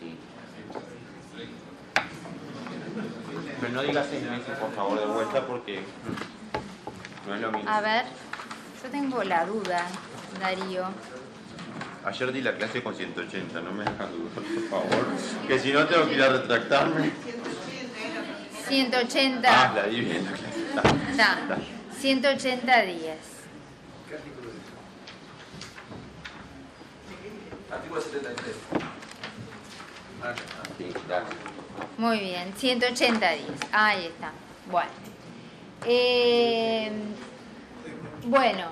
[0.00, 0.18] Sí.
[3.60, 5.82] Pero no diga seis meses, por favor, de vuelta, porque
[7.26, 7.70] no es lo mismo.
[7.70, 8.04] A ver,
[8.82, 9.86] yo tengo la duda,
[10.40, 10.86] Darío.
[12.04, 15.06] Ayer di la clase con 180, no me hagas dudar, por favor.
[15.46, 17.12] Que si no tengo que ir a retractarme.
[18.68, 19.48] 180.
[19.48, 20.60] Ah, la di bien la clase.
[21.10, 21.58] Está, Está.
[22.00, 23.16] 180 días.
[24.08, 24.56] ¿Qué artículo es?
[27.72, 28.56] Artículo 73.
[30.22, 30.34] Ah,
[30.78, 31.26] Sí, dale.
[31.98, 33.50] Muy bien, 180 días.
[33.72, 34.32] Ahí está.
[34.70, 34.90] Bueno.
[35.84, 36.92] Eh,
[38.26, 38.66] bueno,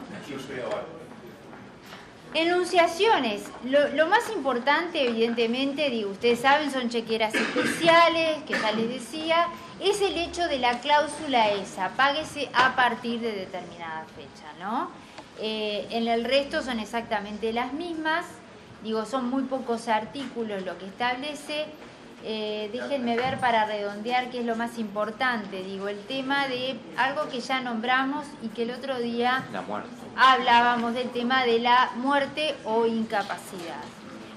[2.35, 3.43] enunciaciones.
[3.64, 9.48] Lo, lo más importante, evidentemente, digo, ustedes saben, son chequeras especiales, que ya les decía,
[9.81, 14.90] es el hecho de la cláusula esa, páguese a partir de determinada fecha, ¿no?
[15.40, 18.27] Eh, en el resto son exactamente las mismas,
[18.82, 21.66] digo, son muy pocos artículos lo que establece.
[22.23, 27.31] Eh, déjenme ver para redondear qué es lo más importante, digo, el tema de algo
[27.31, 29.65] que ya nombramos y que el otro día La
[30.16, 33.82] hablábamos del tema de la muerte o incapacidad.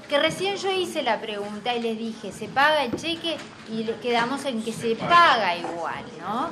[0.07, 3.35] Que recién yo hice la pregunta y les dije, ¿se paga el cheque?
[3.69, 6.51] Y quedamos en que se paga igual, ¿no?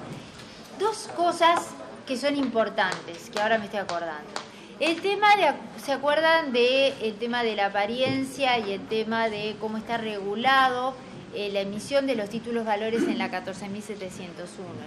[0.80, 1.68] Dos cosas
[2.06, 4.51] que son importantes, que ahora me estoy acordando.
[4.82, 9.56] El tema de, ¿se acuerdan del el tema de la apariencia y el tema de
[9.60, 10.96] cómo está regulado
[11.36, 14.08] eh, la emisión de los títulos valores en la 14.701?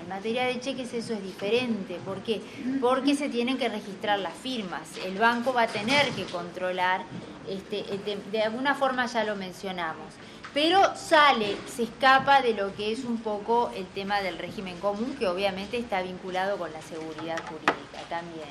[0.03, 2.01] En materia de cheques eso es diferente.
[2.05, 2.41] ¿Por qué?
[2.81, 4.83] Porque se tienen que registrar las firmas.
[5.07, 7.03] El banco va a tener que controlar,
[7.49, 7.85] este,
[8.33, 10.13] de alguna forma ya lo mencionamos.
[10.53, 15.15] Pero sale, se escapa de lo que es un poco el tema del régimen común,
[15.21, 18.49] que obviamente está vinculado con la seguridad jurídica también.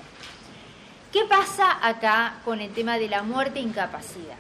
[1.14, 4.36] ¿Qué pasa acá con el tema de la muerte e incapacidad?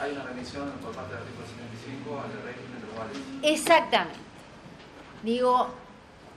[0.00, 3.18] Hay una remisión por parte del artículo 75 al régimen de los vales.
[3.42, 4.18] Exactamente.
[5.22, 5.68] Digo,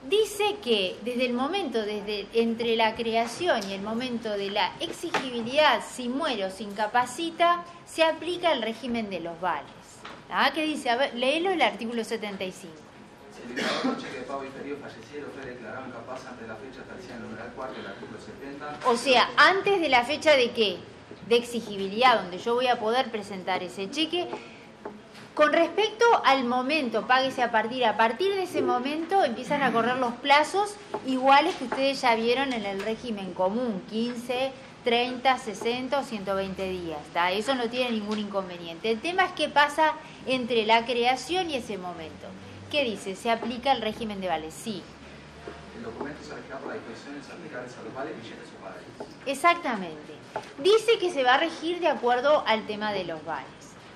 [0.06, 5.82] dice que desde el momento, desde entre la creación y el momento de la exigibilidad,
[5.82, 9.72] si muere o se incapacita, se aplica el régimen de los vales.
[10.30, 10.50] ¿Ah?
[10.54, 10.90] ¿Qué dice?
[10.90, 12.87] A ver, léelo el artículo 75.
[13.42, 17.14] El dictador cheque de pago inferido falleciera o fue declarado incapaz ante la fecha establecida
[17.14, 18.78] en el numeral cuarto del artículo 70.
[18.86, 20.78] O sea, antes de la fecha de qué?
[21.28, 24.28] De exigibilidad, donde yo voy a poder presentar ese cheque.
[25.34, 29.96] Con respecto al momento, páguese a partir, a partir de ese momento empiezan a correr
[29.96, 30.74] los plazos
[31.06, 34.50] iguales que ustedes ya vieron en el régimen común, 15,
[34.82, 36.98] 30, 60 o 120 días.
[37.12, 37.30] ¿tá?
[37.30, 38.90] Eso no tiene ningún inconveniente.
[38.90, 39.92] El tema es qué pasa
[40.26, 42.26] entre la creación y ese momento.
[42.70, 43.16] ¿Qué dice?
[43.16, 44.52] ¿Se aplica el régimen de vales?
[44.52, 44.82] Sí,
[45.76, 48.82] El documento se regirá por las disposiciones aplicables a los vales billetes o vales.
[49.24, 50.12] Exactamente.
[50.62, 53.48] Dice que se va a regir de acuerdo al tema de los vales.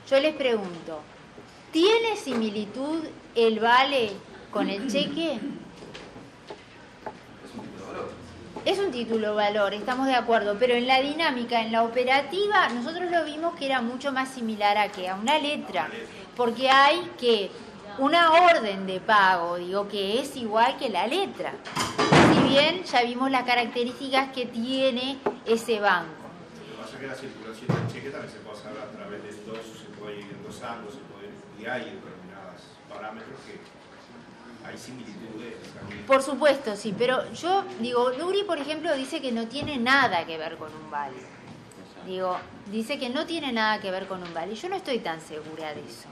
[0.08, 1.00] Yo les pregunto,
[1.70, 3.04] ¿tiene similitud
[3.34, 4.12] el vale
[4.50, 5.38] con el cheque?
[7.44, 8.10] Es un título de valor.
[8.64, 13.10] Es un título valor, estamos de acuerdo, pero en la dinámica, en la operativa, nosotros
[13.10, 15.90] lo vimos que era mucho más similar a que a una letra,
[16.36, 17.50] porque hay que
[17.98, 21.52] una orden de pago, digo que es igual que la letra.
[22.48, 26.22] bien ya vimos las características que tiene ese banco.
[26.58, 29.22] Lo que pasa es que la circulación del cheque también se puede hacer a través
[29.22, 33.60] de dos, se puede ir endosando, se puede, y hay determinados parámetros que
[34.66, 35.54] hay similitudes.
[35.74, 36.04] también.
[36.06, 40.38] Por supuesto, sí, pero yo digo, Luri, por ejemplo, dice que no tiene nada que
[40.38, 41.16] ver con un vale.
[42.06, 42.36] Digo,
[42.70, 44.54] dice que no tiene nada que ver con un vale.
[44.54, 46.08] Yo no estoy tan segura de eso.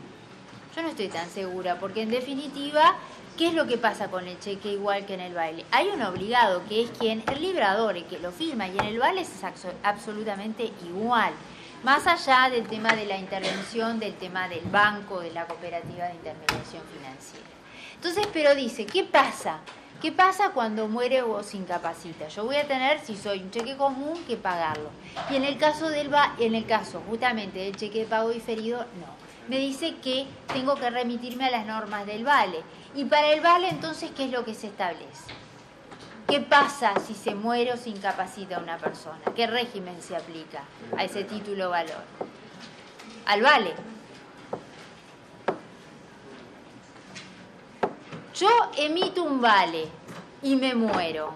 [0.74, 2.94] Yo no estoy tan segura, porque en definitiva,
[3.36, 5.64] ¿qué es lo que pasa con el cheque igual que en el baile?
[5.72, 8.98] Hay un obligado que es quien, el librador, el que lo firma, y en el
[8.98, 11.32] vale es abso- absolutamente igual.
[11.82, 16.14] Más allá del tema de la intervención, del tema del banco, de la cooperativa de
[16.14, 17.46] intermediación financiera.
[17.96, 19.58] Entonces, pero dice, ¿qué pasa?
[20.00, 22.28] ¿Qué pasa cuando muere o se incapacita?
[22.28, 24.90] Yo voy a tener, si soy un cheque común, que pagarlo.
[25.30, 28.78] Y en el caso del va, en el caso justamente del cheque de pago diferido,
[28.78, 29.29] no.
[29.50, 32.62] Me dice que tengo que remitirme a las normas del vale.
[32.94, 35.34] Y para el vale, entonces, ¿qué es lo que se establece?
[36.28, 39.18] ¿Qué pasa si se muere o se incapacita una persona?
[39.34, 40.62] ¿Qué régimen se aplica
[40.96, 42.04] a ese título valor?
[43.26, 43.72] Al vale.
[48.36, 48.48] Yo
[48.78, 49.88] emito un vale
[50.44, 51.32] y me muero.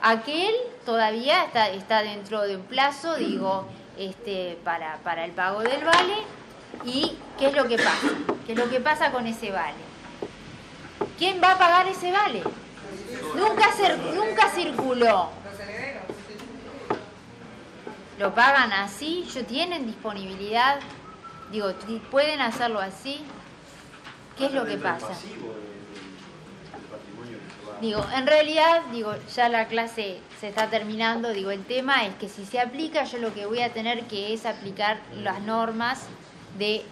[0.00, 0.54] Aquel
[0.86, 1.44] todavía
[1.74, 3.66] está, dentro de un plazo, digo,
[3.98, 6.38] este, para el pago del vale.
[6.84, 8.08] ¿Y qué es lo que pasa?
[8.46, 9.74] ¿Qué es lo que pasa con ese vale?
[11.18, 12.42] ¿Quién va a pagar ese vale?
[13.34, 15.30] Nunca, cir- nunca circuló.
[18.18, 19.28] ¿Lo pagan así?
[19.34, 20.80] ¿Yo tienen disponibilidad?
[21.52, 21.72] Digo,
[22.10, 23.20] ¿pueden hacerlo así?
[24.36, 25.08] ¿Qué es lo que pasa?
[27.80, 32.28] Digo, en realidad, digo, ya la clase se está terminando, digo, el tema es que
[32.28, 36.06] si se aplica, yo lo que voy a tener que es aplicar las normas
[36.58, 36.84] de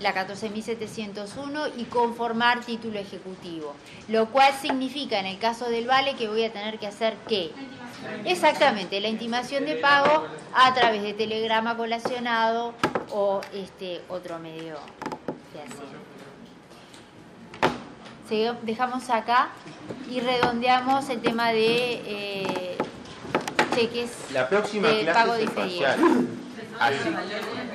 [0.00, 3.74] la 14.701 y conformar título ejecutivo,
[4.08, 7.50] lo cual significa en el caso del vale que voy a tener que hacer qué?
[8.24, 10.24] Exactamente, la intimación de pago
[10.54, 12.74] a través de telegrama colacionado
[13.10, 14.76] o este otro medio
[15.52, 15.98] de hacer.
[18.62, 19.48] Dejamos acá
[20.10, 22.76] y redondeamos el tema de eh,
[23.74, 25.86] cheques La próxima de clase pago diferido.
[26.80, 26.96] Así,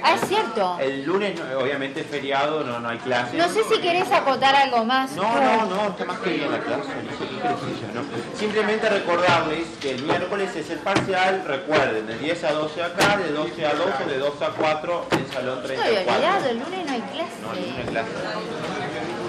[0.06, 0.78] Ah, es cierto.
[0.82, 3.38] el lunes, no- obviamente es feriado, no, no hay clase.
[3.38, 5.12] No sé si querés acotar algo más.
[5.14, 8.38] No, no, no, está más que bien la clase, no sé qué yo, ¿no?
[8.38, 13.32] Simplemente recordarles que el miércoles es el parcial, recuerden, de 10 a 12 acá, de
[13.32, 16.14] 12 a 12, de 12 a 4 en salón Estoy 34.
[16.14, 17.32] olvidado, el lunes no hay clase.
[17.42, 18.10] No, ni una clase.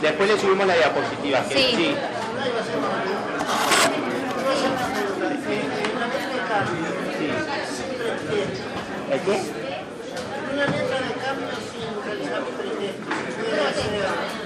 [0.03, 1.73] Después le subimos la diapositiva, que Sí.
[1.77, 1.95] sí.
[9.11, 9.64] ¿El qué?
[10.55, 14.44] Una letra de cambio sin realizar pretextos.